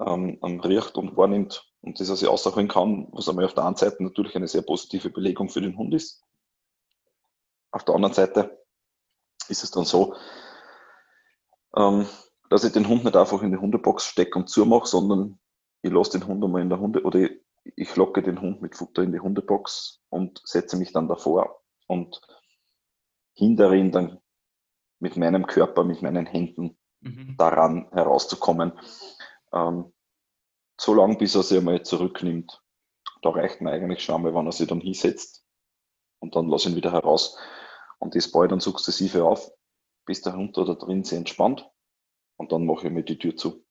ähm, 0.00 0.38
riecht 0.42 0.96
und 0.96 1.16
wahrnimmt 1.16 1.70
und 1.82 2.00
das 2.00 2.08
er 2.08 2.16
sich 2.16 2.28
ausholen 2.28 2.68
kann, 2.68 3.08
was 3.12 3.28
einmal 3.28 3.44
auf 3.44 3.54
der 3.54 3.64
einen 3.64 3.76
Seite 3.76 4.02
natürlich 4.02 4.34
eine 4.36 4.48
sehr 4.48 4.62
positive 4.62 5.10
Belegung 5.10 5.48
für 5.48 5.60
den 5.60 5.76
Hund 5.76 5.94
ist. 5.94 6.22
Auf 7.70 7.84
der 7.84 7.94
anderen 7.94 8.14
Seite 8.14 8.64
ist 9.48 9.64
es 9.64 9.70
dann 9.70 9.84
so, 9.84 10.14
ähm, 11.76 12.06
dass 12.48 12.64
ich 12.64 12.72
den 12.72 12.88
Hund 12.88 13.04
nicht 13.04 13.16
einfach 13.16 13.42
in 13.42 13.50
die 13.50 13.58
Hundebox 13.58 14.04
stecke 14.04 14.38
und 14.38 14.48
zumache, 14.48 14.86
sondern 14.86 15.38
ich 15.82 15.90
lasse 15.90 16.18
den 16.18 16.26
Hund 16.26 16.44
einmal 16.44 16.62
in 16.62 16.68
der 16.68 16.78
Hunde 16.80 17.02
oder 17.02 17.28
ich 17.64 17.96
locke 17.96 18.22
den 18.22 18.40
Hund 18.40 18.62
mit 18.62 18.76
Futter 18.76 19.02
in 19.02 19.12
die 19.12 19.20
Hundebox 19.20 20.00
und 20.08 20.40
setze 20.44 20.76
mich 20.76 20.92
dann 20.92 21.08
davor 21.08 21.62
und 21.86 22.20
hindere 23.34 23.76
ihn 23.76 23.92
dann 23.92 24.21
mit 25.02 25.16
meinem 25.16 25.46
Körper, 25.48 25.82
mit 25.82 26.00
meinen 26.00 26.26
Händen 26.26 26.78
mhm. 27.00 27.34
daran 27.36 27.88
herauszukommen. 27.90 28.72
Ähm, 29.52 29.92
so 30.80 30.94
lange, 30.94 31.16
bis 31.16 31.34
er 31.34 31.42
sich 31.42 31.58
einmal 31.58 31.82
zurücknimmt. 31.82 32.62
Da 33.20 33.30
reicht 33.30 33.60
mir 33.60 33.72
eigentlich 33.72 34.04
schon 34.04 34.14
einmal, 34.14 34.32
wenn 34.32 34.46
er 34.46 34.52
sich 34.52 34.68
dann 34.68 34.80
hinsetzt 34.80 35.44
und 36.20 36.36
dann 36.36 36.48
lasse 36.48 36.68
ich 36.68 36.74
ihn 36.74 36.76
wieder 36.76 36.92
heraus. 36.92 37.36
Und 37.98 38.14
das 38.14 38.30
baue 38.30 38.46
ich 38.46 38.50
dann 38.50 38.60
sukzessive 38.60 39.24
auf, 39.24 39.50
bis 40.06 40.22
der 40.22 40.34
Hund 40.34 40.56
da 40.56 40.62
drin 40.62 41.02
sich 41.02 41.18
entspannt 41.18 41.68
und 42.36 42.52
dann 42.52 42.64
mache 42.64 42.86
ich 42.86 42.92
mir 42.92 43.02
die 43.02 43.18
Tür 43.18 43.36
zu. 43.36 43.64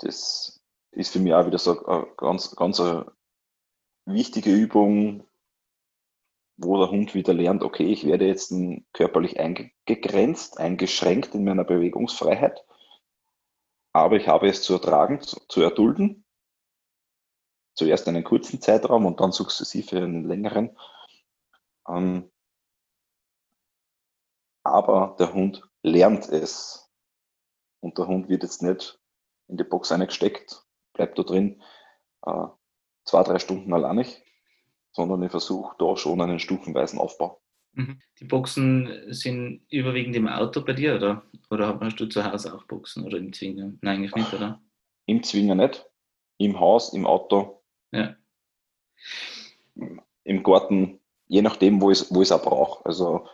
Das 0.00 0.62
ist 0.90 1.12
für 1.12 1.20
mich 1.20 1.32
auch 1.32 1.46
wieder 1.46 1.58
so 1.58 1.86
eine 1.86 2.06
ganz, 2.18 2.54
ganz 2.54 2.80
eine 2.80 3.10
wichtige 4.04 4.52
Übung, 4.52 5.26
wo 6.56 6.78
der 6.78 6.90
Hund 6.90 7.14
wieder 7.14 7.34
lernt, 7.34 7.62
okay, 7.62 7.84
ich 7.84 8.06
werde 8.06 8.26
jetzt 8.26 8.54
körperlich 8.92 9.40
eingegrenzt, 9.40 10.58
eingeschränkt 10.58 11.34
in 11.34 11.44
meiner 11.44 11.64
Bewegungsfreiheit, 11.64 12.64
aber 13.92 14.16
ich 14.16 14.28
habe 14.28 14.48
es 14.48 14.62
zu 14.62 14.74
ertragen, 14.74 15.20
zu, 15.20 15.60
erdulden. 15.60 16.24
Zuerst 17.74 18.06
einen 18.08 18.24
kurzen 18.24 18.60
Zeitraum 18.60 19.06
und 19.06 19.20
dann 19.20 19.32
sukzessive 19.32 19.96
einen 19.96 20.24
längeren. 20.24 20.76
Ähm, 21.88 22.30
aber 24.62 25.16
der 25.18 25.32
Hund 25.32 25.62
lernt 25.82 26.28
es. 26.28 26.90
Und 27.80 27.98
der 27.98 28.06
Hund 28.06 28.28
wird 28.28 28.42
jetzt 28.42 28.62
nicht 28.62 29.00
in 29.48 29.56
die 29.56 29.64
Box 29.64 29.90
eingesteckt, 29.90 30.64
bleibt 30.92 31.18
da 31.18 31.22
drin 31.22 31.62
äh, 32.24 32.46
zwei, 33.04 33.22
drei 33.22 33.38
Stunden 33.38 33.72
alleinig, 33.72 34.22
sondern 34.92 35.22
ich 35.22 35.30
versuche 35.30 35.74
da 35.78 35.96
schon 35.96 36.20
einen 36.20 36.38
stufenweisen 36.38 36.98
Aufbau. 36.98 37.40
Mhm. 37.74 38.00
Die 38.20 38.24
Boxen 38.24 38.90
sind 39.08 39.62
überwiegend 39.70 40.14
im 40.16 40.28
Auto 40.28 40.62
bei 40.62 40.74
dir 40.74 40.96
oder, 40.96 41.22
oder 41.50 41.78
hast 41.80 41.98
du 41.98 42.06
zu 42.06 42.24
Hause 42.24 42.54
auch 42.54 42.64
Boxen 42.64 43.04
oder 43.04 43.16
im 43.16 43.32
Zwinger? 43.32 43.72
Nein, 43.80 43.98
eigentlich 43.98 44.14
nicht, 44.14 44.34
oder? 44.34 44.60
Im 45.06 45.22
Zwinger 45.22 45.54
nicht. 45.54 45.86
Im 46.38 46.60
Haus, 46.60 46.92
im 46.92 47.06
Auto. 47.06 47.62
Ja. 47.92 48.16
Im 50.24 50.42
Garten, 50.42 51.00
je 51.28 51.42
nachdem, 51.42 51.80
wo 51.80 51.90
ich 51.90 52.02
es 52.02 52.14
wo 52.14 52.22
auch 52.22 52.42
brauche. 52.42 52.86
Also 52.86 53.26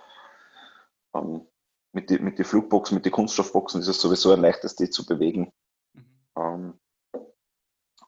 ähm, 1.15 1.47
mit 1.93 2.11
den 2.11 2.23
mit 2.23 2.39
die 2.39 2.45
Flugboxen, 2.45 2.95
mit 2.95 3.05
den 3.05 3.13
Kunststoffboxen 3.13 3.81
ist 3.81 3.89
es 3.89 4.01
sowieso 4.01 4.33
ein 4.33 4.41
leichtes, 4.41 4.77
die 4.77 4.89
zu 4.89 5.05
bewegen. 5.05 5.53
Mhm. 5.95 6.05
Ähm, 6.37 6.81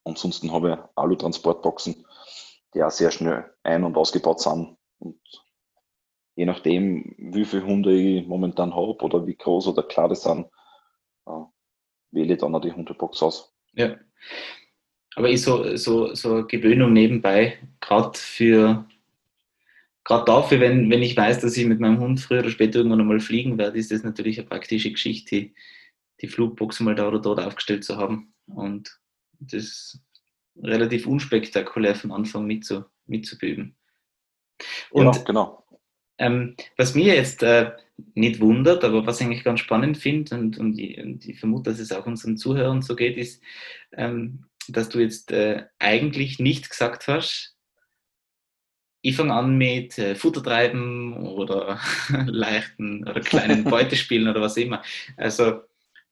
ansonsten 0.05 0.53
habe 0.53 0.73
ich 0.73 0.97
Alu-Transportboxen, 0.97 2.07
die 2.75 2.83
auch 2.83 2.91
sehr 2.91 3.11
schnell 3.11 3.53
ein- 3.63 3.85
und 3.85 3.97
ausgebaut 3.97 4.41
sind. 4.41 4.77
Und 4.99 5.21
je 6.37 6.45
nachdem, 6.45 7.15
wie 7.19 7.45
viele 7.45 7.65
Hunde 7.65 7.93
ich 7.93 8.27
momentan 8.27 8.75
habe 8.75 9.03
oder 9.05 9.27
wie 9.27 9.37
groß 9.37 9.69
oder 9.69 9.83
klar 9.83 10.09
die 10.09 10.17
sind, 10.17 10.47
äh, 11.27 11.45
wähle 12.13 12.35
ich 12.35 12.41
dann 12.41 12.55
auch 12.55 12.61
die 12.61 12.73
Hundebox 12.73 13.23
aus. 13.23 13.53
Ja. 13.73 13.97
Aber 15.17 15.29
ist 15.29 15.45
so, 15.45 15.77
so, 15.77 16.15
so 16.15 16.47
Gewöhnung 16.47 16.93
nebenbei, 16.93 17.59
gerade 17.81 18.17
für 18.17 18.87
gerade 20.05 20.25
dafür, 20.25 20.61
wenn, 20.61 20.91
wenn 20.91 21.03
ich 21.03 21.17
weiß, 21.17 21.41
dass 21.41 21.57
ich 21.57 21.67
mit 21.67 21.81
meinem 21.81 22.01
Hund 22.01 22.21
früher 22.21 22.41
oder 22.41 22.51
später 22.51 22.79
irgendwann 22.79 23.01
einmal 23.01 23.21
fliegen 23.21 23.59
werde, 23.59 23.79
ist 23.79 23.93
das 23.93 24.03
natürlich 24.03 24.39
eine 24.39 24.49
praktische 24.49 24.91
Geschichte, 24.91 25.51
die, 26.21 26.29
Flugbox 26.29 26.81
mal 26.81 26.95
da 26.95 27.09
oder 27.09 27.21
dort 27.21 27.41
aufgestellt 27.41 27.85
zu 27.85 27.97
haben. 27.97 28.35
Und 28.47 28.99
das 29.39 30.01
relativ 30.63 31.07
unspektakulär 31.07 31.95
vom 31.95 32.13
Anfang 32.13 32.47
mit 32.47 32.65
zu, 32.65 32.85
mitzuüben. 33.07 33.77
Und 34.91 35.13
genau, 35.13 35.25
genau. 35.25 35.65
Ähm, 36.19 36.55
was 36.77 36.95
mir 36.95 37.15
jetzt 37.15 37.43
äh, 37.43 37.73
nicht 38.15 38.41
wundert, 38.41 38.85
aber 38.85 39.07
was 39.07 39.21
ich 39.21 39.27
eigentlich 39.27 39.45
ganz 39.45 39.61
spannend 39.61 39.97
finde 39.97 40.37
und, 40.37 40.59
und, 40.59 40.79
ich, 40.79 40.99
und 40.99 41.27
ich 41.27 41.39
vermute, 41.39 41.71
dass 41.71 41.81
es 41.81 41.93
auch 41.93 42.07
unseren 42.07 42.37
Zuhörern 42.37 42.83
so 42.83 42.95
geht, 42.95 43.17
ist, 43.17 43.43
ähm, 43.93 44.45
dass 44.69 44.91
du 44.91 45.01
jetzt 45.01 45.33
äh, 45.33 45.65
eigentlich 45.79 46.39
nicht 46.39 46.69
gesagt 46.69 47.09
hast, 47.09 47.57
ich 49.03 49.17
fange 49.17 49.33
an 49.33 49.57
mit 49.57 49.99
äh, 49.99 50.15
Futtertreiben 50.15 51.15
oder 51.15 51.81
leichten 52.27 53.09
oder 53.09 53.21
kleinen 53.21 53.65
Beutespielen 53.71 54.29
oder 54.29 54.43
was 54.43 54.57
immer. 54.57 54.83
Also 55.17 55.63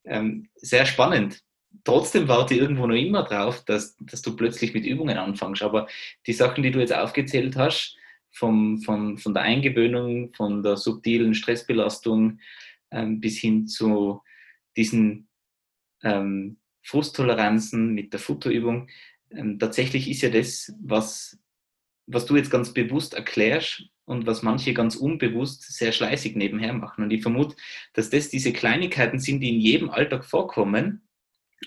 ähm, 0.05 0.49
sehr 0.55 0.85
spannend. 0.85 1.43
Trotzdem 1.83 2.27
warte 2.27 2.53
ich 2.53 2.59
irgendwo 2.59 2.87
noch 2.87 2.95
immer 2.95 3.23
drauf, 3.23 3.63
dass, 3.65 3.95
dass 4.01 4.21
du 4.21 4.35
plötzlich 4.35 4.73
mit 4.73 4.85
Übungen 4.85 5.17
anfängst. 5.17 5.61
Aber 5.61 5.87
die 6.27 6.33
Sachen, 6.33 6.63
die 6.63 6.71
du 6.71 6.79
jetzt 6.79 6.93
aufgezählt 6.93 7.55
hast, 7.55 7.95
vom, 8.31 8.79
von, 8.81 9.17
von 9.17 9.33
der 9.33 9.43
Eingewöhnung, 9.43 10.33
von 10.33 10.61
der 10.61 10.77
subtilen 10.77 11.33
Stressbelastung 11.33 12.39
ähm, 12.91 13.19
bis 13.19 13.37
hin 13.37 13.67
zu 13.67 14.21
diesen 14.75 15.29
ähm, 16.03 16.57
Frusttoleranzen 16.83 17.93
mit 17.93 18.13
der 18.13 18.19
Futterübung. 18.19 18.89
Ähm, 19.31 19.59
tatsächlich 19.59 20.09
ist 20.09 20.21
ja 20.21 20.29
das, 20.29 20.73
was, 20.81 21.39
was 22.07 22.25
du 22.25 22.35
jetzt 22.35 22.51
ganz 22.51 22.73
bewusst 22.73 23.13
erklärst 23.13 23.83
und 24.05 24.25
was 24.25 24.41
manche 24.41 24.73
ganz 24.73 24.95
unbewusst 24.95 25.61
sehr 25.73 25.91
schleißig 25.91 26.35
nebenher 26.35 26.73
machen. 26.73 27.03
Und 27.03 27.11
ich 27.11 27.21
vermute, 27.21 27.55
dass 27.93 28.09
das 28.09 28.29
diese 28.29 28.53
Kleinigkeiten 28.53 29.19
sind, 29.19 29.41
die 29.41 29.49
in 29.49 29.61
jedem 29.61 29.89
Alltag 29.89 30.25
vorkommen. 30.25 31.07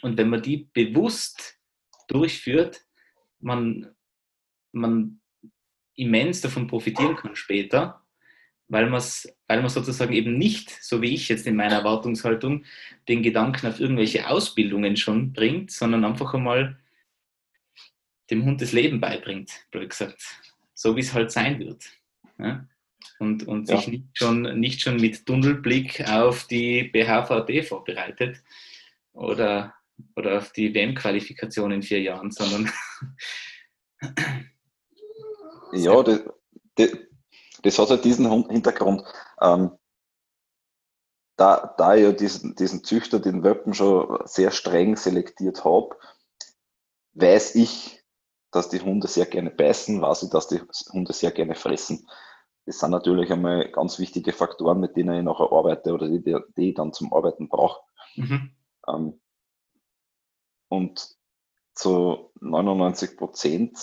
Und 0.00 0.16
wenn 0.16 0.30
man 0.30 0.42
die 0.42 0.68
bewusst 0.72 1.58
durchführt, 2.08 2.84
man, 3.40 3.94
man 4.72 5.20
immens 5.94 6.40
davon 6.40 6.66
profitieren 6.66 7.16
kann 7.16 7.36
später, 7.36 8.02
weil, 8.68 8.90
weil 8.90 9.60
man 9.60 9.68
sozusagen 9.68 10.14
eben 10.14 10.38
nicht, 10.38 10.70
so 10.82 11.02
wie 11.02 11.14
ich 11.14 11.28
jetzt 11.28 11.46
in 11.46 11.56
meiner 11.56 11.76
Erwartungshaltung, 11.76 12.64
den 13.06 13.22
Gedanken 13.22 13.66
auf 13.66 13.80
irgendwelche 13.80 14.28
Ausbildungen 14.28 14.96
schon 14.96 15.32
bringt, 15.32 15.70
sondern 15.70 16.04
einfach 16.04 16.32
einmal 16.32 16.78
dem 18.30 18.44
Hund 18.44 18.62
das 18.62 18.72
Leben 18.72 18.98
beibringt, 19.00 19.50
blöd 19.70 19.90
gesagt. 19.90 20.22
So 20.74 20.96
wie 20.96 21.00
es 21.00 21.12
halt 21.12 21.30
sein 21.30 21.58
wird. 21.58 21.84
Ja? 22.38 22.66
Und, 23.18 23.46
und 23.46 23.68
ja. 23.68 23.76
sich 23.76 23.88
nicht 23.88 24.04
schon, 24.14 24.58
nicht 24.58 24.80
schon 24.80 24.96
mit 24.96 25.26
Tunnelblick 25.26 26.08
auf 26.08 26.46
die 26.46 26.84
BHVD 26.84 27.62
vorbereitet 27.62 28.42
oder, 29.12 29.74
oder 30.16 30.38
auf 30.38 30.52
die 30.52 30.74
WM-Qualifikation 30.74 31.72
in 31.72 31.82
vier 31.82 32.00
Jahren, 32.00 32.30
sondern 32.30 32.70
Ja, 35.72 36.02
das, 36.02 36.20
das, 36.74 36.90
das 37.62 37.78
hat 37.78 37.90
halt 37.90 38.04
diesen 38.04 38.30
Hintergrund. 38.48 39.04
Ähm, 39.40 39.72
da, 41.36 41.74
da 41.78 41.94
ich 41.94 42.02
ja 42.02 42.12
diesen, 42.12 42.54
diesen 42.54 42.84
Züchter, 42.84 43.18
den 43.18 43.42
Welpen 43.42 43.74
schon 43.74 44.20
sehr 44.26 44.50
streng 44.50 44.96
selektiert 44.96 45.64
habe, 45.64 45.96
weiß 47.14 47.54
ich, 47.56 48.02
dass 48.50 48.68
die 48.68 48.80
Hunde 48.80 49.08
sehr 49.08 49.26
gerne 49.26 49.50
beißen, 49.50 50.00
weiß 50.00 50.24
ich, 50.24 50.30
dass 50.30 50.48
die 50.48 50.60
Hunde 50.92 51.12
sehr 51.14 51.30
gerne 51.30 51.54
fressen. 51.54 52.06
Das 52.66 52.78
sind 52.78 52.90
natürlich 52.90 53.32
einmal 53.32 53.70
ganz 53.72 53.98
wichtige 53.98 54.32
Faktoren, 54.32 54.78
mit 54.78 54.96
denen 54.96 55.16
ich 55.16 55.24
nachher 55.24 55.50
arbeite 55.50 55.92
oder 55.92 56.08
die, 56.08 56.22
die 56.22 56.68
ich 56.68 56.74
dann 56.74 56.92
zum 56.92 57.12
Arbeiten 57.12 57.48
brauche. 57.48 57.80
Mhm. 58.14 58.54
Ähm, 58.86 59.20
und 60.72 61.14
zu 61.74 62.32
99 62.40 63.18
Prozent 63.18 63.78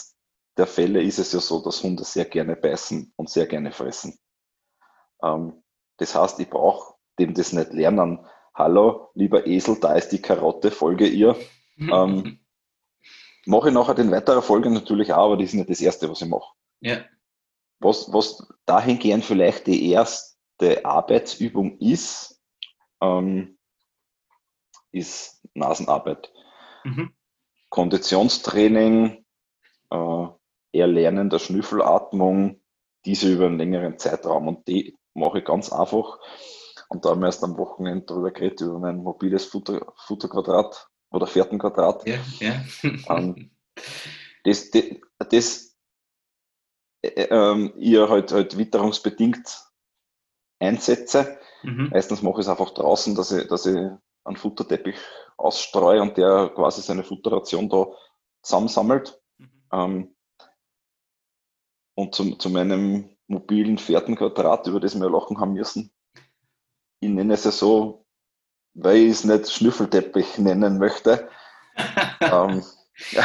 der 0.57 0.65
Fälle 0.65 1.03
ist 1.03 1.19
es 1.19 1.31
ja 1.33 1.39
so, 1.39 1.61
dass 1.61 1.83
Hunde 1.83 2.03
sehr 2.03 2.25
gerne 2.25 2.55
beißen 2.55 3.13
und 3.15 3.29
sehr 3.29 3.45
gerne 3.45 3.71
fressen. 3.71 4.19
Ähm, 5.21 5.63
das 5.97 6.15
heißt, 6.15 6.39
ich 6.39 6.49
brauche 6.49 6.95
dem 7.19 7.35
das 7.35 7.53
nicht 7.53 7.73
lernen. 7.73 8.25
Hallo, 8.55 9.11
lieber 9.13 9.45
Esel, 9.45 9.79
da 9.79 9.93
ist 9.93 10.09
die 10.09 10.21
Karotte, 10.21 10.71
folge 10.71 11.07
ihr. 11.07 11.35
ähm, 11.77 12.39
mache 13.45 13.69
ich 13.69 13.73
nachher 13.73 13.97
in 13.99 14.11
weiterer 14.11 14.41
Folge 14.41 14.71
natürlich 14.71 15.13
auch, 15.13 15.25
aber 15.25 15.37
das 15.37 15.49
ist 15.49 15.53
nicht 15.53 15.69
das 15.69 15.81
Erste, 15.81 16.09
was 16.09 16.21
ich 16.21 16.27
mache. 16.27 16.51
Ja. 16.81 17.05
Was, 17.79 18.11
was 18.11 18.51
dahingehend 18.65 19.23
vielleicht 19.23 19.67
die 19.67 19.91
erste 19.91 20.83
Arbeitsübung 20.83 21.77
ist, 21.77 22.41
ähm, 22.99 23.59
ist 24.91 25.45
Nasenarbeit. 25.53 26.31
Mhm. 26.83 27.13
Konditionstraining, 27.69 29.25
äh, 29.91 30.25
Erlernen 30.71 31.29
der 31.29 31.39
Schnüffelatmung, 31.39 32.61
diese 33.05 33.31
über 33.31 33.47
einen 33.47 33.57
längeren 33.57 33.97
Zeitraum. 33.97 34.47
Und 34.47 34.67
die 34.67 34.97
mache 35.13 35.39
ich 35.39 35.45
ganz 35.45 35.71
einfach. 35.71 36.19
Und 36.89 37.05
da 37.05 37.09
haben 37.09 37.21
wir 37.21 37.27
erst 37.27 37.43
am 37.43 37.57
Wochenende 37.57 38.05
darüber 38.05 38.31
geredet, 38.31 38.61
über 38.61 38.79
mein 38.79 38.97
mobiles 38.97 39.45
Futter, 39.45 39.93
Futterquadrat 40.05 40.89
oder 41.11 41.27
Fährtenquadrat. 41.27 42.07
Ja, 42.07 42.17
ja. 42.39 42.63
ähm, 43.09 43.51
das, 44.43 44.71
das, 44.71 44.83
das 45.29 45.77
äh, 47.01 47.27
ähm, 47.29 47.73
ihr 47.77 48.09
halt, 48.09 48.31
halt 48.31 48.57
witterungsbedingt 48.57 49.63
einsetze. 50.59 51.39
Mhm. 51.63 51.89
Meistens 51.91 52.21
mache 52.21 52.41
ich 52.41 52.45
es 52.45 52.49
einfach 52.49 52.71
draußen, 52.71 53.15
dass 53.15 53.31
ich, 53.31 53.47
dass 53.47 53.65
ich 53.65 53.77
einen 54.23 54.37
Futterteppich 54.37 54.97
ausstreue 55.37 56.01
und 56.01 56.17
der 56.17 56.51
quasi 56.53 56.81
seine 56.81 57.03
Futterration 57.03 57.69
da 57.69 57.87
zusammensammelt. 58.41 59.21
Mhm. 59.37 59.49
Ähm, 59.71 60.15
und 61.95 62.15
zum, 62.15 62.39
zu 62.39 62.49
meinem 62.49 63.09
mobilen 63.27 63.77
Fährtenquadrat, 63.77 64.67
über 64.67 64.79
das 64.79 64.99
wir 64.99 65.09
lachen 65.09 65.39
haben 65.39 65.53
müssen, 65.53 65.91
ich 67.01 67.09
nenne 67.09 67.33
es 67.33 67.45
ja 67.45 67.51
so, 67.51 68.05
weil 68.73 68.97
ich 68.97 69.11
es 69.11 69.23
nicht 69.23 69.51
Schnüffelteppich 69.51 70.37
nennen 70.37 70.77
möchte. 70.77 71.29
ähm, 72.21 72.63
ja. 73.11 73.23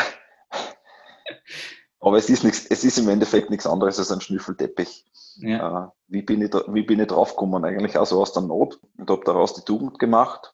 Aber 2.00 2.18
es 2.18 2.28
ist, 2.28 2.44
nichts, 2.44 2.66
es 2.66 2.84
ist 2.84 2.98
im 2.98 3.08
Endeffekt 3.08 3.50
nichts 3.50 3.66
anderes 3.66 3.98
als 3.98 4.12
ein 4.12 4.20
Schnüffelteppich. 4.20 5.06
Ja. 5.36 5.86
Äh, 5.86 5.88
wie, 6.08 6.22
bin 6.22 6.42
ich 6.42 6.50
da, 6.50 6.62
wie 6.68 6.82
bin 6.82 7.00
ich 7.00 7.08
draufgekommen? 7.08 7.64
Eigentlich 7.64 7.96
auch 7.96 8.06
so 8.06 8.20
aus 8.20 8.32
der 8.32 8.42
Not 8.42 8.78
und 8.98 9.10
habe 9.10 9.24
daraus 9.24 9.54
die 9.54 9.62
Tugend 9.62 9.98
gemacht 9.98 10.53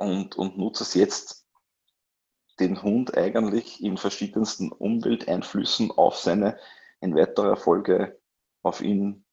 und, 0.00 0.36
und 0.36 0.56
nutze 0.56 0.82
es 0.82 0.94
jetzt, 0.94 1.46
den 2.58 2.82
Hund 2.82 3.16
eigentlich 3.16 3.82
in 3.82 3.96
verschiedensten 3.96 4.72
Umwelteinflüssen 4.72 5.90
auf 5.90 6.16
seine 6.16 6.58
in 7.00 7.14
weiterer 7.14 7.56
Folge 7.56 8.18
auf 8.62 8.80
ihn 8.80 9.24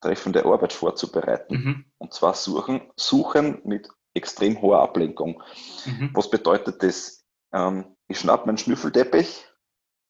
treffende 0.00 0.44
Arbeit 0.44 0.72
vorzubereiten. 0.72 1.54
Mhm. 1.54 1.84
Und 1.98 2.12
zwar 2.12 2.34
suchen, 2.34 2.90
suchen 2.96 3.60
mit 3.64 3.88
extrem 4.14 4.60
hoher 4.60 4.80
Ablenkung. 4.80 5.42
Mhm. 5.86 6.10
Was 6.12 6.28
bedeutet 6.28 6.82
das? 6.82 7.24
Ähm, 7.52 7.96
ich 8.08 8.18
schnappe 8.18 8.46
meinen 8.46 8.58
Schnüffelteppich, 8.58 9.46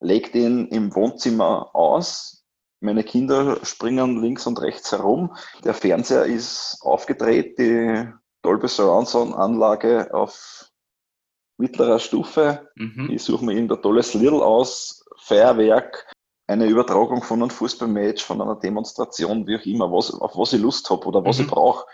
lege 0.01 0.31
den 0.31 0.69
im 0.69 0.95
Wohnzimmer 0.95 1.75
aus, 1.75 2.45
meine 2.81 3.05
Kinder 3.05 3.65
springen 3.65 4.21
links 4.21 4.47
und 4.47 4.61
rechts 4.61 4.91
herum, 4.91 5.37
der 5.63 5.75
Fernseher 5.75 6.25
ist 6.25 6.79
aufgedreht, 6.83 7.59
die 7.59 8.13
Dolby 8.43 8.69
Surround 8.69 9.15
Anlage 9.35 10.13
auf 10.13 10.71
mittlerer 11.59 11.99
Stufe. 11.99 12.69
Mhm. 12.75 13.11
Ich 13.11 13.23
suche 13.23 13.45
mir 13.45 13.53
irgendein 13.53 13.83
tolles 13.83 14.15
Little 14.15 14.45
aus, 14.45 15.05
Feuerwerk, 15.19 16.13
eine 16.49 16.67
Übertragung 16.67 17.23
von 17.23 17.41
einem 17.41 17.51
Fußballmatch, 17.51 18.25
von 18.25 18.43
einer 18.43 18.57
Demonstration, 18.57 19.47
wie 19.47 19.57
auch 19.57 19.65
immer, 19.65 19.93
was, 19.93 20.13
auf 20.13 20.37
was 20.37 20.53
ich 20.53 20.61
Lust 20.61 20.91
habe 20.91 21.07
oder 21.07 21.25
was 21.25 21.39
mhm. 21.39 21.45
ich 21.45 21.51
brauche, 21.51 21.87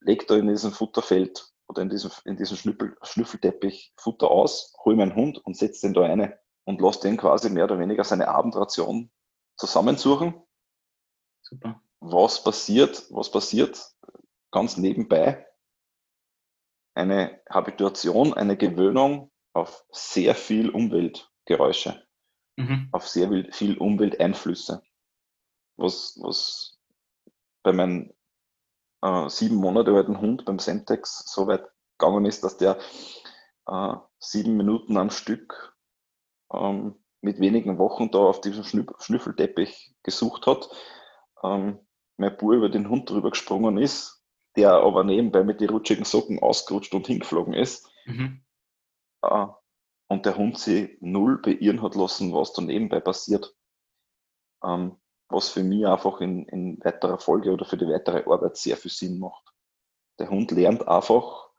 leg 0.00 0.26
da 0.26 0.36
in 0.36 0.48
diesem 0.48 0.72
Futterfeld 0.72 1.52
oder 1.68 1.82
in 1.82 1.90
diesem, 1.90 2.10
in 2.24 2.36
diesem 2.36 2.56
Schnüffel, 2.56 2.96
Schnüffelteppich 3.02 3.92
Futter 3.96 4.30
aus, 4.30 4.74
hol 4.84 4.96
meinen 4.96 5.14
Hund 5.14 5.38
und 5.44 5.56
setz 5.56 5.80
den 5.80 5.94
da 5.94 6.02
eine 6.02 6.38
und 6.64 6.80
lass 6.80 7.00
den 7.00 7.16
quasi 7.16 7.50
mehr 7.50 7.64
oder 7.64 7.78
weniger 7.78 8.04
seine 8.04 8.28
Abendration 8.28 9.10
zusammensuchen. 9.56 10.42
Super. 11.42 11.80
Was 12.00 12.42
passiert, 12.42 13.04
was 13.10 13.30
passiert 13.30 13.92
ganz 14.50 14.76
nebenbei? 14.76 15.46
Eine 16.94 17.40
Habituation, 17.48 18.34
eine 18.34 18.56
Gewöhnung 18.56 19.30
auf 19.54 19.84
sehr 19.90 20.34
viel 20.34 20.70
Umweltgeräusche 20.70 22.02
mhm. 22.56 22.88
auf 22.92 23.08
sehr 23.08 23.28
viel 23.52 23.78
Umwelteinflüsse. 23.78 24.82
Was, 25.76 26.18
was 26.20 26.78
bei 27.62 27.72
meinem 27.72 28.12
äh, 29.02 29.28
sieben 29.28 29.56
Monate 29.56 29.92
alten 29.92 30.20
Hund 30.20 30.44
beim 30.44 30.58
Semtex 30.58 31.24
so 31.26 31.46
weit 31.46 31.64
gegangen 31.98 32.24
ist, 32.24 32.44
dass 32.44 32.56
der 32.56 32.78
äh, 33.66 33.94
sieben 34.18 34.56
Minuten 34.56 34.96
am 34.96 35.10
Stück 35.10 35.76
ähm, 36.52 36.96
mit 37.20 37.40
wenigen 37.40 37.78
Wochen 37.78 38.10
da 38.10 38.18
auf 38.18 38.40
diesem 38.40 38.64
Schnüffelteppich 38.64 39.94
gesucht 40.02 40.46
hat. 40.46 40.68
Ähm, 41.42 41.78
mein 42.16 42.36
Bub 42.36 42.52
über 42.52 42.68
den 42.68 42.88
Hund 42.88 43.08
drüber 43.08 43.30
gesprungen 43.30 43.78
ist, 43.78 44.21
der 44.56 44.72
aber 44.72 45.04
nebenbei 45.04 45.44
mit 45.44 45.60
den 45.60 45.70
rutschigen 45.70 46.04
Socken 46.04 46.38
ausgerutscht 46.40 46.94
und 46.94 47.06
hingeflogen 47.06 47.54
ist. 47.54 47.90
Mhm. 48.06 48.44
Äh, 49.22 49.46
und 50.08 50.26
der 50.26 50.36
Hund 50.36 50.58
sich 50.58 50.98
null 51.00 51.40
beirren 51.40 51.82
hat 51.82 51.94
lassen, 51.94 52.34
was 52.34 52.52
da 52.52 52.62
nebenbei 52.62 53.00
passiert. 53.00 53.56
Ähm, 54.62 54.96
was 55.28 55.48
für 55.48 55.64
mich 55.64 55.86
einfach 55.86 56.20
in, 56.20 56.46
in 56.48 56.78
weiterer 56.84 57.18
Folge 57.18 57.50
oder 57.50 57.64
für 57.64 57.78
die 57.78 57.88
weitere 57.88 58.22
Arbeit 58.30 58.56
sehr 58.56 58.76
viel 58.76 58.90
Sinn 58.90 59.18
macht. 59.18 59.52
Der 60.18 60.28
Hund 60.28 60.50
lernt 60.50 60.86
einfach, 60.86 61.50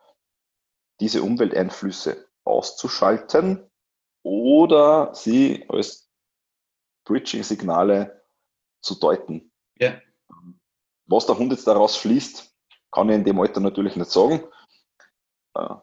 diese 1.00 1.24
Umwelteinflüsse 1.24 2.30
auszuschalten 2.44 3.70
oder 4.22 5.14
sie 5.16 5.66
als 5.70 6.10
Bridging-Signale 7.06 8.24
zu 8.82 8.96
deuten. 8.96 9.52
Ja. 9.80 10.00
Was 11.06 11.26
der 11.26 11.38
Hund 11.38 11.52
jetzt 11.52 11.68
daraus 11.68 11.98
schließt, 11.98 12.53
kann 12.94 13.10
ich 13.10 13.16
in 13.16 13.24
dem 13.24 13.40
Alter 13.40 13.60
natürlich 13.60 13.96
nicht 13.96 14.12
sagen. 14.12 14.44
Äh, 15.56 15.76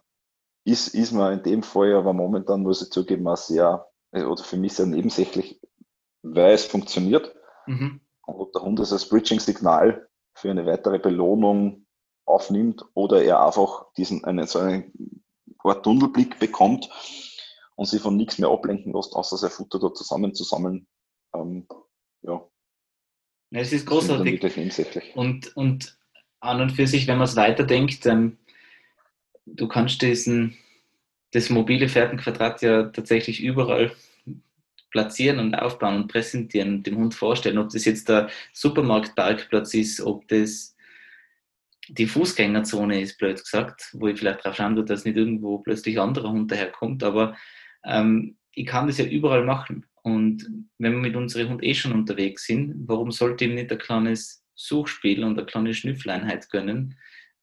ist, 0.65 0.95
ist 0.95 1.13
mir 1.13 1.33
in 1.33 1.43
dem 1.43 1.63
Fall 1.63 1.95
aber 1.95 2.13
momentan, 2.13 2.63
muss 2.63 2.83
ich 2.83 2.91
zugeben, 2.91 3.27
auch 3.27 3.37
sehr, 3.37 3.89
äh, 4.13 4.23
oder 4.23 4.43
für 4.43 4.57
mich 4.57 4.75
sehr 4.75 4.87
nebensächlich, 4.87 5.61
weil 6.23 6.55
es 6.55 6.65
funktioniert. 6.65 7.35
Mhm. 7.67 8.01
Und 8.27 8.55
der 8.55 8.63
Hund 8.63 8.79
es 8.79 8.93
als 8.93 9.09
Bridging-Signal 9.09 10.09
für 10.35 10.51
eine 10.51 10.67
weitere 10.67 10.99
Belohnung 10.99 11.87
aufnimmt 12.25 12.85
oder 12.95 13.23
er 13.23 13.45
einfach 13.45 13.93
diesen, 13.97 14.25
einen, 14.25 14.47
so 14.47 14.61
einen 14.61 15.25
Art 15.59 15.83
Tunnelblick 15.85 16.39
bekommt 16.39 16.89
und 17.75 17.87
sich 17.87 18.01
von 18.01 18.17
nichts 18.17 18.39
mehr 18.39 18.51
ablenken 18.51 18.93
lässt, 18.93 19.15
außer 19.15 19.37
sein 19.37 19.51
Futter 19.51 19.81
da 19.81 19.93
zusammen 19.93 20.35
zu 20.35 20.45
sammeln. 20.45 20.87
Ähm, 21.35 21.67
ja. 22.23 22.47
Es 23.51 23.73
ist 23.73 23.87
großartig. 23.87 24.41
Und, 25.17 25.57
und 25.57 26.00
an 26.41 26.61
und 26.61 26.71
für 26.71 26.87
sich, 26.87 27.07
wenn 27.07 27.19
man 27.19 27.27
es 27.27 27.37
weiterdenkt, 27.37 28.07
ähm, 28.07 28.39
du 29.47 29.69
kannst 29.69 30.03
diesen, 30.03 30.57
das 31.33 31.51
mobile 31.51 31.89
Fährtenquadrat 31.89 32.63
ja 32.63 32.85
tatsächlich 32.85 33.43
überall 33.43 33.93
platzieren 34.91 35.39
und 35.39 35.55
aufbauen 35.55 35.97
und 35.97 36.09
präsentieren 36.09 36.77
und 36.77 36.87
dem 36.87 36.97
Hund 36.97 37.15
vorstellen, 37.15 37.59
ob 37.59 37.71
das 37.71 37.85
jetzt 37.85 38.09
der 38.09 38.29
Supermarktparkplatz 38.53 39.75
ist, 39.75 40.01
ob 40.01 40.27
das 40.29 40.77
die 41.89 42.07
Fußgängerzone 42.07 43.01
ist, 43.01 43.19
blöd 43.19 43.39
gesagt, 43.39 43.91
wo 43.93 44.09
ich 44.09 44.19
vielleicht 44.19 44.45
darauf 44.45 44.57
schauen 44.57 44.77
würde, 44.77 44.93
dass 44.93 45.05
nicht 45.05 45.17
irgendwo 45.17 45.59
plötzlich 45.59 45.99
ein 45.99 46.09
anderer 46.09 46.31
Hund 46.31 46.51
daherkommt, 46.51 47.03
aber 47.03 47.37
ähm, 47.85 48.37
ich 48.53 48.67
kann 48.67 48.87
das 48.87 48.99
ja 48.99 49.05
überall 49.05 49.45
machen. 49.45 49.87
Und 50.03 50.67
wenn 50.79 50.93
wir 50.93 51.01
mit 51.01 51.17
unserem 51.17 51.51
Hund 51.51 51.63
eh 51.63 51.75
schon 51.75 51.93
unterwegs 51.93 52.47
sind, 52.47 52.75
warum 52.87 53.11
sollte 53.11 53.45
ihm 53.45 53.55
nicht 53.55 53.71
ein 53.71 53.79
kleines 53.79 54.40
Suchspiel 54.61 55.25
und 55.25 55.39
eine 55.39 55.47
kleine 55.47 55.75
Schnüffeleinheit 55.75 56.51
gönnen, 56.51 56.99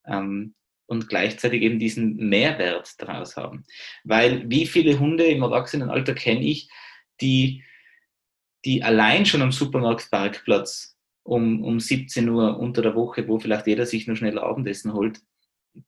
ähm, 0.06 0.54
und 0.86 1.08
gleichzeitig 1.08 1.62
eben 1.62 1.78
diesen 1.78 2.16
Mehrwert 2.16 2.94
daraus 2.98 3.36
haben. 3.36 3.64
Weil 4.04 4.48
wie 4.48 4.64
viele 4.64 4.98
Hunde 4.98 5.24
im 5.26 5.42
Erwachsenenalter 5.42 6.14
kenne 6.14 6.42
ich, 6.42 6.70
die 7.20 7.62
die 8.64 8.82
allein 8.82 9.24
schon 9.24 9.42
am 9.42 9.52
Supermarktparkplatz 9.52 10.96
um, 11.22 11.62
um 11.62 11.78
17 11.78 12.28
Uhr 12.28 12.58
unter 12.58 12.82
der 12.82 12.94
Woche, 12.94 13.28
wo 13.28 13.38
vielleicht 13.38 13.66
jeder 13.66 13.86
sich 13.86 14.06
nur 14.06 14.16
schnell 14.16 14.38
Abendessen 14.38 14.94
holt, 14.94 15.20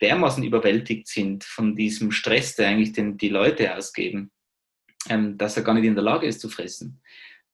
dermaßen 0.01 0.45
überwältigt 0.45 1.09
sind 1.09 1.45
von 1.45 1.75
diesem 1.75 2.13
Stress, 2.13 2.55
der 2.55 2.69
eigentlich 2.69 2.93
den, 2.93 3.17
die 3.17 3.29
Leute 3.29 3.75
ausgeben, 3.77 4.31
ähm, 5.09 5.37
dass 5.37 5.57
er 5.57 5.63
gar 5.63 5.75
nicht 5.75 5.85
in 5.85 5.95
der 5.95 6.05
Lage 6.05 6.27
ist 6.27 6.41
zu 6.41 6.49
fressen. 6.49 7.03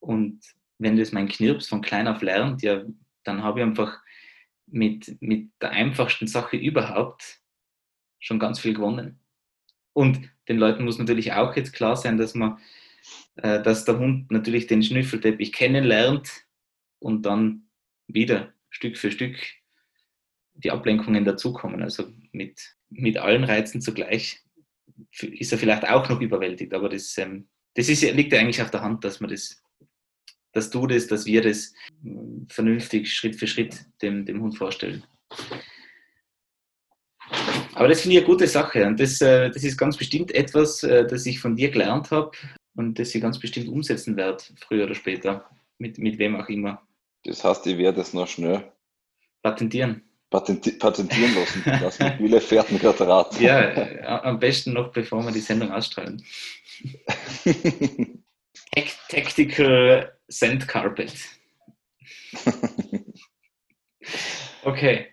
Und 0.01 0.41
wenn 0.79 0.99
das 0.99 1.13
mein 1.13 1.29
Knirps 1.29 1.69
von 1.69 1.81
klein 1.81 2.09
auf 2.09 2.21
lernt, 2.21 2.63
ja, 2.63 2.85
dann 3.27 3.43
habe 3.43 3.61
ich 3.61 3.67
einfach 3.67 4.01
mit, 4.67 5.21
mit 5.21 5.51
der 5.61 5.71
einfachsten 5.71 6.27
Sache 6.27 6.57
überhaupt 6.57 7.41
schon 8.19 8.39
ganz 8.39 8.59
viel 8.59 8.75
gewonnen. 8.75 9.21
Und 9.93 10.29
den 10.49 10.59
Leuten 10.59 10.85
muss 10.85 10.99
natürlich 10.99 11.33
auch 11.33 11.57
jetzt 11.57 11.73
klar 11.73 11.97
sein, 11.97 12.19
dass 12.19 12.35
man, 12.35 12.59
äh, 13.37 13.63
dass 13.63 13.85
der 13.85 13.99
Hund 13.99 14.31
natürlich 14.31 14.67
den 14.67 14.83
Schnüffelteppich 14.83 15.53
kennenlernt 15.53 16.31
und 16.99 17.23
dann 17.23 17.69
wieder 18.07 18.53
Stück 18.69 18.97
für 18.97 19.11
Stück 19.11 19.37
die 20.55 20.71
Ablenkungen 20.71 21.25
dazukommen. 21.25 21.83
Also 21.83 22.13
mit, 22.33 22.77
mit 22.89 23.19
allen 23.19 23.45
Reizen 23.45 23.81
zugleich 23.81 24.43
ist 25.21 25.53
er 25.53 25.59
vielleicht 25.59 25.89
auch 25.89 26.09
noch 26.09 26.21
überwältigt, 26.21 26.73
aber 26.73 26.89
das, 26.89 27.17
ähm, 27.19 27.49
das 27.75 27.89
ist, 27.89 28.03
liegt 28.03 28.33
ja 28.33 28.41
eigentlich 28.41 28.63
auf 28.63 28.71
der 28.71 28.83
Hand, 28.83 29.05
dass 29.05 29.21
man 29.21 29.31
das, 29.31 29.63
dass 30.57 30.71
du 30.71 30.87
das, 30.87 31.07
dass 31.07 31.27
wir 31.27 31.43
das 31.43 31.75
ähm, 32.03 32.47
vernünftig 32.49 33.13
Schritt 33.13 33.37
für 33.37 33.47
Schritt 33.47 33.85
dem, 34.01 34.25
dem 34.25 34.41
Hund 34.41 34.57
vorstellen. 34.57 35.05
Aber 37.75 37.89
das 37.89 38.01
finde 38.01 38.17
ich 38.17 38.23
eine 38.23 38.27
gute 38.27 38.47
Sache 38.47 38.87
und 38.87 38.99
das, 38.99 39.21
äh, 39.21 39.51
das 39.51 39.63
ist 39.65 39.77
ganz 39.77 39.99
bestimmt 39.99 40.35
etwas, 40.35 40.83
äh, 40.83 41.07
das 41.07 41.27
ich 41.27 41.41
von 41.41 41.57
dir 41.57 41.71
gelernt 41.71 42.11
habe 42.11 42.31
und 42.75 42.99
das 42.99 43.15
ich 43.15 43.21
ganz 43.21 43.39
bestimmt 43.39 43.69
umsetzen 43.69 44.17
werde, 44.17 44.43
früher 44.59 44.85
oder 44.87 44.95
später, 44.95 45.45
mit, 45.77 45.99
mit 45.99 46.19
wem 46.19 46.37
auch 46.37 46.49
immer. 46.49 46.81
Das 47.25 47.45
heißt, 47.45 47.67
ich 47.67 47.77
werde 47.77 48.01
es 48.01 48.15
noch 48.15 48.27
schnell 48.27 48.73
patentieren. 49.43 50.03
Patenti 50.31 50.73
patentieren 50.73 51.35
lassen. 51.35 51.63
Das 51.65 51.99
mobile 52.01 52.41
Fährtenquadrat. 52.41 53.41
Ja, 53.41 54.23
am 54.23 54.41
besten 54.41 54.73
noch 54.73 54.91
bevor 54.91 55.23
wir 55.23 55.33
die 55.33 55.41
Sendung 55.41 55.71
ausstrahlen. 55.71 56.25
Tactical 59.09 60.13
Sand 60.29 60.67
Carpet. 60.69 61.15
Okay. 64.67 65.07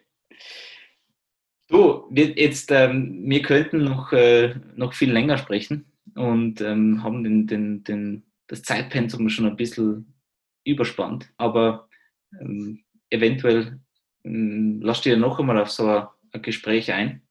Du, 1.67 2.07
wir, 2.09 2.31
jetzt, 2.31 2.71
ähm, 2.71 3.21
wir 3.29 3.43
könnten 3.43 3.83
noch, 3.83 4.11
äh, 4.11 4.55
noch 4.75 4.93
viel 4.93 5.11
länger 5.11 5.37
sprechen 5.37 5.85
und 6.15 6.59
ähm, 6.61 7.03
haben 7.03 7.23
den, 7.23 7.45
den, 7.45 7.83
den, 7.83 8.23
das 8.47 8.63
Zeitpensum 8.63 9.29
schon 9.29 9.45
ein 9.45 9.55
bisschen 9.55 10.15
überspannt, 10.65 11.31
aber 11.37 11.87
ähm, 12.41 12.83
eventuell 13.11 13.79
ähm, 14.23 14.81
lass 14.81 15.01
dir 15.01 15.17
noch 15.17 15.39
einmal 15.39 15.59
auf 15.59 15.69
so 15.69 15.87
ein, 15.87 16.07
ein 16.31 16.41
Gespräch 16.41 16.91
ein. 16.91 17.21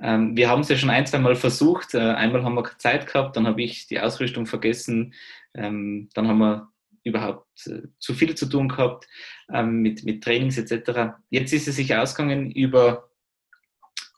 Ähm, 0.00 0.36
wir 0.36 0.48
haben 0.48 0.60
es 0.60 0.68
ja 0.68 0.76
schon 0.76 0.90
ein, 0.90 1.06
zwei 1.06 1.18
Mal 1.18 1.36
versucht. 1.36 1.94
Äh, 1.94 1.98
einmal 1.98 2.44
haben 2.44 2.54
wir 2.54 2.64
Zeit 2.78 3.06
gehabt, 3.06 3.36
dann 3.36 3.46
habe 3.46 3.62
ich 3.62 3.86
die 3.86 4.00
Ausrüstung 4.00 4.46
vergessen, 4.46 5.14
ähm, 5.54 6.08
dann 6.14 6.28
haben 6.28 6.38
wir 6.38 6.68
überhaupt 7.02 7.66
äh, 7.66 7.82
zu 7.98 8.14
viel 8.14 8.34
zu 8.34 8.46
tun 8.46 8.68
gehabt 8.68 9.06
ähm, 9.52 9.80
mit, 9.80 10.04
mit 10.04 10.22
Trainings 10.22 10.58
etc. 10.58 11.14
Jetzt 11.30 11.52
ist 11.52 11.68
es 11.68 11.76
sich 11.76 11.94
ausgegangen 11.94 12.50
über, 12.50 13.10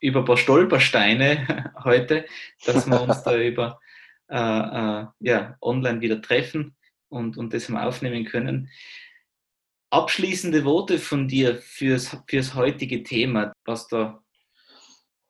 über 0.00 0.20
ein 0.20 0.24
paar 0.24 0.36
Stolpersteine 0.36 1.72
heute, 1.84 2.26
dass 2.64 2.86
wir 2.86 3.00
uns 3.00 3.22
da 3.22 3.36
über 3.36 3.78
äh, 4.28 4.36
äh, 4.36 5.06
ja, 5.20 5.56
online 5.60 6.00
wieder 6.00 6.20
treffen 6.20 6.76
und, 7.08 7.36
und 7.36 7.54
das 7.54 7.68
mal 7.68 7.86
aufnehmen 7.86 8.24
können 8.24 8.70
abschließende 9.90 10.64
Worte 10.64 10.98
von 10.98 11.28
dir 11.28 11.56
fürs, 11.56 12.16
fürs 12.26 12.54
heutige 12.54 13.02
Thema, 13.02 13.52
was 13.64 13.88
da 13.88 14.22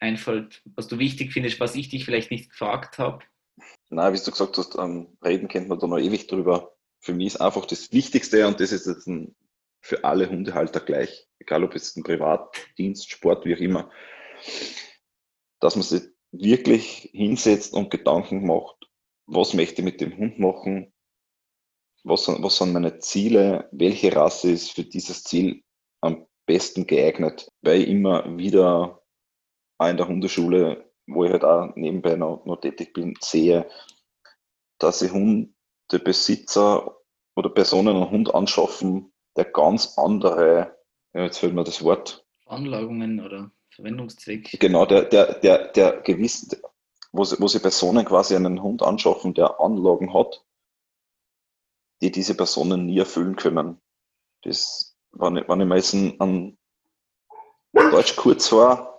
einfällt, 0.00 0.62
was 0.74 0.88
du 0.88 0.98
wichtig 0.98 1.32
findest, 1.32 1.60
was 1.60 1.74
ich 1.74 1.88
dich 1.88 2.04
vielleicht 2.04 2.30
nicht 2.30 2.50
gefragt 2.50 2.98
habe? 2.98 3.24
Na, 3.90 4.12
wie 4.12 4.18
du 4.18 4.30
gesagt 4.30 4.58
hast, 4.58 4.76
um, 4.76 5.16
reden 5.24 5.48
kennt 5.48 5.68
man 5.68 5.78
da 5.78 5.86
noch 5.86 5.98
ewig 5.98 6.26
drüber. 6.26 6.76
Für 7.00 7.14
mich 7.14 7.28
ist 7.28 7.40
einfach 7.40 7.66
das 7.66 7.92
Wichtigste 7.92 8.46
und 8.46 8.60
das 8.60 8.72
ist 8.72 8.86
jetzt 8.86 9.06
ein, 9.06 9.34
für 9.80 10.04
alle 10.04 10.28
Hundehalter 10.28 10.80
gleich, 10.80 11.26
egal 11.38 11.64
ob 11.64 11.74
es 11.74 11.96
ein 11.96 12.02
Privatdienst, 12.02 13.10
Sport, 13.10 13.44
wie 13.44 13.54
auch 13.54 13.60
immer, 13.60 13.90
dass 15.60 15.76
man 15.76 15.84
sich 15.84 16.02
wirklich 16.32 17.10
hinsetzt 17.12 17.72
und 17.72 17.90
Gedanken 17.90 18.46
macht, 18.46 18.88
was 19.26 19.54
möchte 19.54 19.80
ich 19.80 19.84
mit 19.84 20.00
dem 20.00 20.16
Hund 20.16 20.38
machen, 20.38 20.92
was, 22.04 22.28
was 22.28 22.56
sind 22.56 22.72
meine 22.72 22.98
Ziele, 22.98 23.68
welche 23.72 24.14
Rasse 24.14 24.50
ist 24.50 24.70
für 24.72 24.84
dieses 24.84 25.24
Ziel 25.24 25.62
am 26.00 26.26
besten 26.46 26.86
geeignet, 26.86 27.50
weil 27.62 27.82
ich 27.82 27.88
immer 27.88 28.38
wieder 28.38 29.02
auch 29.78 29.88
in 29.88 29.96
der 29.96 30.08
Hundeschule, 30.08 30.90
wo 31.06 31.24
ich 31.24 31.32
halt 31.32 31.44
auch 31.44 31.74
nebenbei 31.76 32.16
noch, 32.16 32.44
noch 32.44 32.60
tätig 32.60 32.92
bin, 32.92 33.14
sehe, 33.20 33.68
dass 34.78 34.98
sich 34.98 35.12
Hundebesitzer 35.12 36.96
oder 37.34 37.50
Personen 37.50 37.96
einen 37.96 38.10
Hund 38.10 38.34
anschaffen, 38.34 39.12
der 39.36 39.46
ganz 39.46 39.96
andere, 39.96 40.76
ja, 41.14 41.22
jetzt 41.24 41.38
fällt 41.38 41.54
mir 41.54 41.64
das 41.64 41.82
Wort. 41.82 42.26
Anlagungen 42.46 43.20
oder 43.20 43.50
Verwendungszweck. 43.70 44.58
Genau, 44.58 44.86
der, 44.86 45.04
der, 45.04 45.34
der, 45.34 45.68
der 45.68 46.00
gewiss, 46.00 46.60
wo 47.12 47.24
sie, 47.24 47.36
wo 47.40 47.46
sie 47.46 47.60
Personen 47.60 48.04
quasi 48.04 48.34
einen 48.34 48.62
Hund 48.62 48.82
anschaffen, 48.82 49.34
der 49.34 49.60
Anlagen 49.60 50.12
hat, 50.12 50.44
die 52.02 52.10
diese 52.10 52.36
Personen 52.36 52.86
nie 52.86 52.98
erfüllen 52.98 53.36
können. 53.36 53.80
Das, 54.42 54.96
wenn 55.12 55.36
ich, 55.36 55.48
wenn 55.48 55.60
ich 55.60 55.66
meistens 55.66 56.20
an 56.20 56.58
Deutsch 57.72 58.16
kurz 58.16 58.50
war, 58.52 58.97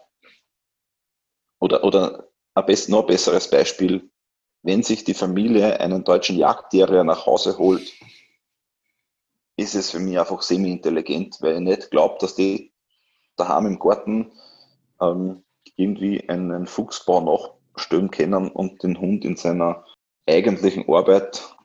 oder, 1.60 1.84
oder 1.84 2.30
ein 2.56 2.66
best, 2.66 2.90
noch 2.90 3.06
besseres 3.06 3.50
Beispiel, 3.50 4.10
wenn 4.64 4.84
sich 4.84 5.04
die 5.04 5.14
Familie 5.14 5.80
einen 5.80 6.04
deutschen 6.04 6.38
Jagdterrier 6.38 7.04
nach 7.04 7.26
Hause 7.26 7.58
holt, 7.58 7.94
ist 9.56 9.76
es 9.76 9.92
für 9.92 10.00
mich 10.00 10.20
einfach 10.20 10.42
semi-intelligent, 10.42 11.38
weil 11.42 11.56
ich 11.56 11.62
nicht 11.62 11.92
glaube, 11.92 12.18
dass 12.20 12.36
die 12.36 12.72
daheim 13.36 13.66
im 13.66 13.80
Garten 13.80 14.32
ähm, 15.02 15.44
irgendwie 15.76 16.28
einen 16.30 16.68
Fuchsbau 16.68 17.22
nachstellen 17.76 18.12
können 18.12 18.50
und 18.50 18.84
den 18.84 19.00
Hund 19.00 19.26
in 19.26 19.38
seiner 19.38 19.86
eigentlichen 20.28 20.88
Arbeit 20.90 21.56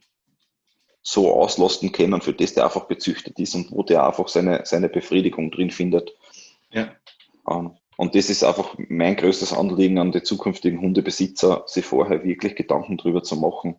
so 1.03 1.33
auslasten 1.33 1.93
können, 1.93 2.21
für 2.21 2.33
das 2.33 2.55
der 2.55 2.65
einfach 2.65 2.87
bezüchtet 2.87 3.39
ist 3.39 3.55
und 3.55 3.71
wo 3.71 3.83
der 3.83 4.07
einfach 4.07 4.29
seine, 4.29 4.65
seine 4.65 4.89
Befriedigung 4.89 5.51
drin 5.51 5.71
findet. 5.71 6.15
Ja. 6.71 6.95
Ähm, 7.49 7.77
und 7.97 8.15
das 8.15 8.31
ist 8.31 8.43
einfach 8.43 8.77
mein 8.89 9.17
größtes 9.17 9.53
Anliegen 9.53 9.99
an 9.99 10.13
die 10.13 10.23
zukünftigen 10.23 10.81
Hundebesitzer, 10.81 11.65
sich 11.67 11.85
vorher 11.85 12.25
wirklich 12.25 12.57
Gedanken 12.57 12.97
darüber 12.97 13.23
zu 13.23 13.37
machen, 13.37 13.77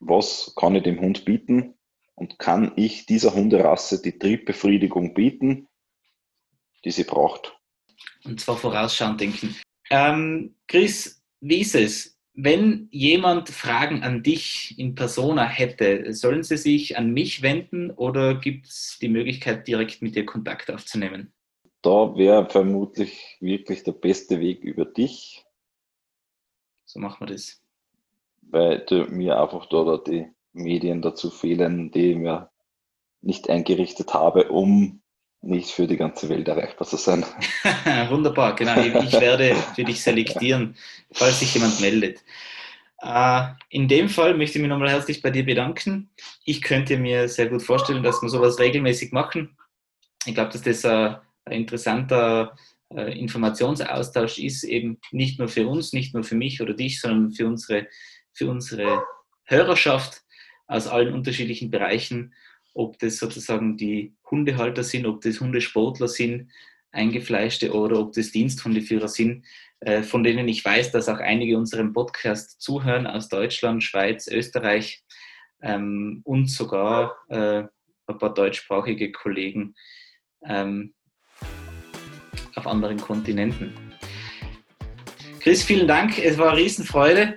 was 0.00 0.52
kann 0.56 0.74
ich 0.74 0.82
dem 0.82 1.00
Hund 1.00 1.24
bieten 1.24 1.74
und 2.14 2.38
kann 2.38 2.72
ich 2.76 3.06
dieser 3.06 3.34
Hunderasse 3.34 4.02
die 4.02 4.18
Triebbefriedigung 4.18 5.14
bieten, 5.14 5.68
die 6.84 6.90
sie 6.90 7.04
braucht. 7.04 7.56
Und 8.24 8.40
zwar 8.40 8.56
vorausschauend 8.56 9.20
denken. 9.20 9.56
Ähm, 9.90 10.54
Chris, 10.66 11.22
wie 11.40 11.60
ist 11.60 11.74
es? 11.74 12.18
Wenn 12.34 12.88
jemand 12.92 13.48
Fragen 13.48 14.04
an 14.04 14.22
dich 14.22 14.78
in 14.78 14.94
Persona 14.94 15.48
hätte, 15.48 16.12
sollen 16.14 16.44
sie 16.44 16.56
sich 16.56 16.96
an 16.96 17.12
mich 17.12 17.42
wenden 17.42 17.90
oder 17.90 18.36
gibt 18.36 18.66
es 18.66 18.98
die 19.00 19.08
Möglichkeit, 19.08 19.66
direkt 19.66 20.02
mit 20.02 20.14
dir 20.14 20.24
Kontakt 20.24 20.70
aufzunehmen? 20.70 21.32
Da 21.82 22.16
wäre 22.16 22.48
vermutlich 22.48 23.36
wirklich 23.40 23.84
der 23.84 23.92
beste 23.92 24.40
Weg 24.40 24.64
über 24.64 24.84
dich. 24.84 25.44
So 26.84 26.98
machen 26.98 27.26
wir 27.26 27.34
das. 27.34 27.62
Weil 28.42 28.84
mir 29.10 29.40
einfach 29.40 29.66
da 29.66 29.98
die 29.98 30.26
Medien 30.52 31.02
dazu 31.02 31.30
fehlen, 31.30 31.90
die 31.90 32.12
ich 32.12 32.16
mir 32.16 32.50
nicht 33.20 33.48
eingerichtet 33.50 34.14
habe, 34.14 34.48
um 34.48 35.02
nicht 35.40 35.70
für 35.70 35.86
die 35.86 35.96
ganze 35.96 36.28
Welt 36.28 36.48
erreichbar 36.48 36.86
zu 36.86 36.96
sein. 36.96 37.24
Wunderbar, 38.08 38.56
genau. 38.56 38.80
Ich 38.80 39.12
werde 39.12 39.54
für 39.74 39.84
dich 39.84 40.02
selektieren, 40.02 40.76
falls 41.12 41.40
sich 41.40 41.54
jemand 41.54 41.80
meldet. 41.80 42.24
Äh, 43.00 43.48
in 43.68 43.86
dem 43.86 44.08
Fall 44.08 44.34
möchte 44.34 44.58
ich 44.58 44.62
mich 44.62 44.68
nochmal 44.68 44.90
herzlich 44.90 45.22
bei 45.22 45.30
dir 45.30 45.44
bedanken. 45.44 46.10
Ich 46.44 46.62
könnte 46.62 46.96
mir 46.96 47.28
sehr 47.28 47.48
gut 47.48 47.62
vorstellen, 47.62 48.02
dass 48.02 48.20
wir 48.20 48.28
sowas 48.28 48.58
regelmäßig 48.58 49.12
machen. 49.12 49.56
Ich 50.26 50.34
glaube, 50.34 50.50
dass 50.50 50.62
das 50.62 50.84
ein 50.84 51.18
interessanter 51.50 52.56
äh, 52.94 53.18
Informationsaustausch 53.18 54.38
ist, 54.38 54.64
eben 54.64 54.98
nicht 55.12 55.38
nur 55.38 55.48
für 55.48 55.66
uns, 55.66 55.92
nicht 55.92 56.14
nur 56.14 56.24
für 56.24 56.36
mich 56.36 56.60
oder 56.60 56.74
dich, 56.74 57.00
sondern 57.00 57.32
für 57.32 57.46
unsere, 57.46 57.88
für 58.32 58.50
unsere 58.50 59.04
Hörerschaft 59.44 60.22
aus 60.66 60.86
allen 60.86 61.14
unterschiedlichen 61.14 61.70
Bereichen 61.70 62.34
ob 62.78 62.96
das 63.00 63.18
sozusagen 63.18 63.76
die 63.76 64.14
Hundehalter 64.30 64.84
sind, 64.84 65.04
ob 65.06 65.20
das 65.20 65.40
Hundesportler 65.40 66.06
sind, 66.06 66.52
eingefleischte 66.92 67.72
oder 67.72 67.98
ob 67.98 68.12
das 68.12 68.30
Diensthundeführer 68.30 69.08
sind, 69.08 69.44
äh, 69.80 70.02
von 70.02 70.22
denen 70.22 70.46
ich 70.46 70.64
weiß, 70.64 70.92
dass 70.92 71.08
auch 71.08 71.18
einige 71.18 71.58
unserem 71.58 71.92
Podcast 71.92 72.60
zuhören 72.60 73.08
aus 73.08 73.28
Deutschland, 73.28 73.82
Schweiz, 73.82 74.28
Österreich. 74.28 75.02
ähm, 75.60 76.20
und 76.24 76.46
sogar 76.46 77.16
äh, 77.28 77.64
ein 78.06 78.18
paar 78.18 78.32
deutschsprachige 78.32 79.10
Kollegen 79.10 79.74
ähm, 80.44 80.94
auf 82.56 82.66
anderen 82.66 82.98
Kontinenten. 82.98 83.72
Chris, 85.40 85.62
vielen 85.62 85.86
Dank. 85.86 86.18
Es 86.18 86.36
war 86.38 86.50
eine 86.50 86.58
Riesenfreude. 86.58 87.34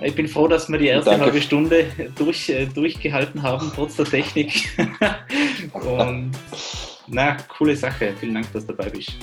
Ich 0.00 0.14
bin 0.14 0.28
froh, 0.28 0.46
dass 0.46 0.68
wir 0.68 0.78
die 0.78 0.88
erste 0.88 1.10
Danke. 1.10 1.26
halbe 1.26 1.40
Stunde 1.40 1.86
durch, 2.16 2.48
äh, 2.50 2.66
durchgehalten 2.66 3.42
haben, 3.42 3.72
trotz 3.74 3.96
der 3.96 4.04
Technik. 4.04 4.68
Und 5.72 6.32
na, 7.06 7.36
coole 7.48 7.76
Sache. 7.76 8.12
Vielen 8.20 8.34
Dank, 8.34 8.52
dass 8.52 8.66
du 8.66 8.74
dabei 8.74 8.90
bist. 8.90 9.16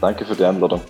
Danke 0.00 0.24
für 0.24 0.34
die 0.34 0.44
Einladung. 0.44 0.80